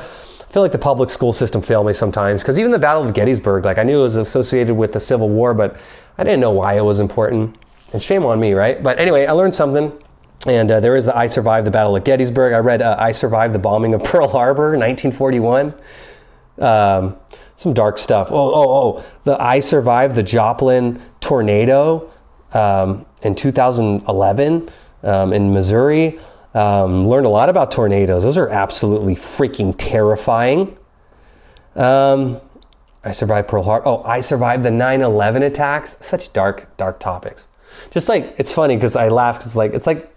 I 0.52 0.54
feel 0.54 0.64
like 0.64 0.74
the 0.74 0.78
public 0.78 1.10
school 1.10 1.32
system 1.32 1.62
failed 1.62 1.88
me 1.88 1.94
sometimes 1.94 2.42
because 2.42 2.60
even 2.60 2.72
the 2.72 2.80
Battle 2.80 3.06
of 3.06 3.14
Gettysburg, 3.14 3.64
like 3.64 3.78
I 3.78 3.84
knew 3.84 4.00
it 4.00 4.04
was 4.04 4.18
associated 4.18 4.76
with 4.76 4.92
the 4.92 5.00
Civil 5.00 5.30
War, 5.30 5.54
but 5.54 5.78
I 6.18 6.26
didn't 6.26 6.42
know 6.42 6.52
why 6.52 6.74
it 6.74 6.82
was 6.82 7.00
important. 7.00 7.56
And 7.94 8.04
shame 8.04 8.26
on 8.26 8.38
me, 8.38 8.52
right? 8.52 8.84
But 8.84 9.00
anyway, 9.00 9.28
I 9.28 9.32
learned 9.32 9.56
something. 9.56 9.98
And 10.48 10.72
uh, 10.72 10.80
there 10.80 10.96
is 10.96 11.06
the 11.06 11.16
I 11.16 11.28
Survived 11.28 11.68
the 11.68 11.72
Battle 11.72 11.96
of 11.96 12.04
Gettysburg. 12.04 12.54
I 12.54 12.58
read 12.58 12.82
uh, 12.82 12.96
I 12.98 13.12
Survived 13.12 13.54
the 13.54 13.60
Bombing 13.60 13.94
of 13.94 14.04
Pearl 14.06 14.28
Harbor, 14.28 14.72
1941. 14.78 15.74
Um, 16.58 17.16
some 17.56 17.74
dark 17.74 17.98
stuff. 17.98 18.30
Oh, 18.32 18.54
oh, 18.54 18.70
oh. 18.70 19.04
The 19.24 19.40
I 19.42 19.60
Survived 19.60 20.16
the 20.16 20.24
Joplin 20.24 21.02
Tornado. 21.20 22.12
um, 22.54 23.06
in 23.22 23.36
2011 23.36 24.70
um, 25.04 25.34
in 25.34 25.54
Missouri. 25.54 26.20
Um, 26.54 27.08
learned 27.08 27.26
a 27.26 27.30
lot 27.30 27.50
about 27.50 27.72
tornadoes. 27.72 28.24
Those 28.24 28.38
are 28.38 28.50
absolutely 28.50 29.16
freaking 29.16 29.74
terrifying. 29.78 30.78
Um, 31.76 32.42
I 33.04 33.14
survived 33.14 33.48
Pearl 33.48 33.64
Harbor. 33.64 33.88
Oh, 33.88 34.04
I 34.04 34.20
survived 34.20 34.64
the 34.64 34.72
9 34.72 35.02
11 35.02 35.44
attacks. 35.44 35.98
Such 36.02 36.34
dark, 36.34 36.76
dark 36.78 37.00
topics. 37.00 37.48
Just 37.90 38.10
like, 38.10 38.36
it's 38.38 38.52
funny 38.52 38.76
because 38.76 38.96
I 38.96 39.08
laughed. 39.08 39.46
It's 39.46 39.56
like, 39.56 39.74
it's 39.74 39.88
like 39.88 40.14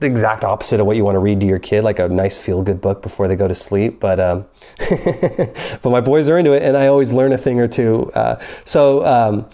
the 0.00 0.06
exact 0.06 0.44
opposite 0.44 0.80
of 0.80 0.86
what 0.86 0.96
you 0.96 1.04
want 1.04 1.16
to 1.16 1.20
read 1.20 1.40
to 1.40 1.46
your 1.46 1.58
kid, 1.58 1.84
like 1.84 1.98
a 1.98 2.08
nice 2.08 2.36
feel 2.36 2.62
good 2.62 2.80
book 2.80 3.02
before 3.02 3.28
they 3.28 3.36
go 3.36 3.48
to 3.48 3.54
sleep. 3.54 4.00
But, 4.00 4.20
um, 4.20 4.46
but 4.78 5.86
my 5.86 6.00
boys 6.00 6.28
are 6.28 6.38
into 6.38 6.52
it 6.52 6.62
and 6.62 6.76
I 6.76 6.88
always 6.88 7.12
learn 7.12 7.32
a 7.32 7.38
thing 7.38 7.60
or 7.60 7.68
two. 7.68 8.10
Uh, 8.12 8.40
so, 8.64 9.04
um, 9.06 9.46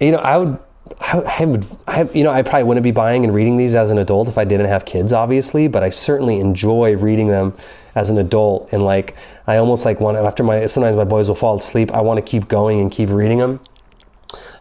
you 0.00 0.10
know, 0.10 0.18
I 0.18 0.36
would 0.36 0.58
I, 1.00 1.44
would, 1.44 1.66
I, 1.86 2.02
you 2.12 2.24
know, 2.24 2.32
I 2.32 2.42
probably 2.42 2.64
wouldn't 2.64 2.84
be 2.84 2.90
buying 2.90 3.24
and 3.24 3.34
reading 3.34 3.56
these 3.56 3.74
as 3.74 3.90
an 3.90 3.98
adult 3.98 4.28
if 4.28 4.36
I 4.36 4.44
didn't 4.44 4.66
have 4.66 4.84
kids, 4.84 5.12
obviously. 5.12 5.68
But 5.68 5.82
I 5.82 5.90
certainly 5.90 6.40
enjoy 6.40 6.96
reading 6.96 7.28
them 7.28 7.56
as 7.94 8.10
an 8.10 8.18
adult, 8.18 8.68
and 8.72 8.82
like 8.82 9.16
I 9.46 9.56
almost 9.56 9.84
like 9.84 10.00
want 10.00 10.16
after 10.16 10.42
my 10.42 10.66
sometimes 10.66 10.96
my 10.96 11.04
boys 11.04 11.28
will 11.28 11.36
fall 11.36 11.56
asleep. 11.56 11.92
I 11.92 12.00
want 12.00 12.18
to 12.18 12.22
keep 12.22 12.48
going 12.48 12.80
and 12.80 12.90
keep 12.90 13.10
reading 13.10 13.38
them. 13.38 13.60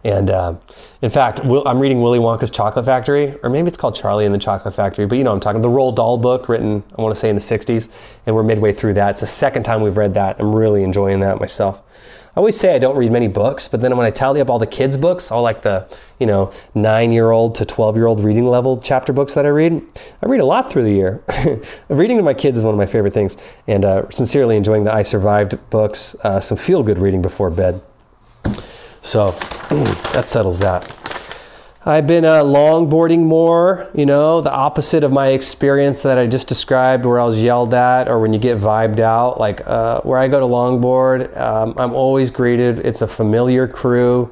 And 0.03 0.29
uh, 0.29 0.55
in 1.01 1.09
fact, 1.09 1.41
I'm 1.41 1.79
reading 1.79 2.01
Willy 2.01 2.19
Wonka's 2.19 2.49
Chocolate 2.49 2.85
Factory, 2.85 3.35
or 3.43 3.49
maybe 3.49 3.67
it's 3.67 3.77
called 3.77 3.95
Charlie 3.95 4.25
and 4.25 4.33
the 4.33 4.39
Chocolate 4.39 4.73
Factory, 4.73 5.05
but 5.05 5.17
you 5.17 5.23
know 5.23 5.31
I'm 5.31 5.39
talking 5.39 5.61
the 5.61 5.69
Roald 5.69 5.95
Dahl 5.95 6.17
book 6.17 6.49
written, 6.49 6.83
I 6.97 7.01
want 7.01 7.13
to 7.13 7.19
say 7.19 7.29
in 7.29 7.35
the 7.35 7.41
60s, 7.41 7.89
and 8.25 8.35
we're 8.35 8.43
midway 8.43 8.73
through 8.73 8.95
that. 8.95 9.11
It's 9.11 9.21
the 9.21 9.27
second 9.27 9.63
time 9.63 9.81
we've 9.81 9.97
read 9.97 10.15
that. 10.15 10.39
I'm 10.39 10.55
really 10.55 10.83
enjoying 10.83 11.19
that 11.19 11.39
myself. 11.39 11.81
I 12.33 12.39
always 12.39 12.57
say 12.57 12.73
I 12.73 12.79
don't 12.79 12.95
read 12.95 13.11
many 13.11 13.27
books, 13.27 13.67
but 13.67 13.81
then 13.81 13.97
when 13.97 14.07
I 14.07 14.09
tally 14.09 14.39
up 14.39 14.49
all 14.49 14.57
the 14.57 14.65
kids' 14.65 14.95
books, 14.95 15.31
all 15.31 15.41
like 15.41 15.63
the, 15.63 15.85
you 16.17 16.25
know, 16.25 16.53
nine 16.73 17.11
year 17.11 17.31
old 17.31 17.55
to 17.55 17.65
12 17.65 17.97
year 17.97 18.05
old 18.05 18.23
reading 18.23 18.47
level 18.47 18.79
chapter 18.81 19.11
books 19.11 19.33
that 19.33 19.45
I 19.45 19.49
read, 19.49 19.81
I 20.23 20.27
read 20.27 20.39
a 20.39 20.45
lot 20.45 20.71
through 20.71 20.83
the 20.83 20.93
year. 20.93 21.21
reading 21.89 22.15
to 22.15 22.23
my 22.23 22.33
kids 22.33 22.57
is 22.57 22.63
one 22.63 22.73
of 22.73 22.77
my 22.77 22.85
favorite 22.85 23.13
things, 23.13 23.35
and 23.67 23.83
uh, 23.83 24.09
sincerely 24.09 24.55
enjoying 24.55 24.85
the 24.85 24.93
I 24.93 25.03
Survived 25.03 25.59
books, 25.69 26.15
uh, 26.23 26.39
some 26.39 26.57
feel 26.57 26.83
good 26.83 26.99
reading 26.99 27.21
before 27.21 27.49
bed. 27.49 27.81
So 29.01 29.31
that 30.13 30.29
settles 30.29 30.59
that. 30.59 30.97
I've 31.83 32.05
been 32.05 32.25
uh, 32.25 32.43
longboarding 32.43 33.23
more, 33.23 33.89
you 33.95 34.05
know, 34.05 34.39
the 34.39 34.51
opposite 34.51 35.03
of 35.03 35.11
my 35.11 35.29
experience 35.29 36.03
that 36.03 36.19
I 36.19 36.27
just 36.27 36.47
described 36.47 37.05
where 37.05 37.19
I 37.19 37.23
was 37.23 37.41
yelled 37.41 37.73
at 37.73 38.07
or 38.07 38.19
when 38.19 38.33
you 38.33 38.39
get 38.39 38.59
vibed 38.59 38.99
out. 38.99 39.39
Like 39.39 39.65
uh, 39.65 40.01
where 40.01 40.19
I 40.19 40.27
go 40.27 40.39
to 40.39 40.45
longboard, 40.45 41.35
um, 41.35 41.73
I'm 41.77 41.91
always 41.91 42.29
greeted. 42.29 42.77
It's 42.79 43.01
a 43.01 43.07
familiar 43.07 43.67
crew 43.67 44.31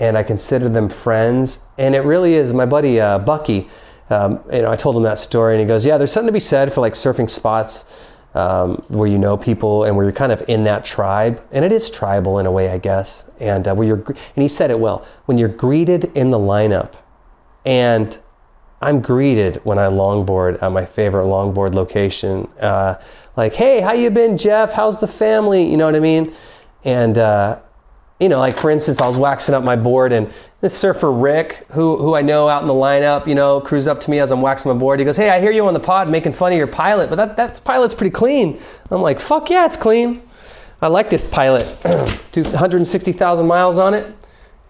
and 0.00 0.18
I 0.18 0.24
consider 0.24 0.68
them 0.68 0.88
friends. 0.88 1.64
And 1.78 1.94
it 1.94 2.00
really 2.00 2.34
is. 2.34 2.52
My 2.52 2.66
buddy 2.66 2.98
uh, 2.98 3.20
Bucky, 3.20 3.70
um, 4.10 4.40
you 4.52 4.62
know, 4.62 4.72
I 4.72 4.74
told 4.74 4.96
him 4.96 5.04
that 5.04 5.20
story 5.20 5.54
and 5.54 5.60
he 5.60 5.66
goes, 5.68 5.86
Yeah, 5.86 5.98
there's 5.98 6.10
something 6.10 6.26
to 6.26 6.32
be 6.32 6.40
said 6.40 6.72
for 6.72 6.80
like 6.80 6.94
surfing 6.94 7.30
spots 7.30 7.84
um, 8.34 8.76
where 8.88 9.08
you 9.08 9.18
know 9.18 9.36
people 9.36 9.84
and 9.84 9.96
where 9.96 10.04
you're 10.04 10.12
kind 10.12 10.32
of 10.32 10.42
in 10.48 10.64
that 10.64 10.84
tribe, 10.84 11.42
and 11.52 11.64
it 11.64 11.72
is 11.72 11.90
tribal 11.90 12.38
in 12.38 12.46
a 12.46 12.52
way, 12.52 12.70
I 12.70 12.78
guess. 12.78 13.30
And 13.40 13.68
uh, 13.68 13.74
where 13.74 13.86
you're, 13.86 14.02
and 14.06 14.42
he 14.42 14.48
said 14.48 14.70
it 14.70 14.78
well, 14.78 15.06
when 15.26 15.38
you're 15.38 15.48
greeted 15.48 16.04
in 16.14 16.30
the 16.30 16.38
lineup, 16.38 16.94
and 17.64 18.16
I'm 18.80 19.00
greeted 19.00 19.56
when 19.64 19.78
I 19.78 19.86
longboard 19.86 20.62
at 20.62 20.72
my 20.72 20.84
favorite 20.84 21.24
longboard 21.24 21.74
location, 21.74 22.48
uh, 22.60 22.96
like, 23.36 23.54
"Hey, 23.54 23.80
how 23.80 23.92
you 23.92 24.10
been, 24.10 24.38
Jeff? 24.38 24.72
How's 24.72 24.98
the 24.98 25.06
family?" 25.06 25.70
You 25.70 25.76
know 25.76 25.86
what 25.86 25.94
I 25.94 26.00
mean? 26.00 26.34
And 26.84 27.18
uh, 27.18 27.60
you 28.18 28.28
know, 28.28 28.38
like 28.38 28.56
for 28.56 28.70
instance, 28.70 29.00
I 29.00 29.06
was 29.06 29.16
waxing 29.16 29.54
up 29.54 29.62
my 29.62 29.76
board 29.76 30.12
and 30.12 30.32
this 30.62 30.78
surfer 30.78 31.10
Rick, 31.10 31.66
who, 31.72 31.96
who 31.96 32.14
I 32.14 32.22
know 32.22 32.48
out 32.48 32.62
in 32.62 32.68
the 32.68 32.72
lineup, 32.72 33.26
you 33.26 33.34
know, 33.34 33.60
crews 33.60 33.88
up 33.88 34.00
to 34.02 34.10
me 34.10 34.20
as 34.20 34.30
I'm 34.30 34.40
waxing 34.40 34.72
my 34.72 34.78
board. 34.78 35.00
He 35.00 35.04
goes, 35.04 35.16
Hey, 35.16 35.28
I 35.28 35.40
hear 35.40 35.50
you 35.50 35.66
on 35.66 35.74
the 35.74 35.80
pod 35.80 36.08
making 36.08 36.32
fun 36.34 36.52
of 36.52 36.58
your 36.58 36.68
pilot, 36.68 37.10
but 37.10 37.16
that, 37.16 37.36
that 37.36 37.60
pilot's 37.64 37.94
pretty 37.94 38.12
clean. 38.12 38.60
I'm 38.88 39.02
like, 39.02 39.18
Fuck 39.18 39.50
yeah, 39.50 39.66
it's 39.66 39.76
clean. 39.76 40.22
I 40.80 40.86
like 40.86 41.10
this 41.10 41.26
pilot. 41.26 41.64
160,000 42.32 43.46
miles 43.46 43.76
on 43.76 43.92
it, 43.92 44.16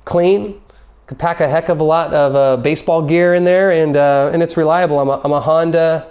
clean. 0.07 0.63
Could 1.07 1.19
pack 1.19 1.41
a 1.41 1.49
heck 1.49 1.69
of 1.69 1.81
a 1.81 1.85
lot 1.85 2.15
of 2.15 2.35
uh, 2.35 2.57
baseball 2.57 3.03
gear 3.03 3.35
in 3.35 3.45
there, 3.45 3.71
and, 3.71 3.95
uh, 3.95 4.31
and 4.33 4.43
it's 4.43 4.57
reliable. 4.57 4.99
I'm 4.99 5.09
a, 5.09 5.21
I'm 5.23 5.33
a 5.33 5.41
Honda. 5.41 6.11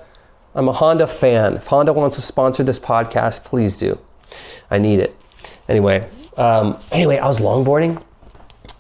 I'm 0.54 0.68
a 0.68 0.74
Honda 0.74 1.08
fan. 1.08 1.56
If 1.56 1.66
Honda 1.68 1.92
wants 1.92 2.18
to 2.18 2.22
sponsor 2.22 2.64
this 2.64 2.78
podcast, 2.78 3.44
please 3.44 3.80
do. 3.80 3.98
I 4.70 4.78
need 4.78 5.00
it. 5.00 5.16
Anyway, 5.68 6.08
um, 6.38 6.78
anyway, 6.92 7.18
I 7.18 7.28
was 7.28 7.40
longboarding 7.40 8.04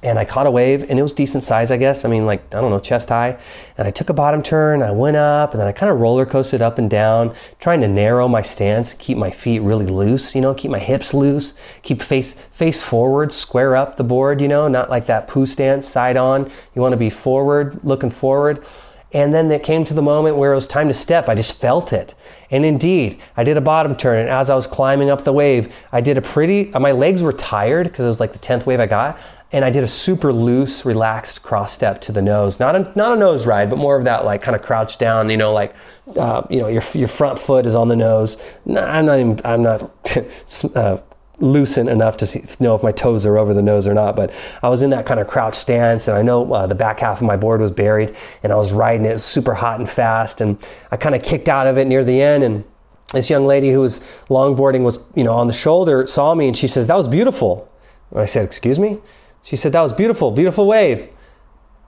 and 0.04 0.18
I 0.18 0.26
caught 0.26 0.48
a 0.48 0.52
wave 0.52 0.90
and 0.90 0.98
it 0.98 1.04
was 1.04 1.14
decent 1.14 1.44
size, 1.44 1.72
I 1.72 1.78
guess. 1.78 2.06
I 2.06 2.10
mean, 2.10 2.26
like, 2.26 2.42
I 2.56 2.60
don't 2.60 2.72
know, 2.72 2.80
chest 2.80 3.10
high. 3.10 3.38
And 3.78 3.88
I 3.88 3.92
took 3.92 4.10
a 4.10 4.14
bottom 4.14 4.42
turn, 4.42 4.82
I 4.82 4.92
went 4.92 5.18
up, 5.18 5.52
and 5.52 5.60
then 5.60 5.68
I 5.68 5.72
kind 5.72 5.92
of 5.92 6.00
roller 6.00 6.26
coasted 6.26 6.62
up 6.62 6.78
and 6.78 6.90
down, 6.90 7.36
trying 7.60 7.82
to 7.82 7.88
narrow 7.88 8.28
my 8.28 8.42
stance, 8.42 8.94
keep 8.96 9.18
my 9.18 9.30
feet 9.30 9.60
really 9.60 9.86
loose, 9.86 10.34
you 10.34 10.42
know, 10.42 10.54
keep 10.54 10.72
my 10.72 10.80
hips 10.80 11.14
loose, 11.14 11.54
keep 11.84 12.02
face 12.02 12.34
face 12.52 12.82
forward, 12.82 13.32
square 13.32 13.76
up 13.76 13.98
the 13.98 14.04
board, 14.04 14.42
you 14.42 14.48
know, 14.48 14.68
not 14.68 14.90
like 14.90 15.06
that 15.06 15.28
poo 15.28 15.46
stance, 15.46 15.88
side 15.88 16.18
on. 16.18 16.50
You 16.76 16.82
want 16.82 16.94
to 16.94 16.98
be 16.98 17.10
forward, 17.10 17.80
looking 17.84 18.10
forward. 18.10 18.66
And 19.14 19.34
then 19.34 19.52
it 19.52 19.62
came 19.64 19.84
to 19.86 19.94
the 19.94 20.02
moment 20.02 20.38
where 20.38 20.54
it 20.54 20.56
was 20.56 20.68
time 20.68 20.88
to 20.88 20.94
step. 20.94 21.28
I 21.28 21.36
just 21.36 21.60
felt 21.60 21.92
it. 21.92 22.16
And 22.50 22.64
indeed, 22.64 23.20
I 23.36 23.44
did 23.44 23.58
a 23.58 23.62
bottom 23.62 23.94
turn. 23.96 24.20
And 24.20 24.30
as 24.30 24.50
I 24.50 24.56
was 24.56 24.68
climbing 24.68 25.10
up 25.10 25.24
the 25.26 25.34
wave, 25.34 25.76
I 25.92 26.00
did 26.00 26.18
a 26.18 26.22
pretty, 26.22 26.72
my 26.72 26.94
legs 26.94 27.22
were 27.22 27.34
tired 27.34 27.88
because 27.88 28.06
it 28.06 28.08
was 28.08 28.22
like 28.22 28.32
the 28.32 28.40
10th 28.40 28.66
wave 28.66 28.80
I 28.80 28.86
got. 28.86 29.20
And 29.54 29.66
I 29.66 29.70
did 29.70 29.84
a 29.84 29.88
super 29.88 30.32
loose, 30.32 30.86
relaxed 30.86 31.44
cross 31.44 31.74
step 31.74 32.00
to 32.02 32.12
the 32.12 32.22
nose. 32.22 32.60
Not 32.60 32.76
a, 32.76 32.92
not 32.96 33.18
a 33.18 33.20
nose 33.20 33.46
ride, 33.46 33.70
but 33.70 33.78
more 33.78 33.98
of 33.98 34.06
that 34.06 34.24
like 34.24 34.42
kind 34.42 34.56
of 34.56 34.62
crouched 34.62 34.98
down, 34.98 35.30
you 35.30 35.38
know, 35.38 35.54
like, 35.54 35.76
uh, 36.16 36.44
you 36.50 36.60
know, 36.60 36.68
your, 36.68 36.84
your 36.94 37.10
front 37.10 37.38
foot 37.38 37.66
is 37.66 37.76
on 37.76 37.90
the 37.90 37.96
nose. 37.96 38.42
No, 38.66 38.82
I'm 38.82 39.06
not 39.06 39.20
even, 39.20 39.42
I'm 39.44 39.62
not 39.62 39.92
uh, 40.76 40.98
loosen 41.42 41.90
enough 41.90 42.18
to 42.18 42.26
see, 42.26 42.44
know 42.60 42.76
if 42.76 42.84
my 42.84 42.92
toes 42.92 43.26
are 43.26 43.38
over 43.38 43.54
the 43.54 43.62
nose 43.62 43.88
or 43.88 43.94
not. 43.94 44.16
But 44.16 44.32
I 44.62 44.70
was 44.70 44.84
in 44.84 44.92
that 44.92 45.06
kind 45.06 45.20
of 45.20 45.28
crouch 45.28 45.56
stance, 45.56 46.08
and 46.08 46.16
I 46.16 46.22
know 46.22 46.52
uh, 46.54 46.68
the 46.68 46.76
back 46.76 47.00
half 47.00 47.18
of 47.18 47.28
my 47.28 47.36
board 47.36 47.60
was 47.60 47.72
buried, 47.72 48.16
and 48.44 48.54
I 48.54 48.56
was 48.56 48.72
riding 48.72 49.06
it 49.06 49.18
super 49.18 49.56
hot 49.56 49.80
and 49.80 49.90
fast, 49.90 50.42
and 50.42 50.66
I 50.92 50.98
kind 50.98 51.16
of 51.16 51.24
kicked 51.24 51.50
out 51.50 51.68
of 51.68 51.78
it 51.78 51.86
near 51.86 52.04
the 52.04 52.22
end, 52.22 52.44
and 52.44 52.64
this 53.12 53.30
young 53.30 53.46
lady 53.46 53.72
who 53.72 53.82
was 53.82 54.00
longboarding 54.30 54.84
was, 54.84 55.00
you 55.16 55.24
know, 55.24 55.34
on 55.34 55.48
the 55.48 55.54
shoulder, 55.54 56.08
saw 56.08 56.34
me, 56.34 56.48
and 56.48 56.58
she 56.58 56.68
says, 56.68 56.88
"That 56.88 56.98
was 56.98 57.08
beautiful." 57.08 57.68
And 58.12 58.22
I 58.22 58.26
said, 58.26 58.46
"Excuse 58.46 58.80
me?" 58.80 59.00
She 59.44 59.56
said, 59.56 59.72
"That 59.72 59.82
was 59.82 59.94
beautiful, 59.94 60.32
beautiful 60.32 60.68
wave." 60.68 61.08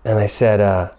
And 0.05 0.19
I 0.19 0.27
said, 0.27 0.61
uh, 0.61 0.91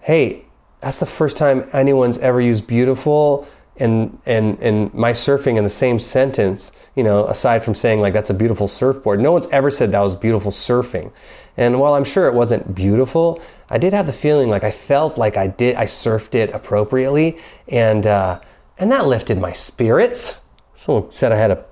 "Hey, 0.00 0.44
that's 0.80 0.98
the 0.98 1.06
first 1.06 1.36
time 1.36 1.68
anyone's 1.72 2.18
ever 2.18 2.40
used 2.40 2.66
beautiful." 2.66 3.46
and 3.76 4.18
and 4.26 4.58
and 4.60 4.92
my 4.92 5.12
surfing 5.12 5.56
in 5.56 5.64
the 5.64 5.70
same 5.70 5.98
sentence 5.98 6.72
you 6.94 7.02
know 7.02 7.26
aside 7.26 7.64
from 7.64 7.74
saying 7.74 8.00
like 8.00 8.12
that's 8.12 8.30
a 8.30 8.34
beautiful 8.34 8.68
surfboard. 8.68 9.18
No 9.18 9.32
one's 9.32 9.48
ever 9.48 9.70
said 9.70 9.92
that 9.92 10.00
was 10.00 10.14
beautiful 10.14 10.50
surfing. 10.50 11.10
And 11.56 11.80
while 11.80 11.94
i'm 11.94 12.04
sure 12.04 12.26
it 12.26 12.34
wasn't 12.34 12.74
beautiful 12.74 13.40
i 13.70 13.78
did 13.78 13.92
have 13.92 14.06
the 14.06 14.12
feeling 14.12 14.48
like 14.50 14.64
i 14.64 14.70
felt 14.70 15.16
like 15.16 15.36
i 15.36 15.46
did 15.46 15.76
i 15.76 15.84
surfed 15.84 16.34
it 16.34 16.50
appropriately. 16.50 17.38
And 17.68 18.06
uh, 18.06 18.40
and 18.78 18.90
that 18.92 19.06
lifted 19.06 19.38
my 19.38 19.52
spirits. 19.52 20.42
Someone 20.74 21.10
said 21.10 21.32
i 21.32 21.36
had 21.36 21.50
a 21.50 21.64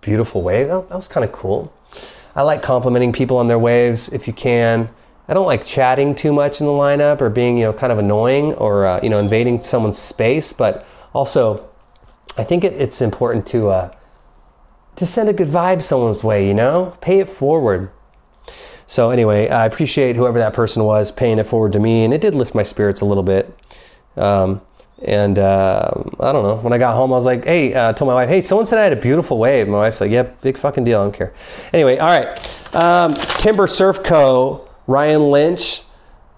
beautiful 0.00 0.42
wave. 0.42 0.68
That, 0.68 0.88
that 0.88 0.94
was 0.94 1.08
kind 1.08 1.24
of 1.24 1.32
cool 1.32 1.72
i 2.34 2.42
like 2.42 2.62
complimenting 2.62 3.12
people 3.12 3.36
on 3.36 3.48
their 3.48 3.58
waves 3.58 4.08
if 4.12 4.26
you 4.26 4.32
can 4.32 4.88
i 5.28 5.34
don't 5.34 5.46
like 5.46 5.64
chatting 5.64 6.14
too 6.14 6.32
much 6.32 6.60
in 6.60 6.66
the 6.66 6.72
lineup 6.72 7.20
or 7.20 7.30
being 7.30 7.58
you 7.58 7.64
know 7.64 7.72
kind 7.72 7.92
of 7.92 7.98
annoying 7.98 8.52
or 8.54 8.86
uh, 8.86 9.00
you 9.02 9.08
know 9.08 9.18
invading 9.18 9.60
someone's 9.60 9.98
space 9.98 10.52
but 10.52 10.86
also, 11.14 11.70
I 12.36 12.44
think 12.44 12.64
it, 12.64 12.74
it's 12.74 13.00
important 13.00 13.46
to 13.48 13.70
uh, 13.70 13.94
to 14.96 15.06
send 15.06 15.28
a 15.28 15.32
good 15.32 15.48
vibe 15.48 15.82
someone's 15.82 16.22
way. 16.22 16.46
You 16.46 16.54
know, 16.54 16.96
pay 17.00 17.20
it 17.20 17.30
forward. 17.30 17.90
So 18.86 19.10
anyway, 19.10 19.48
I 19.48 19.64
appreciate 19.64 20.16
whoever 20.16 20.38
that 20.38 20.52
person 20.52 20.84
was 20.84 21.10
paying 21.10 21.38
it 21.38 21.46
forward 21.46 21.72
to 21.72 21.78
me, 21.78 22.04
and 22.04 22.12
it 22.12 22.20
did 22.20 22.34
lift 22.34 22.54
my 22.54 22.64
spirits 22.64 23.00
a 23.00 23.06
little 23.06 23.22
bit. 23.22 23.56
Um, 24.16 24.60
and 25.02 25.38
uh, 25.38 25.90
I 26.20 26.32
don't 26.32 26.42
know. 26.42 26.56
When 26.56 26.72
I 26.72 26.78
got 26.78 26.94
home, 26.94 27.12
I 27.12 27.16
was 27.16 27.24
like, 27.24 27.44
"Hey," 27.44 27.74
uh, 27.74 27.92
told 27.92 28.08
my 28.08 28.14
wife, 28.14 28.28
"Hey, 28.28 28.40
someone 28.40 28.66
said 28.66 28.78
I 28.78 28.84
had 28.84 28.92
a 28.92 29.00
beautiful 29.00 29.38
wave." 29.38 29.68
My 29.68 29.78
wife's 29.78 30.00
like, 30.00 30.10
"Yep, 30.10 30.40
big 30.40 30.56
fucking 30.56 30.84
deal. 30.84 31.00
I 31.00 31.04
don't 31.04 31.14
care." 31.14 31.32
Anyway, 31.72 31.98
all 31.98 32.06
right. 32.06 32.74
Um, 32.74 33.14
Timber 33.14 33.66
Surf 33.66 34.02
Co. 34.02 34.68
Ryan 34.86 35.30
Lynch, 35.30 35.82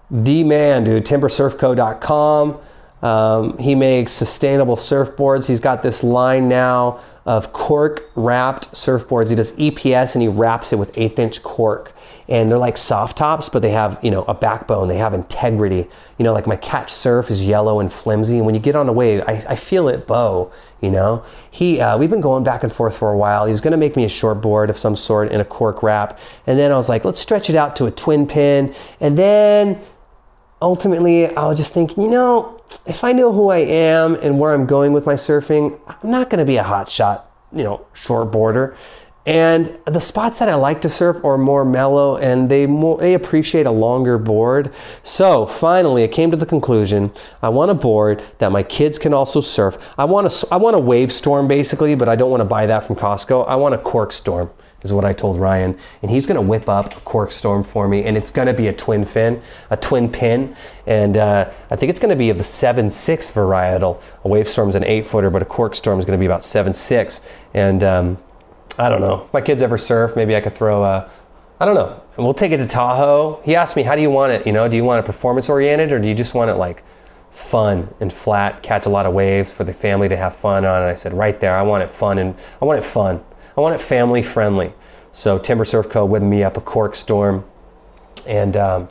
the 0.09 0.43
man, 0.43 0.83
dude. 0.83 1.05
TimberSurfCo.com. 1.05 2.59
Um, 3.01 3.57
he 3.57 3.75
makes 3.75 4.11
sustainable 4.11 4.75
surfboards. 4.75 5.47
He's 5.47 5.59
got 5.59 5.83
this 5.83 6.03
line 6.03 6.47
now 6.47 6.99
of 7.25 7.53
cork 7.53 8.09
wrapped 8.15 8.71
surfboards. 8.71 9.29
He 9.29 9.35
does 9.35 9.51
EPS 9.53 10.15
and 10.15 10.21
he 10.21 10.27
wraps 10.27 10.73
it 10.73 10.79
with 10.79 10.97
eighth 10.97 11.19
inch 11.19 11.43
cork. 11.43 11.93
And 12.29 12.51
they're 12.51 12.57
like 12.57 12.77
soft 12.77 13.17
tops, 13.17 13.47
but 13.47 13.61
they 13.61 13.69
have, 13.69 13.97
you 14.03 14.11
know, 14.11 14.23
a 14.23 14.33
backbone. 14.33 14.89
They 14.89 14.97
have 14.97 15.13
integrity. 15.13 15.87
You 16.17 16.23
know, 16.25 16.33
like 16.33 16.45
my 16.45 16.57
catch 16.57 16.91
surf 16.91 17.31
is 17.31 17.43
yellow 17.43 17.79
and 17.79 17.91
flimsy. 17.91 18.37
And 18.37 18.45
when 18.45 18.53
you 18.53 18.59
get 18.59 18.75
on 18.75 18.89
a 18.89 18.91
wave, 18.93 19.23
I, 19.27 19.45
I 19.47 19.55
feel 19.55 19.87
it 19.87 20.05
bow, 20.05 20.51
you 20.81 20.89
know. 20.89 21.23
He, 21.49 21.79
uh, 21.79 21.97
we've 21.97 22.09
been 22.09 22.21
going 22.21 22.43
back 22.43 22.63
and 22.63 22.73
forth 22.73 22.97
for 22.97 23.13
a 23.13 23.17
while. 23.17 23.45
He 23.45 23.51
was 23.51 23.61
going 23.61 23.71
to 23.71 23.77
make 23.77 23.95
me 23.95 24.03
a 24.03 24.09
short 24.09 24.41
board 24.41 24.69
of 24.69 24.77
some 24.77 24.95
sort 24.95 25.31
in 25.31 25.39
a 25.39 25.45
cork 25.45 25.81
wrap. 25.83 26.19
And 26.45 26.59
then 26.59 26.71
I 26.71 26.75
was 26.75 26.89
like, 26.89 27.05
let's 27.05 27.19
stretch 27.19 27.49
it 27.49 27.55
out 27.55 27.77
to 27.77 27.85
a 27.85 27.91
twin 27.91 28.27
pin. 28.27 28.75
And 28.99 29.17
then 29.17 29.81
ultimately, 30.61 31.33
I 31.33 31.45
was 31.45 31.57
just 31.57 31.73
thinking, 31.73 32.03
you 32.03 32.09
know, 32.09 32.61
if 32.85 33.05
I 33.05 33.13
know 33.13 33.31
who 33.31 33.49
I 33.49 33.59
am 33.59 34.15
and 34.15 34.37
where 34.37 34.53
I'm 34.53 34.65
going 34.65 34.91
with 34.91 35.05
my 35.05 35.13
surfing, 35.13 35.79
I'm 35.87 36.11
not 36.11 36.29
going 36.29 36.39
to 36.39 36.45
be 36.45 36.57
a 36.57 36.63
hot 36.63 36.89
shot, 36.89 37.31
you 37.53 37.63
know, 37.63 37.85
short 37.93 38.31
boarder. 38.31 38.75
And 39.27 39.77
the 39.83 39.99
spots 39.99 40.39
that 40.39 40.47
I 40.47 40.55
like 40.55 40.79
to 40.83 40.89
surf 40.89 41.21
are 41.25 41.37
more 41.37 41.65
mellow 41.65 42.15
and 42.15 42.49
they 42.49 42.65
more, 42.65 42.97
they 42.97 43.13
appreciate 43.13 43.65
a 43.65 43.71
longer 43.71 44.17
board. 44.17 44.73
So 45.03 45.45
finally, 45.45 46.05
I 46.05 46.07
came 46.07 46.31
to 46.31 46.37
the 46.37 46.45
conclusion 46.45 47.11
I 47.41 47.49
want 47.49 47.69
a 47.69 47.73
board 47.73 48.23
that 48.37 48.53
my 48.53 48.63
kids 48.63 48.97
can 48.97 49.13
also 49.13 49.41
surf. 49.41 49.77
I 49.97 50.05
want 50.05 50.27
a, 50.27 50.47
I 50.49 50.55
want 50.55 50.77
a 50.77 50.79
wave 50.79 51.11
storm 51.11 51.49
basically, 51.49 51.93
but 51.93 52.07
I 52.07 52.15
don't 52.15 52.31
want 52.31 52.39
to 52.39 52.45
buy 52.45 52.67
that 52.67 52.85
from 52.85 52.95
Costco. 52.95 53.45
I 53.49 53.57
want 53.57 53.75
a 53.75 53.79
cork 53.79 54.13
storm 54.13 54.49
is 54.81 54.93
what 54.93 55.03
I 55.03 55.11
told 55.11 55.37
Ryan. 55.37 55.77
And 56.01 56.09
he's 56.09 56.25
going 56.25 56.37
to 56.37 56.41
whip 56.41 56.69
up 56.69 56.95
a 56.95 56.99
cork 57.01 57.33
storm 57.33 57.65
for 57.65 57.89
me, 57.89 58.05
and 58.05 58.15
it's 58.15 58.31
going 58.31 58.47
to 58.47 58.53
be 58.53 58.67
a 58.67 58.73
twin 58.73 59.03
fin, 59.03 59.41
a 59.69 59.75
twin 59.75 60.09
pin. 60.09 60.55
And 60.85 61.17
uh, 61.17 61.51
I 61.69 61.75
think 61.75 61.89
it's 61.89 61.99
going 61.99 62.11
to 62.11 62.15
be 62.15 62.29
of 62.29 62.37
the 62.37 62.45
7 62.45 62.89
6 62.89 63.31
varietal. 63.31 64.01
A 64.23 64.27
wave 64.29 64.47
storm 64.47 64.69
is 64.69 64.75
an 64.75 64.85
8 64.85 65.05
footer, 65.05 65.29
but 65.29 65.41
a 65.41 65.45
cork 65.45 65.75
storm 65.75 65.99
is 65.99 66.05
going 66.05 66.17
to 66.17 66.21
be 66.21 66.27
about 66.27 66.43
7 66.43 66.73
6. 66.73 67.21
And 67.53 67.83
um, 67.83 68.17
I 68.77 68.89
don't 68.89 69.01
know. 69.01 69.25
If 69.25 69.33
my 69.33 69.41
kids 69.41 69.61
ever 69.61 69.77
surf, 69.77 70.15
maybe 70.15 70.35
I 70.35 70.41
could 70.41 70.55
throw 70.55 70.83
a. 70.83 71.09
I 71.59 71.65
don't 71.65 71.75
know. 71.75 72.01
And 72.15 72.25
we'll 72.25 72.35
take 72.35 72.51
it 72.51 72.57
to 72.57 72.67
Tahoe. 72.67 73.41
He 73.43 73.55
asked 73.55 73.75
me, 73.75 73.83
how 73.83 73.95
do 73.95 74.01
you 74.01 74.11
want 74.11 74.31
it? 74.31 74.45
You 74.45 74.53
know, 74.53 74.67
do 74.67 74.75
you 74.75 74.83
want 74.83 75.03
it 75.03 75.05
performance 75.05 75.49
oriented 75.49 75.91
or 75.91 75.99
do 75.99 76.07
you 76.07 76.13
just 76.13 76.35
want 76.35 76.51
it 76.51 76.55
like 76.55 76.83
fun 77.31 77.93
and 77.99 78.13
flat, 78.13 78.61
catch 78.61 78.85
a 78.85 78.89
lot 78.89 79.07
of 79.07 79.13
waves 79.13 79.51
for 79.51 79.63
the 79.63 79.73
family 79.73 80.07
to 80.07 80.15
have 80.15 80.35
fun 80.35 80.65
on? 80.65 80.83
And 80.83 80.91
I 80.91 80.95
said, 80.95 81.13
right 81.13 81.39
there, 81.39 81.55
I 81.55 81.63
want 81.63 81.83
it 81.83 81.89
fun 81.89 82.19
and 82.19 82.35
I 82.61 82.65
want 82.65 82.77
it 82.77 82.83
fun. 82.83 83.23
I 83.55 83.61
want 83.61 83.73
it 83.73 83.81
family 83.81 84.21
friendly. 84.21 84.73
So 85.13 85.39
Timber 85.39 85.65
Surf 85.65 85.89
Co. 85.89 86.05
with 86.05 86.21
me 86.21 86.43
up 86.43 86.57
a 86.57 86.61
cork 86.61 86.95
storm. 86.95 87.43
And, 88.27 88.55
um, 88.55 88.89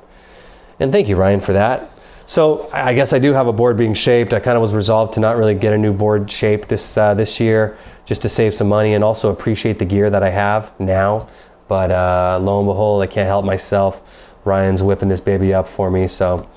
and 0.81 0.91
thank 0.91 1.09
you, 1.09 1.15
Ryan, 1.15 1.39
for 1.39 1.53
that. 1.53 1.93
So 2.27 2.69
I 2.73 2.95
guess 2.95 3.13
I 3.13 3.21
do 3.21 3.33
have 3.33 3.47
a 3.47 3.53
board 3.53 3.77
being 3.77 3.95
shaped. 3.95 4.35
I 4.35 4.41
kind 4.41 4.57
of 4.57 4.61
was 4.61 4.75
resolved 4.75 5.15
to 5.15 5.21
not 5.21 5.37
really 5.37 5.55
get 5.55 5.73
a 5.73 5.79
new 5.79 5.93
board 5.93 6.29
shape 6.29 6.67
this 6.67 6.97
uh, 6.97 7.15
this 7.15 7.39
year, 7.39 7.79
just 8.07 8.23
to 8.23 8.29
save 8.29 8.55
some 8.55 8.69
money 8.69 8.95
and 8.95 9.05
also 9.05 9.31
appreciate 9.31 9.79
the 9.79 9.85
gear 9.85 10.09
that 10.09 10.23
I 10.23 10.31
have 10.31 10.79
now. 10.81 11.29
But 11.69 11.91
uh, 11.91 12.39
lo 12.41 12.61
and 12.61 12.69
behold, 12.69 13.03
I 13.03 13.07
can't 13.07 13.27
help 13.27 13.45
myself. 13.45 14.01
Ryan's 14.45 14.83
whipping 14.83 15.09
this 15.09 15.21
baby 15.21 15.53
up 15.53 15.69
for 15.69 15.91
me, 15.91 16.07
so 16.07 16.49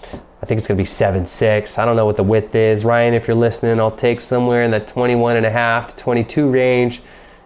I 0.41 0.45
think 0.45 0.60
it's 0.60 0.68
gonna 0.68 0.78
be 0.78 0.86
seven 0.86 1.26
six. 1.26 1.80
I 1.80 1.86
don't 1.86 1.95
know 1.95 2.06
what 2.06 2.18
the 2.18 2.24
width 2.24 2.54
is. 2.54 2.86
Ryan, 2.86 3.16
if 3.16 3.28
you're 3.28 3.36
listening, 3.36 3.80
I'll 3.80 3.89
take 3.89 4.22
somewhere 4.22 4.64
in 4.64 4.72
that 4.72 4.88
21 4.88 5.38
and 5.38 5.45
a 5.45 5.50
half 5.50 5.88
to 5.88 5.95
22 5.97 6.50
range. 6.50 7.02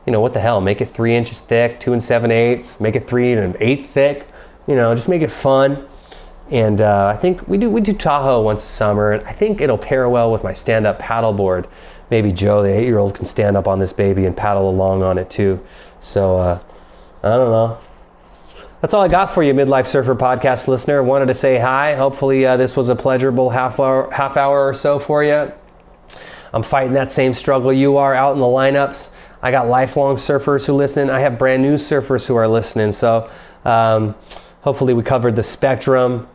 You 0.06 0.12
know 0.12 0.20
what 0.20 0.34
the 0.34 0.41
hell? 0.41 0.60
Make 0.60 0.82
it 0.82 0.88
three 0.88 1.16
inches 1.16 1.39
thick, 1.39 1.80
two 1.80 1.93
and 1.93 2.04
seven 2.04 2.30
eighths. 2.30 2.82
Make 2.82 2.95
it 2.95 3.08
three 3.08 3.32
and 3.32 3.56
an 3.56 3.62
eighth 3.62 3.89
thick. 3.89 4.28
You 4.68 4.76
know, 4.76 4.93
just 4.93 5.08
make 5.08 5.22
it 5.22 5.32
fun. 5.32 5.88
And 6.51 6.82
uh, 6.82 7.08
I 7.08 7.18
think 7.18 7.47
we 7.47 7.58
do 7.58 7.70
we 7.70 7.80
do 7.80 7.93
Tahoe 7.93 8.41
once 8.41 8.64
a 8.64 8.68
summer. 8.68 9.14
And 9.14 9.26
I 9.26 9.32
think 9.32 9.62
it'll 9.62 9.78
pair 9.78 10.10
well 10.10 10.30
with 10.30 10.43
my 10.43 10.51
stand-up 10.51 10.99
paddleboard. 10.99 11.68
Maybe 12.14 12.32
Joe, 12.32 12.61
the 12.61 12.70
eight-year-old, 12.70 13.16
can 13.16 13.26
stand 13.26 13.57
up 13.57 13.68
on 13.68 13.80
this 13.80 13.91
baby 13.91 14.26
and 14.26 14.38
paddle 14.38 14.70
along 14.70 15.01
on 15.01 15.18
it 15.18 15.32
too. 15.32 15.59
So 15.99 16.38
uh, 16.38 16.59
I 17.24 17.30
don't 17.30 17.49
know. 17.49 17.80
That's 18.82 18.93
all 18.93 19.01
I 19.01 19.07
got 19.07 19.34
for 19.34 19.41
you, 19.41 19.51
Midlife 19.51 19.88
Surfer 19.88 20.14
podcast 20.14 20.68
listener. 20.68 21.01
Wanted 21.01 21.26
to 21.30 21.34
say 21.34 21.57
hi. 21.57 21.95
Hopefully, 21.95 22.45
uh, 22.45 22.55
this 22.55 22.78
was 22.78 22.89
a 22.89 22.95
pleasurable 22.95 23.49
half 23.49 23.80
hour, 23.80 24.11
half 24.11 24.38
hour 24.38 24.68
or 24.68 24.76
so 24.76 24.99
for 24.99 25.24
you. 25.24 25.51
I'm 26.53 26.61
fighting 26.61 26.93
that 26.93 27.11
same 27.11 27.34
struggle 27.34 27.74
you 27.74 27.97
are 27.97 28.14
out 28.14 28.34
in 28.34 28.39
the 28.39 28.45
lineups. 28.45 29.11
I 29.41 29.49
got 29.49 29.68
lifelong 29.68 30.18
surfers 30.18 30.68
who 30.68 30.74
listen. 30.74 31.09
I 31.09 31.20
have 31.20 31.39
brand 31.39 31.64
new 31.64 31.78
surfers 31.78 32.28
who 32.28 32.36
are 32.36 32.47
listening. 32.47 32.91
So 32.91 33.28
um, 33.66 34.14
hopefully, 34.61 34.93
we 34.93 35.01
covered 35.01 35.36
the 35.36 35.41
spectrum. 35.41 36.28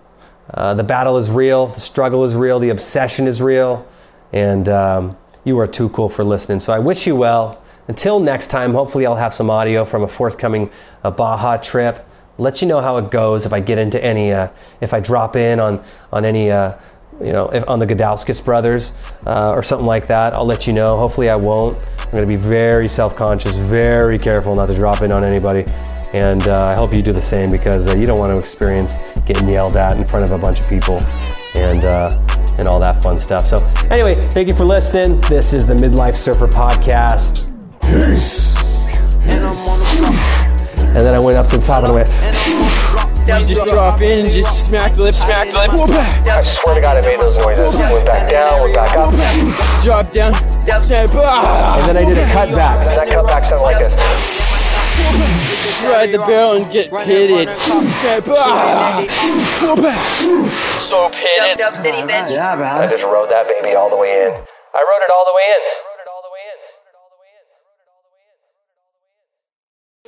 Uh, 0.53 0.75
the 0.75 0.83
battle 0.83 1.19
is 1.19 1.31
real, 1.31 1.69
the 1.69 1.79
struggle 1.79 2.25
is 2.25 2.35
real, 2.35 2.59
the 2.59 2.71
obsession 2.71 3.29
is 3.29 3.41
real, 3.41 3.87
and 4.33 4.69
um, 4.69 5.17
you 5.49 5.59
are 5.59 5.67
too 5.67 5.89
cool 5.89 6.09
for 6.09 6.23
listening. 6.23 6.61
So 6.61 6.73
I 6.73 6.79
wish 6.79 7.07
you 7.07 7.17
well. 7.17 7.61
Until 7.89 8.21
next 8.21 8.49
time, 8.49 8.75
hopefully, 8.75 9.07
I'll 9.07 9.17
have 9.17 9.33
some 9.33 9.49
audio 9.49 9.85
from 9.85 10.03
a 10.03 10.09
forthcoming 10.09 10.71
uh, 11.03 11.11
Baja 11.11 11.57
trip. 11.57 12.07
Let 12.37 12.61
you 12.61 12.69
know 12.69 12.81
how 12.81 12.99
it 12.99 13.11
goes 13.11 13.47
if 13.47 13.53
I 13.53 13.61
get 13.61 13.79
into 13.79 14.03
any, 14.05 14.31
uh, 14.31 14.49
if 14.81 14.93
I 14.93 15.01
drop 15.01 15.35
in 15.35 15.59
on 15.59 15.83
on 16.13 16.25
any, 16.25 16.51
uh, 16.51 16.75
you 17.19 17.33
know, 17.33 17.49
if, 17.49 17.67
on 17.67 17.79
the 17.79 17.87
Gudauskas 17.87 18.45
brothers 18.45 18.93
uh, 19.27 19.51
or 19.51 19.63
something 19.63 19.87
like 19.87 20.07
that. 20.09 20.35
I'll 20.35 20.45
let 20.45 20.67
you 20.67 20.75
know. 20.75 20.99
Hopefully, 20.99 21.31
I 21.31 21.37
won't. 21.37 21.85
I'm 22.13 22.19
to 22.19 22.27
be 22.27 22.37
very 22.37 22.89
self-conscious, 22.89 23.57
very 23.57 24.19
careful 24.19 24.55
not 24.55 24.67
to 24.67 24.75
drop 24.75 25.03
in 25.03 25.11
on 25.11 25.25
anybody. 25.25 25.65
And 26.13 26.47
uh, 26.47 26.67
I 26.67 26.75
hope 26.75 26.95
you 26.95 27.03
do 27.03 27.13
the 27.13 27.23
same 27.23 27.51
because 27.51 27.89
uh, 27.89 27.97
you 27.97 28.07
don't 28.07 28.19
want 28.19 28.31
to 28.31 28.39
experience 28.39 29.03
getting 29.27 29.49
yelled 29.49 29.77
at 29.77 29.97
in 29.97 30.07
front 30.07 30.25
of 30.25 30.31
a 30.31 30.39
bunch 30.39 30.61
of 30.61 30.69
people 30.69 31.01
and 31.55 31.85
and 32.59 32.69
all 32.69 32.81
that 32.81 33.03
fun 33.03 33.19
stuff. 33.19 33.47
So 33.47 33.57
anyway, 33.91 34.13
thank 34.31 34.49
you 34.49 34.55
for 34.55 34.65
listening. 34.65 35.21
This 35.23 35.53
is 35.53 35.67
the 35.67 35.75
Midlife 35.75 36.17
Surfer 36.17 36.49
Podcast. 36.49 37.47
Peace. 37.81 38.59
And 39.31 39.47
I'm 39.47 39.57
on 39.57 39.79
the 39.81 40.77
And 40.79 40.97
then 40.97 41.15
I 41.15 41.19
went 41.19 41.37
up 41.37 41.49
to 41.49 41.59
the 41.59 41.67
top 41.67 41.85
and 41.85 41.93
I 41.93 41.95
went. 41.95 42.09
You 43.29 43.55
Just 43.55 43.71
drop 43.71 44.01
in, 44.01 44.25
just 44.31 44.65
smack 44.65 44.95
the 44.95 45.03
lip, 45.03 45.15
smack 45.15 45.51
the 45.51 45.59
lip, 45.59 45.73
whoop 45.75 45.91
back. 45.91 46.27
I 46.27 46.41
swear 46.41 46.77
to 46.77 46.81
God, 46.81 46.97
I 46.97 47.07
made 47.07 47.21
those 47.21 47.39
noises. 47.39 47.79
Went 47.79 48.07
back 48.07 48.31
down, 48.31 48.63
went 48.63 48.75
back 48.75 48.97
up, 48.97 49.13
Drop 49.85 50.13
down, 50.15 50.33
step, 50.81 51.11
and 51.11 51.83
then 51.83 51.97
I 51.99 52.05
did 52.09 52.17
a 52.17 52.25
cutback. 52.33 52.79
And 52.79 52.93
that 52.93 53.09
cutback 53.09 53.45
sounded 53.45 53.65
like 53.65 53.79
this. 53.81 53.97
ride 55.85 56.11
the 56.11 56.19
barrel 56.19 56.53
and 56.63 56.73
get 56.73 56.91
pitted. 56.91 57.51
Step, 57.59 58.27
whoop 59.61 59.83
back. 59.83 60.78
So 60.89 61.11
pitted. 61.11 61.59
Dub 61.59 61.77
City, 61.77 61.99
bitch. 61.99 62.39
I 62.39 62.89
just 62.89 63.05
rode 63.05 63.29
that 63.29 63.47
baby 63.47 63.77
all 63.77 63.91
the 63.91 63.97
way 63.99 64.25
in. 64.25 64.33
I 64.33 64.33
rode 64.33 65.03
it 65.03 65.11
all 65.13 65.27
the 65.27 65.35
way 65.37 65.43
in. 65.51 65.61
I 65.61 65.85
rode 65.85 66.01
it 66.01 66.09
all 66.09 66.23
the 66.23 66.31
way 66.33 66.41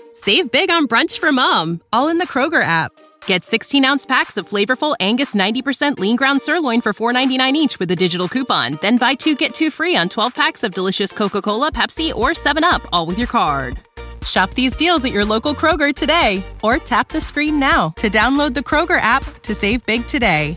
in. 0.06 0.14
Save 0.14 0.50
big 0.50 0.70
on 0.70 0.88
brunch 0.88 1.18
for 1.18 1.32
mom, 1.32 1.82
all 1.92 2.08
in 2.08 2.16
the 2.16 2.26
Kroger 2.26 2.62
app. 2.62 2.92
Get 3.26 3.44
16 3.44 3.84
ounce 3.84 4.06
packs 4.06 4.38
of 4.38 4.48
flavorful 4.48 4.96
Angus 5.00 5.34
90% 5.34 5.98
lean 5.98 6.16
ground 6.16 6.40
sirloin 6.40 6.80
for 6.80 6.94
$4.99 6.94 7.52
each 7.56 7.78
with 7.78 7.90
a 7.90 7.96
digital 7.96 8.26
coupon. 8.26 8.78
Then 8.80 8.96
buy 8.96 9.16
two 9.16 9.34
get 9.34 9.52
two 9.52 9.70
free 9.70 9.96
on 9.96 10.08
12 10.08 10.34
packs 10.34 10.64
of 10.64 10.72
delicious 10.72 11.12
Coca 11.12 11.42
Cola, 11.42 11.70
Pepsi, 11.70 12.14
or 12.14 12.30
7UP, 12.30 12.86
all 12.90 13.04
with 13.04 13.18
your 13.18 13.28
card. 13.28 13.80
Shop 14.24 14.48
these 14.50 14.76
deals 14.76 15.04
at 15.04 15.12
your 15.12 15.26
local 15.26 15.54
Kroger 15.54 15.94
today 15.94 16.42
or 16.62 16.78
tap 16.78 17.08
the 17.08 17.20
screen 17.20 17.60
now 17.60 17.90
to 17.96 18.08
download 18.08 18.54
the 18.54 18.60
Kroger 18.60 19.00
app 19.00 19.24
to 19.42 19.54
save 19.54 19.84
big 19.84 20.06
today. 20.06 20.56